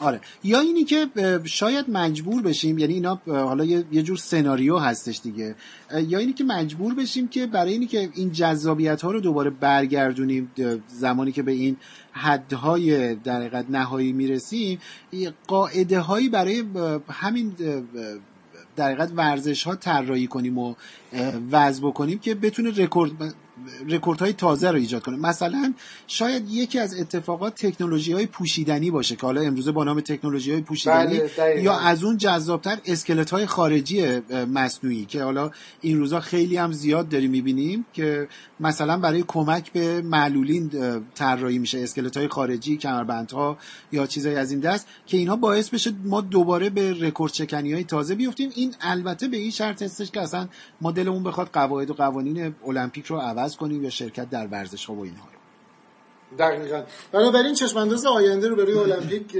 آره. 0.00 0.20
یا 0.44 0.60
اینی 0.60 0.84
که 0.84 1.08
شاید 1.44 1.90
مجبور 1.90 2.42
بشیم 2.42 2.78
یعنی 2.78 2.94
اینا 2.94 3.20
حالا 3.26 3.64
یه 3.64 4.02
جور 4.02 4.16
سناریو 4.16 4.78
هستش 4.78 5.20
دیگه. 5.22 5.54
یا 6.06 6.18
اینی 6.18 6.32
که 6.32 6.44
مجبور 6.44 6.94
بشیم 6.94 7.28
که 7.28 7.46
برای 7.46 7.72
اینی 7.72 7.86
که 7.86 8.08
این 8.14 8.32
جذابیت 8.32 9.02
ها 9.02 9.10
رو 9.10 9.20
دوباره 9.20 9.50
برگردونیم 9.50 10.50
زمانی 10.88 11.32
که 11.32 11.42
به 11.42 11.52
این 11.52 11.76
حدهای 12.12 13.14
در 13.14 13.36
حقیقت 13.36 13.70
نهایی 13.70 14.12
می‌رسیم 14.12 14.78
قاعده 15.46 16.00
هایی 16.00 16.28
برای 16.28 16.64
همین 17.08 17.54
در 18.76 18.86
حقیقت 18.86 19.12
ورزش 19.16 19.64
ها 19.64 19.74
طراحی 19.74 20.26
کنیم 20.26 20.58
و 20.58 20.74
وضع 21.50 21.86
بکنیم 21.86 22.18
که 22.18 22.34
بتونه 22.34 22.70
رکورد 22.70 23.34
رکورد 23.88 24.20
های 24.20 24.32
تازه 24.32 24.70
رو 24.70 24.76
ایجاد 24.76 25.02
کنه. 25.02 25.16
مثلا 25.16 25.74
شاید 26.06 26.50
یکی 26.50 26.78
از 26.78 27.00
اتفاقات 27.00 27.66
تکنولوژی 27.66 28.12
های 28.12 28.26
پوشیدنی 28.26 28.90
باشه 28.90 29.16
که 29.16 29.26
حالا 29.26 29.40
امروزه 29.40 29.72
با 29.72 29.84
نام 29.84 30.00
تکنولوژی 30.00 30.52
های 30.52 30.60
پوشیدنی 30.60 31.20
بله، 31.38 31.62
یا 31.62 31.78
از 31.78 32.04
اون 32.04 32.16
جذابتر 32.16 32.78
اسکلت 32.86 33.30
های 33.30 33.46
خارجی 33.46 34.18
مصنوعی 34.52 35.04
که 35.04 35.22
حالا 35.22 35.50
این 35.80 35.98
روزا 35.98 36.20
خیلی 36.20 36.56
هم 36.56 36.72
زیاد 36.72 37.08
داریم 37.08 37.30
می‌بینیم 37.30 37.86
که 37.92 38.28
مثلا 38.60 38.98
برای 38.98 39.24
کمک 39.26 39.72
به 39.72 40.02
معلولین 40.02 40.70
طراحی 41.14 41.58
میشه. 41.58 41.78
اسکلت 41.78 42.16
های 42.16 42.28
خارجی 42.28 42.76
کمربندها 42.76 43.58
یا 43.92 44.06
چیزایی 44.06 44.36
از 44.36 44.50
این 44.50 44.60
دست 44.60 44.86
که 45.06 45.16
اینها 45.16 45.36
باعث 45.36 45.68
بشه 45.68 45.92
ما 46.04 46.20
دوباره 46.20 46.70
به 46.70 46.92
رکورد 47.00 47.32
شکنی 47.32 47.72
های 47.72 47.84
تازه 47.84 48.14
بیفتیم. 48.14 48.50
این 48.54 48.74
البته 48.80 49.28
به 49.28 49.36
این 49.36 49.50
شرط 49.50 49.82
هستش 49.82 50.10
که 50.10 50.20
اصلا 50.20 50.48
ما 50.80 50.92
دلمون 50.92 51.22
بخواد 51.22 51.50
قواعد 51.52 51.90
و 51.90 51.94
قوانین 51.94 52.54
المپیک 52.66 53.06
رو 53.06 53.16
عوض 53.16 53.45
کنیم 53.54 53.84
یا 53.84 53.90
شرکت 53.90 54.30
در 54.30 54.46
ورزش 54.46 54.84
ها 54.84 54.94
و 54.94 55.00
اینها 55.04 55.35
دقیقا. 56.38 56.82
بنابراین 57.12 57.54
چشمانداز 57.54 58.06
آینده 58.06 58.48
رو 58.48 58.56
برای 58.56 58.78
المپیک 58.78 59.36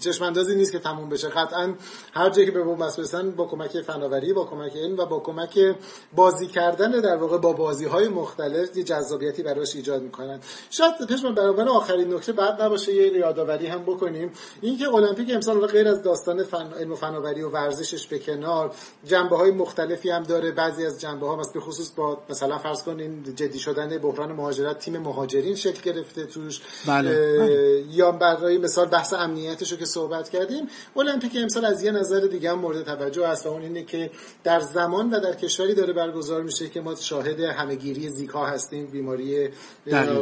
چشماندازی 0.00 0.54
نیست 0.54 0.72
که 0.72 0.78
تموم 0.78 1.08
بشه. 1.08 1.28
قطعا 1.28 1.74
هر 2.12 2.30
جایی 2.30 2.46
که 2.46 2.52
به 2.52 2.64
بنبست 2.64 2.96
برسن 2.96 3.30
با 3.30 3.44
کمک 3.46 3.80
فناوری 3.80 4.32
با 4.32 4.44
کمک 4.44 4.76
علم 4.76 4.98
و 4.98 5.06
با 5.06 5.20
کمک 5.20 5.74
بازی 6.16 6.46
کردن 6.46 6.90
در 6.90 7.16
واقع 7.16 7.38
با 7.38 7.52
بازی 7.52 7.84
های 7.84 8.08
مختلف 8.08 8.76
یه 8.76 8.82
جذابیتی 8.82 9.42
براش 9.42 9.76
ایجاد 9.76 10.02
می‌کنن. 10.02 10.40
شاید 10.70 10.94
پشم 11.10 11.34
برابر 11.34 11.68
آخرین 11.68 12.14
نکته 12.14 12.32
بعد 12.32 12.62
نباشه 12.62 12.94
یه 12.94 13.12
یادآوری 13.12 13.66
هم 13.66 13.82
بکنیم. 13.82 14.32
اینکه 14.60 14.94
المپیک 14.94 15.30
امسال 15.34 15.66
غیر 15.66 15.88
از 15.88 16.02
داستان 16.02 16.42
فن... 16.42 16.72
علم 16.72 16.92
و 16.92 16.94
فناوری 16.94 17.42
و 17.42 17.48
ورزشش 17.48 18.06
به 18.06 18.18
کنار 18.18 18.74
جنبه 19.04 19.36
های 19.36 19.50
مختلفی 19.50 20.10
هم 20.10 20.22
داره. 20.22 20.52
بعضی 20.52 20.86
از 20.86 21.00
جنبه 21.00 21.26
ها 21.26 21.36
مثلا 21.36 21.52
به 21.52 21.60
خصوص 21.60 21.90
با 21.96 22.18
مثلا 22.30 22.58
فرض 22.58 22.82
کنین 22.82 23.34
جدی 23.34 23.58
شدن 23.58 23.98
بحران 23.98 24.32
مهاجرت 24.32 24.78
تیم 24.78 24.98
مهاجرین 24.98 25.54
شکل 25.54 25.92
گرفته. 25.92 26.26
توش. 26.34 26.60
بله. 26.86 27.84
یا 27.90 28.12
برای 28.12 28.58
مثال 28.58 28.86
بحث 28.86 29.12
امنیتش 29.12 29.72
رو 29.72 29.78
که 29.78 29.84
صحبت 29.84 30.28
کردیم 30.28 30.68
المپیک 30.96 31.32
امسال 31.36 31.64
از 31.64 31.82
یه 31.82 31.90
نظر 31.90 32.20
دیگه 32.20 32.50
هم 32.50 32.58
مورد 32.58 32.84
توجه 32.84 33.26
است 33.26 33.46
و 33.46 33.48
اون 33.48 33.62
اینه 33.62 33.84
که 33.84 34.10
در 34.44 34.60
زمان 34.60 35.10
و 35.10 35.20
در 35.20 35.34
کشوری 35.34 35.74
داره 35.74 35.92
برگزار 35.92 36.42
میشه 36.42 36.68
که 36.68 36.80
ما 36.80 36.94
شاهد 36.94 37.40
همهگیری 37.40 38.08
زیکا 38.08 38.46
هستیم 38.46 38.86
بیماری 38.86 39.48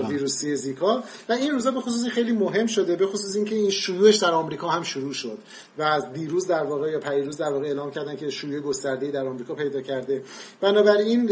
ویروسی 0.09 0.57
زیکا. 0.57 1.03
و 1.29 1.33
این 1.33 1.51
روزا 1.51 1.71
به 1.71 1.81
خصوص 1.81 2.07
خیلی 2.07 2.33
مهم 2.33 2.67
شده 2.67 2.97
به 2.97 3.07
خصوص 3.07 3.37
اینکه 3.37 3.55
این 3.55 3.71
شیوعش 3.71 4.17
در 4.17 4.31
آمریکا 4.31 4.69
هم 4.69 4.83
شروع 4.83 5.13
شد 5.13 5.39
و 5.79 5.83
از 5.83 6.13
دیروز 6.13 6.47
در 6.47 6.63
واقع 6.63 6.91
یا 6.91 6.99
پیروز 6.99 7.37
در 7.37 7.53
واقع 7.53 7.67
اعلام 7.67 7.91
کردن 7.91 8.17
که 8.17 8.31
شیوع 8.31 8.61
گسترده 8.61 9.11
در 9.11 9.27
آمریکا 9.27 9.55
پیدا 9.55 9.81
کرده. 9.81 10.23
بنابراین 10.61 11.31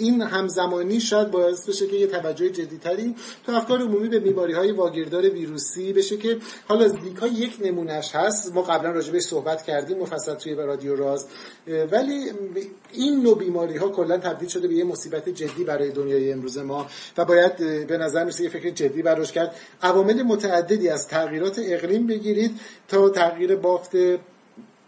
این 0.00 0.22
همزمانی 0.22 1.00
شاید 1.00 1.30
باعث 1.30 1.68
بشه 1.68 1.86
که 1.86 1.96
یه 1.96 2.06
توجه 2.06 2.50
جدیتری 2.50 3.14
تو 3.46 3.52
افکار 3.52 3.80
عمومی 3.80 4.08
به 4.08 4.20
بیماری 4.20 4.52
های 4.52 4.72
واگیردار 4.72 5.30
ویروسی 5.30 5.92
بشه 5.92 6.16
که 6.16 6.38
حالا 6.68 6.88
زیکا 6.88 7.26
یک 7.26 7.58
نمونهش 7.64 8.14
هست. 8.14 8.54
ما 8.54 8.62
قبلا 8.62 8.90
راجع 8.90 9.18
صحبت 9.18 9.62
کردیم 9.62 9.98
مفصل 9.98 10.34
توی 10.34 10.54
رادیو 10.54 10.96
راز. 10.96 11.26
ولی 11.90 12.30
این 12.92 13.22
نوع 13.22 13.38
بیماری 13.38 13.76
ها 13.76 13.88
کلا 13.88 14.18
تبدیل 14.18 14.48
شده 14.48 14.68
به 14.68 14.74
یه 14.74 14.84
مصیبت 14.84 15.28
جدی 15.28 15.64
برای 15.64 15.90
دنیای 15.90 16.32
امروز 16.32 16.58
ما 16.58 16.86
و 17.18 17.24
باید 17.24 17.56
به 17.86 17.98
نظر 17.98 18.24
میسه 18.24 18.44
یه 18.44 18.50
فکر 18.50 18.70
جدی 18.70 19.02
براش 19.02 19.32
کرد. 19.32 19.56
عوامل 19.82 20.22
متعددی 20.22 20.88
از 20.88 21.08
تغییرات 21.08 21.60
اقلیم 21.64 22.06
بگیرید 22.06 22.60
تا 22.88 23.08
تغییر 23.08 23.56
بافت 23.56 23.96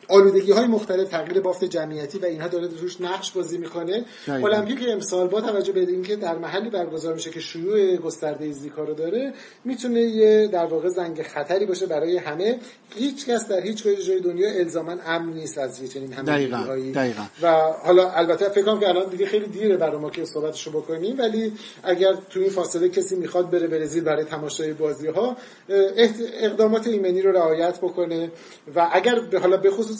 آلودگی 0.08 0.52
های 0.52 0.66
مختلف 0.66 1.08
تغییر 1.08 1.40
بافت 1.40 1.64
جمعیتی 1.64 2.18
و 2.18 2.24
اینها 2.24 2.48
داره 2.48 2.68
روش 2.80 3.00
نقش 3.00 3.30
بازی 3.32 3.58
می‌کنه. 3.58 4.04
المپیک 4.28 4.78
امسال 4.88 5.28
با 5.28 5.40
توجه 5.40 5.72
به 5.72 5.80
اینکه 5.80 6.16
در 6.16 6.38
محلی 6.38 6.70
برگزار 6.70 7.14
میشه 7.14 7.30
که 7.30 7.40
شیوع 7.40 7.96
گسترده 7.96 8.52
زیکا 8.52 8.84
رو 8.84 8.94
داره 8.94 9.32
می‌تونه 9.64 10.00
یه 10.00 10.46
در 10.46 10.66
واقع 10.66 10.88
زنگ 10.88 11.22
خطری 11.22 11.66
باشه 11.66 11.86
برای 11.86 12.16
همه. 12.16 12.58
هیچ 12.96 13.26
کس 13.26 13.48
در 13.48 13.60
هیچ 13.60 13.84
جای 13.84 14.20
دنیا 14.20 14.50
الزاما 14.50 14.96
امن 15.06 15.32
نیست 15.32 15.58
از 15.58 15.82
یه 15.82 15.88
چنین 15.88 16.12
همه 16.12 16.32
و 17.42 17.50
حالا 17.84 18.10
البته 18.10 18.48
فکر 18.48 18.64
کنم 18.64 18.80
که 18.80 18.88
الان 18.88 19.10
دیگه 19.10 19.26
خیلی 19.26 19.46
دیره 19.46 19.76
برای 19.76 19.98
ما 19.98 20.10
که 20.10 20.24
صحبتشو 20.24 20.70
بکنیم 20.70 21.18
ولی 21.18 21.52
اگر 21.82 22.14
تو 22.30 22.40
این 22.40 22.50
فاصله 22.50 22.88
کسی 22.88 23.16
می‌خواد 23.16 23.50
بره 23.50 23.66
برزیل 23.66 24.04
برای 24.04 24.24
تماشای 24.24 24.72
بازی 24.72 25.06
ها 25.06 25.36
اقدامات 26.40 26.86
ایمنی 26.86 27.22
رو 27.22 27.32
رعایت 27.32 27.78
بکنه 27.78 28.30
و 28.76 28.88
اگر 28.92 29.38
حالا 29.40 29.56
به 29.56 29.70
خصوص 29.70 29.93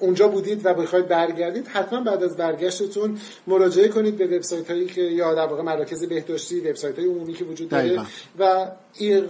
اونجا 0.00 0.28
بودید 0.28 0.66
و 0.66 0.74
بخواید 0.74 1.08
برگردید 1.08 1.68
حتما 1.68 2.00
بعد 2.00 2.22
از 2.22 2.36
برگشتتون 2.36 3.18
مراجعه 3.46 3.88
کنید 3.88 4.16
به 4.16 4.26
وبسایت 4.26 4.70
هایی 4.70 4.86
که 4.86 5.00
یا 5.00 5.34
در 5.34 5.46
واقع 5.46 5.62
مراکز 5.62 6.04
بهداشتی 6.04 6.60
وبسایت 6.60 6.98
های 6.98 7.08
عمومی 7.08 7.34
که 7.34 7.44
وجود 7.44 7.68
داره 7.68 8.00
و 8.38 8.66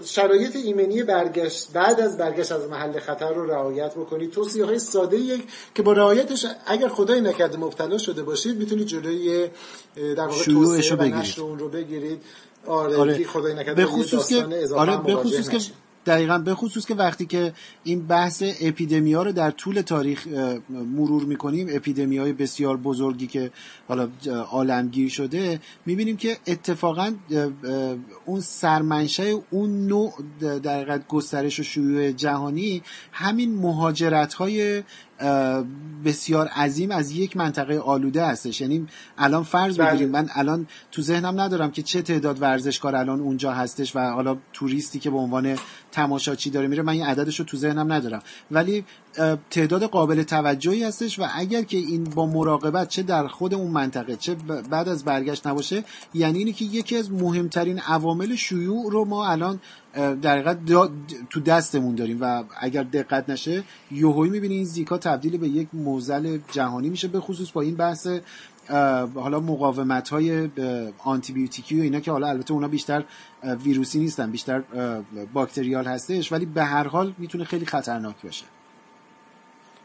شرایط 0.05 0.57
ایمنی 0.57 1.03
برگشت 1.03 1.73
بعد 1.73 2.01
از 2.01 2.19
برگشت 2.19 2.53
از 2.53 2.69
محل 2.69 2.99
خطر 2.99 3.35
رو 3.35 3.51
رعایت 3.51 3.95
بکنید. 3.95 4.31
توصیه 4.31 4.65
های 4.65 4.79
ساده 4.79 5.17
یک 5.17 5.43
که 5.75 5.83
با 5.83 5.93
رعایتش 5.93 6.47
اگر 6.67 6.89
خدای 6.89 7.21
نکرده 7.21 7.59
مبتلا 7.59 7.99
شده 7.99 8.23
باشید 8.23 8.59
می‌تونید 8.59 8.87
جلوی 8.87 9.49
در 9.97 10.27
واقع 10.27 10.45
توصیه 10.45 10.95
و 10.95 11.03
نشر 11.03 11.43
اون 11.43 11.59
رو 11.59 11.69
بگیرید. 11.69 12.21
آره, 12.67 12.97
آره. 12.97 13.25
خدای 13.25 13.55
نکرده 13.55 13.75
به 13.75 13.87
خصوص 13.87 14.29
که 14.29 14.47
آره 14.75 14.97
به 14.97 15.15
خصوص 15.15 15.49
که 15.49 15.59
دقیقا 16.07 16.39
به 16.39 16.55
خصوص 16.55 16.87
که 16.87 16.95
وقتی 16.95 17.27
که 17.27 17.53
این 17.85 18.07
بحث 18.07 18.43
اپیدمیا 18.61 19.23
رو 19.23 19.33
در 19.33 19.51
طول 19.51 19.81
تاریخ 19.81 20.27
مرور 20.71 21.25
می‌کنیم 21.25 21.69
اپیدمی 21.71 22.19
های 22.19 22.33
بسیار 22.33 22.77
بزرگی 22.77 23.27
که 23.27 23.51
حالا 23.89 24.09
عالمگیر 24.51 25.09
شده 25.09 25.61
می‌بینیم 25.87 26.17
که 26.17 26.37
اتفاقا 26.47 27.13
اون 28.25 28.41
سرمنشه 28.41 29.35
اون 29.51 29.87
نوع 29.87 30.13
در 30.41 30.99
گسترش 30.99 31.61
و 31.61 31.63
شیوع 31.63 32.13
جهانی 32.13 32.83
همین 33.13 33.55
مهاجرت 33.55 34.35
های 34.35 34.83
بسیار 36.05 36.47
عظیم 36.47 36.91
از 36.91 37.11
یک 37.11 37.37
منطقه 37.37 37.79
آلوده 37.79 38.27
هستش 38.27 38.61
یعنی 38.61 38.87
الان 39.19 39.43
فرض 39.43 39.79
بله. 39.79 39.91
بگیریم 39.91 40.09
من 40.11 40.29
الان 40.35 40.67
تو 40.93 41.03
ذهنم 41.03 41.41
ندارم 41.41 41.71
که 41.71 41.83
چه 41.83 42.03
تعداد 42.03 42.43
ورزشکار 42.43 42.97
الان 42.97 43.21
اونجا 43.21 43.53
هستش 43.53 43.97
و 43.97 44.01
حالا 44.01 44.37
توریستی 44.53 44.99
که 44.99 45.11
به 45.11 45.17
عنوان 45.17 45.59
تماشاچی 45.93 46.51
داره 46.51 46.67
میره 46.67 46.83
من 46.83 46.93
این 46.93 47.05
عددش 47.05 47.39
رو 47.39 47.45
تو 47.45 47.57
ذهنم 47.57 47.93
ندارم 47.93 48.23
ولی 48.51 48.85
تعداد 49.51 49.83
قابل 49.83 50.23
توجهی 50.23 50.85
هستش 50.85 51.19
و 51.19 51.27
اگر 51.35 51.63
که 51.63 51.77
این 51.77 52.05
با 52.05 52.27
مراقبت 52.27 52.89
چه 52.89 53.03
در 53.03 53.27
خود 53.27 53.55
اون 53.55 53.71
منطقه 53.71 54.17
چه 54.17 54.35
بعد 54.71 54.89
از 54.89 55.05
برگشت 55.05 55.47
نباشه 55.47 55.85
یعنی 56.15 56.39
اینه 56.39 56.53
که 56.53 56.65
یکی 56.65 56.97
از 56.97 57.13
مهمترین 57.13 57.79
عوامل 57.79 58.35
شیوع 58.35 58.93
رو 58.93 59.05
ما 59.05 59.29
الان 59.29 59.61
در 60.23 60.57
تو 61.31 61.41
دستمون 61.41 61.95
داریم 61.95 62.19
و 62.21 62.45
اگر 62.61 62.83
دقت 62.83 63.31
نشه 63.31 63.63
یوهوی 63.91 64.31
می‌بینی 64.31 64.55
این 64.55 64.65
زیکا 64.65 64.99
تبدیل 64.99 65.37
به 65.37 65.49
یک 65.49 65.69
موزل 65.73 66.39
جهانی 66.53 66.89
میشه 66.91 67.09
به 67.09 67.21
خصوص 67.21 67.51
با 67.51 67.61
این 67.61 67.77
بحث 67.77 68.09
حالا 69.15 69.41
مقاومت 69.41 70.09
های 70.09 70.49
آنتی 70.99 71.33
بیوتیکی 71.33 71.81
و 71.81 71.83
اینا 71.83 72.01
که 72.01 72.13
حالا 72.13 72.29
البته 72.29 72.53
اونا 72.53 72.69
بیشتر 72.69 73.05
ویروسی 73.65 73.99
نیستن 73.99 74.31
بیشتر 74.31 74.63
باکتریال 75.33 75.85
هستش 75.85 76.33
ولی 76.33 76.47
به 76.47 76.65
هر 76.65 76.89
حال 76.89 77.15
می‌تونه 77.19 77.45
خیلی 77.45 77.67
خطرناک 77.67 78.23
باشه. 78.23 78.45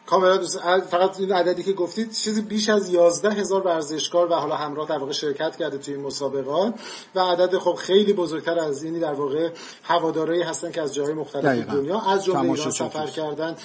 کاملا 0.06 0.38
دوست 0.38 0.60
فقط 0.89 1.20
این 1.20 1.32
عددی 1.32 1.64
که 1.64 1.74
گفتید 1.74 2.12
چیزی 2.12 2.41
بیش 2.41 2.70
از 2.70 2.89
11 2.89 3.30
هزار 3.30 3.68
ورزشکار 3.68 4.32
و 4.32 4.34
حالا 4.34 4.56
همراه 4.56 4.88
در 4.88 4.97
واقع 4.97 5.12
شرکت 5.12 5.56
کرده 5.56 5.78
توی 5.78 5.93
این 5.93 6.03
مسابقات. 6.03 6.74
و 7.16 7.20
عدد 7.20 7.58
خب 7.58 7.74
خیلی 7.74 8.14
بزرگتر 8.14 8.60
از 8.60 8.84
اینی 8.84 8.99
در 8.99 9.14
واقع 9.14 9.49
هوادارایی 9.84 10.41
هستن 10.41 10.72
که 10.72 10.82
از 10.82 10.95
جاهای 10.95 11.14
مختلف 11.14 11.68
دنیا 11.68 11.99
از 11.99 12.26
جمله 12.26 12.51
ایران 12.51 12.72
سفر 12.72 13.08
کردن. 13.08 13.56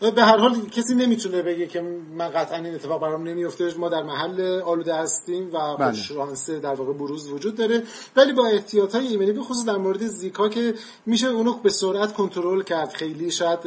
به 0.00 0.22
هر 0.22 0.36
حال 0.36 0.60
کسی 0.68 0.94
نمی‌تونه 0.94 1.42
بگه 1.42 1.66
که 1.66 1.80
من 2.16 2.28
قطعا 2.28 2.58
این 2.58 2.74
اتفاق 2.74 3.00
برام 3.00 3.28
نمیفته 3.28 3.74
ما 3.78 3.88
در 3.88 4.02
محل 4.02 4.60
آلوده 4.60 4.94
هستیم 4.94 5.50
و 5.52 5.76
بله. 5.76 5.94
شانس 5.94 6.50
در 6.50 6.74
واقع 6.74 6.92
بروز 6.92 7.28
وجود 7.28 7.56
داره. 7.56 7.82
ولی 8.16 8.32
با 8.32 8.46
احتیاط 8.46 8.94
های 8.94 9.06
ایمنی 9.06 9.32
به 9.32 9.42
خصوص 9.42 9.64
در 9.64 9.76
مورد 9.76 10.06
زیکا 10.06 10.48
که 10.48 10.74
میشه 11.06 11.26
اونو 11.26 11.52
به 11.52 11.70
سرعت 11.70 12.12
کنترل 12.12 12.62
کرد. 12.62 12.92
خیلی 12.92 13.30
شاید 13.30 13.58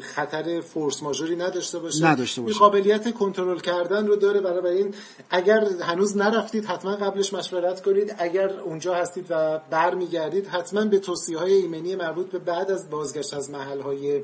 خطر 0.00 0.60
فورس 0.60 1.02
ماژوری 1.02 1.36
نداشته 1.36 1.78
باشه. 1.78 2.06
نداشته 2.06 2.42
باشه. 2.42 2.58
قابلیت 2.58 3.14
کنترل 3.14 3.58
کردن 3.58 4.06
رو 4.06 4.16
داره. 4.16 4.40
برای 4.40 4.76
این 4.76 4.94
اگر 5.30 5.68
هنوز 5.80 6.16
نرفتید 6.16 6.64
حتما 6.64 6.96
قبلش 6.96 7.32
مشورت 7.32 7.82
کنید. 7.82 8.14
اگر 8.18 8.60
اونجا 8.60 8.94
هستید 8.94 9.26
و 9.30 9.60
برمیگردید 9.70 10.46
حتما 10.46 10.84
به 10.84 10.98
توصیه 10.98 11.38
های 11.38 11.52
ایمنی 11.52 11.96
مربوط 11.96 12.30
به 12.30 12.38
بعد 12.38 12.70
از 12.70 12.90
بازگشت 12.90 13.34
از 13.34 13.50
محل 13.50 13.80
های 13.80 14.22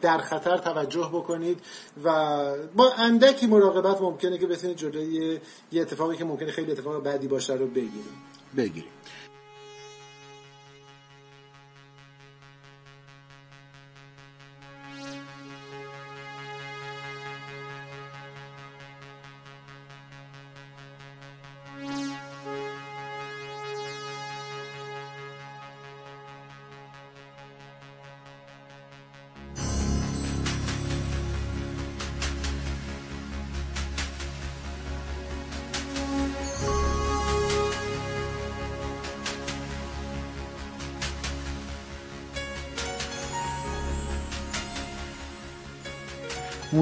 در 0.00 0.18
خطر 0.18 0.61
توجه 0.64 1.10
بکنید 1.12 1.60
و 2.04 2.08
با 2.76 2.92
اندکی 2.92 3.46
مراقبت 3.46 4.00
ممکنه 4.00 4.38
که 4.38 4.46
بتونید 4.46 4.76
جلوی 4.76 5.40
یه 5.72 5.82
اتفاقی 5.82 6.16
که 6.16 6.24
ممکنه 6.24 6.50
خیلی 6.50 6.72
اتفاق 6.72 7.04
بدی 7.04 7.28
باشه 7.28 7.54
رو 7.54 7.66
بگیریم 7.66 8.22
بگیریم. 8.56 8.90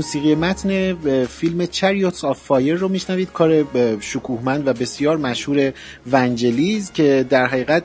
موسیقی 0.00 0.34
متن 0.34 0.94
فیلم 1.24 1.66
Chariots 1.66 2.24
of 2.24 2.40
Fire 2.40 2.74
رو 2.74 2.88
میشنوید. 2.88 3.32
کار 3.32 3.64
شکوهمند 4.00 4.68
و 4.68 4.72
بسیار 4.72 5.16
مشهور 5.16 5.72
ونجلیز 6.12 6.92
که 6.92 7.26
در 7.30 7.46
حقیقت 7.46 7.82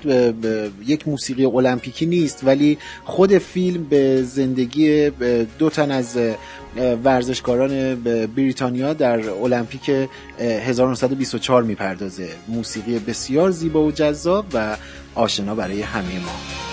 یک 0.85 1.07
موسیقی 1.07 1.45
المپیکی 1.45 2.05
نیست 2.05 2.41
ولی 2.43 2.77
خود 3.03 3.37
فیلم 3.37 3.83
به 3.83 4.23
زندگی 4.23 5.09
دو 5.59 5.69
تن 5.69 5.91
از 5.91 6.17
ورزشکاران 7.03 7.95
بریتانیا 8.25 8.93
در 8.93 9.29
المپیک 9.29 9.91
1924 10.39 11.63
می‌پردازه. 11.63 12.29
موسیقی 12.47 12.99
بسیار 12.99 13.51
زیبا 13.51 13.83
و 13.83 13.91
جذاب 13.91 14.45
و 14.53 14.77
آشنا 15.15 15.55
برای 15.55 15.81
همه 15.81 16.19
ما. 16.19 16.64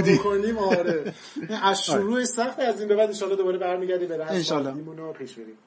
بودی. 0.00 0.20
آره. 0.58 1.14
از 1.62 1.84
شروع 1.84 2.24
سخت 2.24 2.60
از 2.60 2.78
این 2.78 2.88
به 2.88 2.96
بعد 2.96 3.22
ان 3.22 3.36
دوباره 3.36 3.58
برمیگردیم 3.58 4.08
به 4.08 4.16
رأس 4.16 4.52
پیش 5.18 5.32
بریم. 5.32 5.58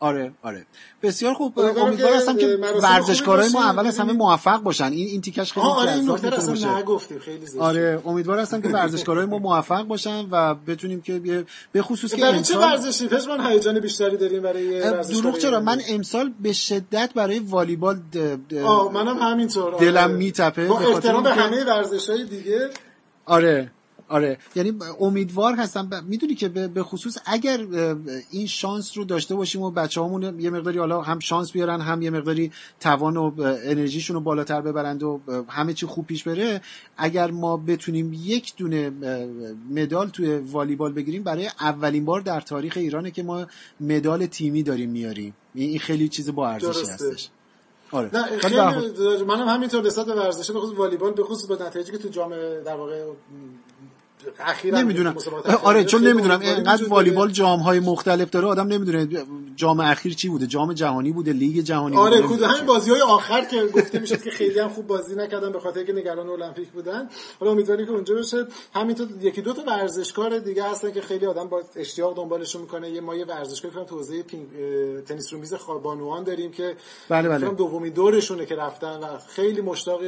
آره 0.00 0.32
آره. 0.42 0.66
بسیار 1.02 1.34
خوب. 1.34 1.58
امیدوار 1.58 2.14
هستم 2.14 2.36
که 2.36 2.58
ورزشکارای 2.82 3.48
ما 3.48 3.64
اول 3.64 3.86
از 3.86 3.98
همه 3.98 4.12
موفق 4.12 4.62
باشن. 4.62 4.84
این 4.84 5.06
این 5.06 5.20
تیکش 5.20 5.52
خیلی 5.52 5.66
آره 5.66 5.92
این 5.92 6.10
نکته 6.10 6.34
اصلا 6.34 6.78
نگفتیم. 6.78 7.18
خیلی 7.18 7.46
زشت. 7.46 7.60
آره 7.60 8.02
امیدوار 8.06 8.38
هستم 8.38 8.60
که 8.60 8.68
ورزشکارای 8.68 9.26
ما 9.26 9.38
موفق 9.38 9.82
باشن 9.82 10.26
و 10.30 10.54
بتونیم 10.54 11.00
که 11.00 11.44
به 11.72 11.82
خصوص 11.82 12.14
که 12.14 12.26
امسال 12.26 12.42
چه 12.42 12.66
ورزشی؟ 12.66 13.08
پس 13.08 13.28
من 13.28 13.50
هیجان 13.52 13.80
بیشتری 13.80 14.16
داریم 14.16 14.42
برای 14.42 14.80
دروغ 15.02 15.38
چرا؟ 15.38 15.60
من 15.60 15.80
امسال 15.88 16.32
به 16.40 16.52
شدت 16.52 17.10
برای 17.14 17.38
والیبال 17.38 18.00
منم 18.92 19.18
همینطور. 19.18 19.74
دلم 19.74 20.04
آره. 20.04 20.12
میتپه 20.12 20.66
با 20.66 20.78
احترام 20.78 21.22
به 21.22 21.34
همه 21.34 21.64
ورزش‌های 21.64 22.24
دیگه. 22.24 22.70
آره 23.28 23.70
آره. 24.08 24.38
یعنی 24.54 24.72
امیدوار 25.00 25.54
هستم 25.54 25.88
ب... 25.88 25.94
می‌دونی 25.94 26.34
که 26.34 26.48
به 26.48 26.82
خصوص 26.82 27.18
اگر 27.26 27.60
این 28.30 28.46
شانس 28.46 28.98
رو 28.98 29.04
داشته 29.04 29.34
باشیم 29.34 29.62
و 29.62 29.70
بچه 29.70 30.00
همون 30.00 30.40
یه 30.40 30.50
مقداری 30.50 30.78
حالا 30.78 31.00
هم 31.02 31.18
شانس 31.18 31.52
بیارن 31.52 31.80
هم 31.80 32.02
یه 32.02 32.10
مقداری 32.10 32.52
توان 32.80 33.16
و 33.16 33.32
انرژیشون 33.64 34.14
رو 34.14 34.20
بالاتر 34.20 34.60
ببرند 34.60 35.02
و 35.02 35.20
همه 35.48 35.74
چی 35.74 35.86
خوب 35.86 36.06
پیش 36.06 36.24
بره 36.24 36.60
اگر 36.96 37.30
ما 37.30 37.56
بتونیم 37.56 38.12
یک 38.12 38.56
دونه 38.56 38.90
مدال 39.70 40.08
توی 40.08 40.36
والیبال 40.36 40.92
بگیریم 40.92 41.22
برای 41.22 41.46
اولین 41.60 42.04
بار 42.04 42.20
در 42.20 42.40
تاریخ 42.40 42.76
ایرانه 42.76 43.10
که 43.10 43.22
ما 43.22 43.46
مدال 43.80 44.26
تیمی 44.26 44.62
داریم 44.62 44.90
میاریم. 44.90 45.34
این 45.54 45.78
خیلی 45.78 46.08
چیز 46.08 46.30
با 46.30 46.48
ارزشی 46.48 46.86
هستش. 46.92 47.30
آره. 47.92 48.10
نه 48.12 48.38
خیلی 48.38 49.24
منم 49.24 49.48
همینطور 49.48 49.82
نسبت 49.82 50.06
به 50.06 50.14
ورزش 50.14 50.50
به 50.50 50.60
خصوص 50.60 50.78
والیبال 50.78 51.12
به 51.12 51.24
خصوص 51.24 51.46
به 51.46 51.64
نتایجی 51.64 51.92
که 51.92 51.98
تو 51.98 52.08
جام 52.08 52.30
در 52.64 52.76
واقع 52.76 53.04
نمی‌دونم. 54.64 55.16
آره 55.62 55.84
چون 55.84 56.06
نمی‌دونم. 56.06 56.40
اینقدر 56.40 56.88
والیبال 56.88 57.30
جام 57.30 57.60
های 57.60 57.80
مختلف 57.80 58.30
داره 58.30 58.46
آدم 58.46 58.66
نمی‌دونه 58.66 59.08
جام 59.56 59.80
اخیر 59.80 60.14
چی 60.14 60.28
بوده 60.28 60.46
جام 60.46 60.72
جهانی 60.72 61.12
بوده 61.12 61.32
لیگ 61.32 61.60
جهانی 61.60 61.96
آره 61.96 62.20
بوده. 62.20 62.46
همین 62.46 62.66
بازی 62.66 62.90
های 62.90 63.00
آخر 63.00 63.44
که 63.44 63.66
گفته 63.66 63.98
می‌شد 63.98 64.22
که 64.22 64.30
خیلی 64.30 64.58
هم 64.58 64.68
خوب 64.68 64.86
بازی 64.86 65.14
نکردن 65.14 65.52
به 65.52 65.60
خاطر 65.60 65.84
که 65.84 65.92
نگران 65.92 66.28
المپیک 66.28 66.68
بودن. 66.68 67.08
حالا 67.40 67.52
امیدواریم 67.52 67.86
که 67.86 67.92
اونجا 67.92 68.14
بشه. 68.14 68.46
همینطور 68.74 69.08
یکی 69.20 69.42
دو 69.42 69.52
تا 69.52 69.62
ورزشکار 69.66 70.38
دیگه 70.38 70.62
هستن 70.62 70.92
که 70.92 71.00
خیلی 71.00 71.26
آدم 71.26 71.48
با 71.48 71.62
اشتیاق 71.76 72.16
دنبالشون 72.16 72.62
می‌کنه. 72.62 72.90
یه 72.90 73.00
ما 73.00 73.14
یه 73.14 73.24
ورزشکار 73.24 73.84
تو 73.84 73.96
حوزه 73.96 74.22
تنیس 75.08 75.32
رو 75.32 75.38
میز 75.38 75.54
خاربانوان 75.54 76.24
داریم 76.24 76.50
که 76.50 76.76
بله 77.08 77.28
بله. 77.28 77.48
دومین 77.48 77.92
دورشونه 77.92 78.46
که 78.46 78.56
رفتن 78.56 78.96
و 78.96 79.18
خیلی 79.28 79.60
مشتاق 79.60 80.00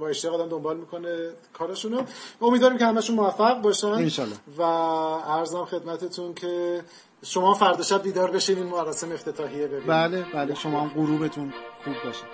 با 0.00 0.08
اشتیاق 0.08 0.34
آدم 0.34 0.48
دنبال 0.48 0.76
می‌کنه 0.76 1.30
کارشونو 1.52 2.02
امیدواریم 2.42 2.78
که 2.78 2.86
همشون 2.86 3.16
موفق 3.30 3.60
باشن 3.60 3.86
انشالله. 3.86 4.36
و 4.58 4.62
ارزم 4.62 5.64
خدمتتون 5.64 6.34
که 6.34 6.82
شما 7.22 7.54
فردا 7.54 7.82
شب 7.82 8.02
دیدار 8.02 8.30
بشین 8.30 8.58
این 8.58 8.66
مراسم 8.66 9.12
افتتاحیه 9.12 9.66
ببینید 9.66 9.86
بله 9.86 10.22
بله 10.34 10.54
شما 10.54 10.80
هم 10.80 10.88
غروبتون 10.88 11.52
خوب 11.84 11.94
باشه. 12.04 12.24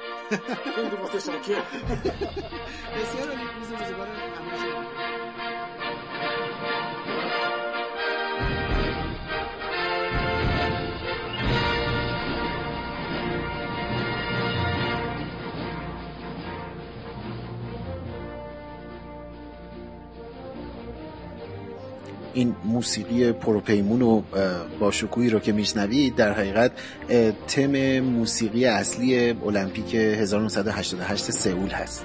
خیلی 0.75 0.97
متشکرم. 1.05 1.63
بسیار 2.97 4.26
این 22.37 22.57
موسیقی 22.65 23.33
پروپیمون 23.33 24.03
و 24.03 24.23
با 24.81 24.91
شکوهی 24.91 25.31
رو 25.31 25.39
که 25.39 25.53
میشنوید 25.53 26.15
در 26.15 26.33
حقیقت 26.33 26.73
تم 27.49 28.01
موسیقی 28.01 28.67
اصلی 28.67 29.31
المپیک 29.31 29.95
1988 29.95 31.31
سئول 31.31 31.71
هست. 31.71 32.05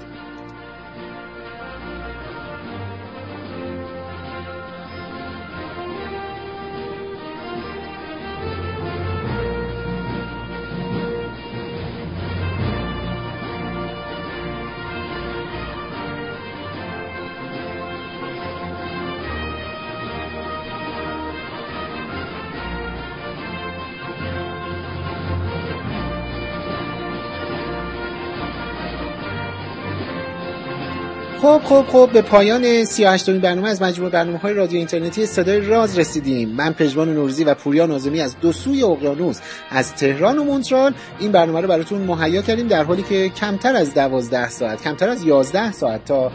خب 31.52 31.64
خب 31.64 31.84
خب 31.88 32.10
به 32.12 32.22
پایان 32.22 32.84
38 32.84 33.30
برنامه 33.30 33.68
از 33.68 33.82
مجموعه 33.82 34.12
برنامه 34.12 34.38
های 34.38 34.54
رادیو 34.54 34.78
اینترنتی 34.78 35.26
صدای 35.26 35.60
راز 35.60 35.98
رسیدیم. 35.98 36.48
من 36.48 36.72
پژمان 36.72 37.14
نوروزی 37.14 37.44
و 37.44 37.54
پوریا 37.54 37.86
نازمی 37.86 38.20
از 38.20 38.36
دو 38.40 38.52
سوی 38.52 38.82
اقیانوس 38.82 39.40
از 39.70 39.94
تهران 39.94 40.38
و 40.38 40.44
مونترال. 40.44 40.94
این 41.18 41.32
برنامه 41.32 41.60
رو 41.60 41.68
براتون 41.68 42.00
مهیا 42.00 42.42
کردیم 42.42 42.68
در 42.68 42.84
حالی 42.84 43.02
که 43.02 43.28
کمتر 43.28 43.76
از 43.76 43.94
12 43.94 44.48
ساعت 44.48 44.82
کمتر 44.82 45.08
از 45.08 45.24
11 45.24 45.72
ساعت 45.72 46.04
تا 46.04 46.32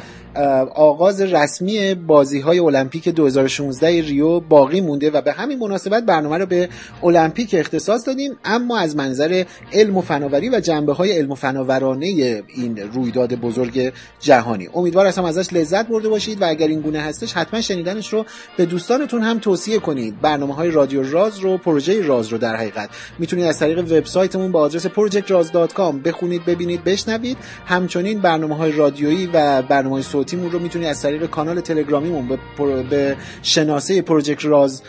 آغاز 0.76 1.22
رسمی 1.22 1.96
بازی 1.96 2.40
های 2.40 2.60
المپیک 2.60 3.10
2016 3.10 4.02
ریو 4.02 4.40
باقی 4.40 4.82
مونده 4.82 5.12
و 5.12 5.22
به 5.22 5.32
همین 5.32 5.60
مناسبت 5.60 6.04
برنامه 6.04 6.38
رو 6.38 6.46
به 6.46 6.70
المپیک 7.04 7.56
اختصاص 7.60 8.08
دادیم. 8.08 8.38
اما 8.46 8.78
از 8.78 8.96
منظر 8.96 9.44
علم 9.74 9.98
و 9.98 10.02
فناوری 10.02 10.50
و 10.50 10.60
جنبه 10.60 10.94
های 10.94 11.12
علم 11.12 11.32
و 11.32 11.36
فناورانه 11.36 12.06
این 12.48 12.78
رویداد 12.94 13.36
بزرگ 13.36 13.94
جهانی. 14.20 14.70
امیدوار 14.74 15.06
هستم 15.08 15.24
ازش 15.24 15.54
لذت 15.54 15.88
برده 15.88 16.10
باشید 16.10 16.42
و 16.42 16.46
اگر 16.46 16.68
این 16.68 16.82
گونه 16.82 17.00
هستش 17.00 17.34
حتما 17.34 17.62
شنیدنش 17.62 18.14
رو 18.14 18.26
به 18.58 18.66
دوستانتون 18.66 19.22
هم 19.22 19.40
توصیه 19.40 19.80
کنید. 19.80 20.22
برنامه 20.22 20.56
های 20.56 20.72
رادیو 20.72 21.12
راز 21.12 21.40
رو 21.40 21.58
پروژه 21.58 22.02
راز 22.02 22.28
رو 22.28 22.38
در 22.38 22.56
حقیقت. 22.56 22.90
می‌تونید 23.20 23.46
از 23.46 23.60
طریق 23.60 23.80
وبسایتمون 23.80 24.52
با 24.52 24.60
آدرس 24.60 24.88
projectraz.com 24.88 25.96
بخونید 26.06 26.46
ببینید 26.46 26.84
بشنوید. 26.84 27.38
همچنین 27.66 28.20
برنامه 28.20 28.56
های 28.56 28.72
رادیویی 28.72 29.30
و 29.34 29.62
برنامه 29.62 29.96
های 29.96 30.04
صوتیمون 30.04 30.52
رو 30.52 30.60
می‌تونید 30.60 30.88
از 30.88 31.02
طریق 31.02 31.26
کانال 31.26 31.62
تلگرامیمون 31.62 32.28
به, 32.28 32.38
به 32.84 33.16
شناسه 33.44 34.02
پروژکت 34.02 34.46
راز 34.46 34.82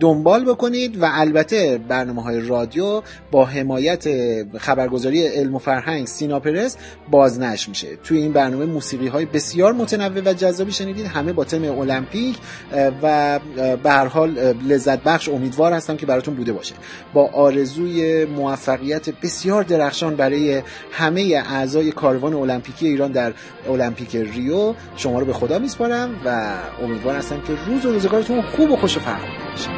دنبال 0.00 0.44
بکنید 0.44 1.02
و 1.02 1.08
البته 1.12 1.80
برنامه 1.88 2.22
های 2.22 2.40
رادیو 2.40 3.02
با 3.30 3.44
حمایت 3.44 4.04
خبرگزاری 4.58 5.26
علم 5.26 5.54
و 5.54 5.58
فرهنگ 5.58 6.06
سینا 6.06 6.40
پرس 6.40 6.76
بازنشر 7.10 7.68
میشه. 7.68 7.96
توی 8.04 8.18
این 8.18 8.32
برنامه 8.32 8.64
موسیقی 8.64 9.06
های 9.06 9.24
بسیار 9.40 9.72
متنوع 9.72 10.22
و 10.24 10.32
جذابی 10.32 10.72
شنیدید 10.72 11.06
همه 11.06 11.32
با 11.32 11.44
تم 11.44 11.78
المپیک 11.78 12.36
و 13.02 13.38
به 13.82 13.90
هر 13.90 14.06
حال 14.06 14.30
لذت 14.68 15.02
بخش 15.02 15.28
امیدوار 15.28 15.72
هستم 15.72 15.96
که 15.96 16.06
براتون 16.06 16.34
بوده 16.34 16.52
باشه. 16.52 16.74
با 17.14 17.30
آرزوی 17.32 18.24
موفقیت 18.24 19.10
بسیار 19.10 19.62
درخشان 19.62 20.16
برای 20.16 20.62
همه 20.92 21.42
اعضای 21.50 21.92
کاروان 21.92 22.34
المپیکی 22.34 22.86
ایران 22.86 23.12
در 23.12 23.32
المپیک 23.68 24.16
ریو 24.16 24.74
شما 24.96 25.20
رو 25.20 25.26
به 25.26 25.32
خدا 25.32 25.58
میسپارم 25.58 26.20
و 26.24 26.54
امیدوار 26.82 27.16
هستم 27.16 27.40
که 27.40 27.52
روز 27.66 27.86
و 27.86 27.92
روزگارتون 27.92 28.42
خوب 28.42 28.70
و 28.70 28.76
خوش 28.76 28.96
و 28.96 29.00
فرخنده 29.00 29.50
باشه. 29.50 29.70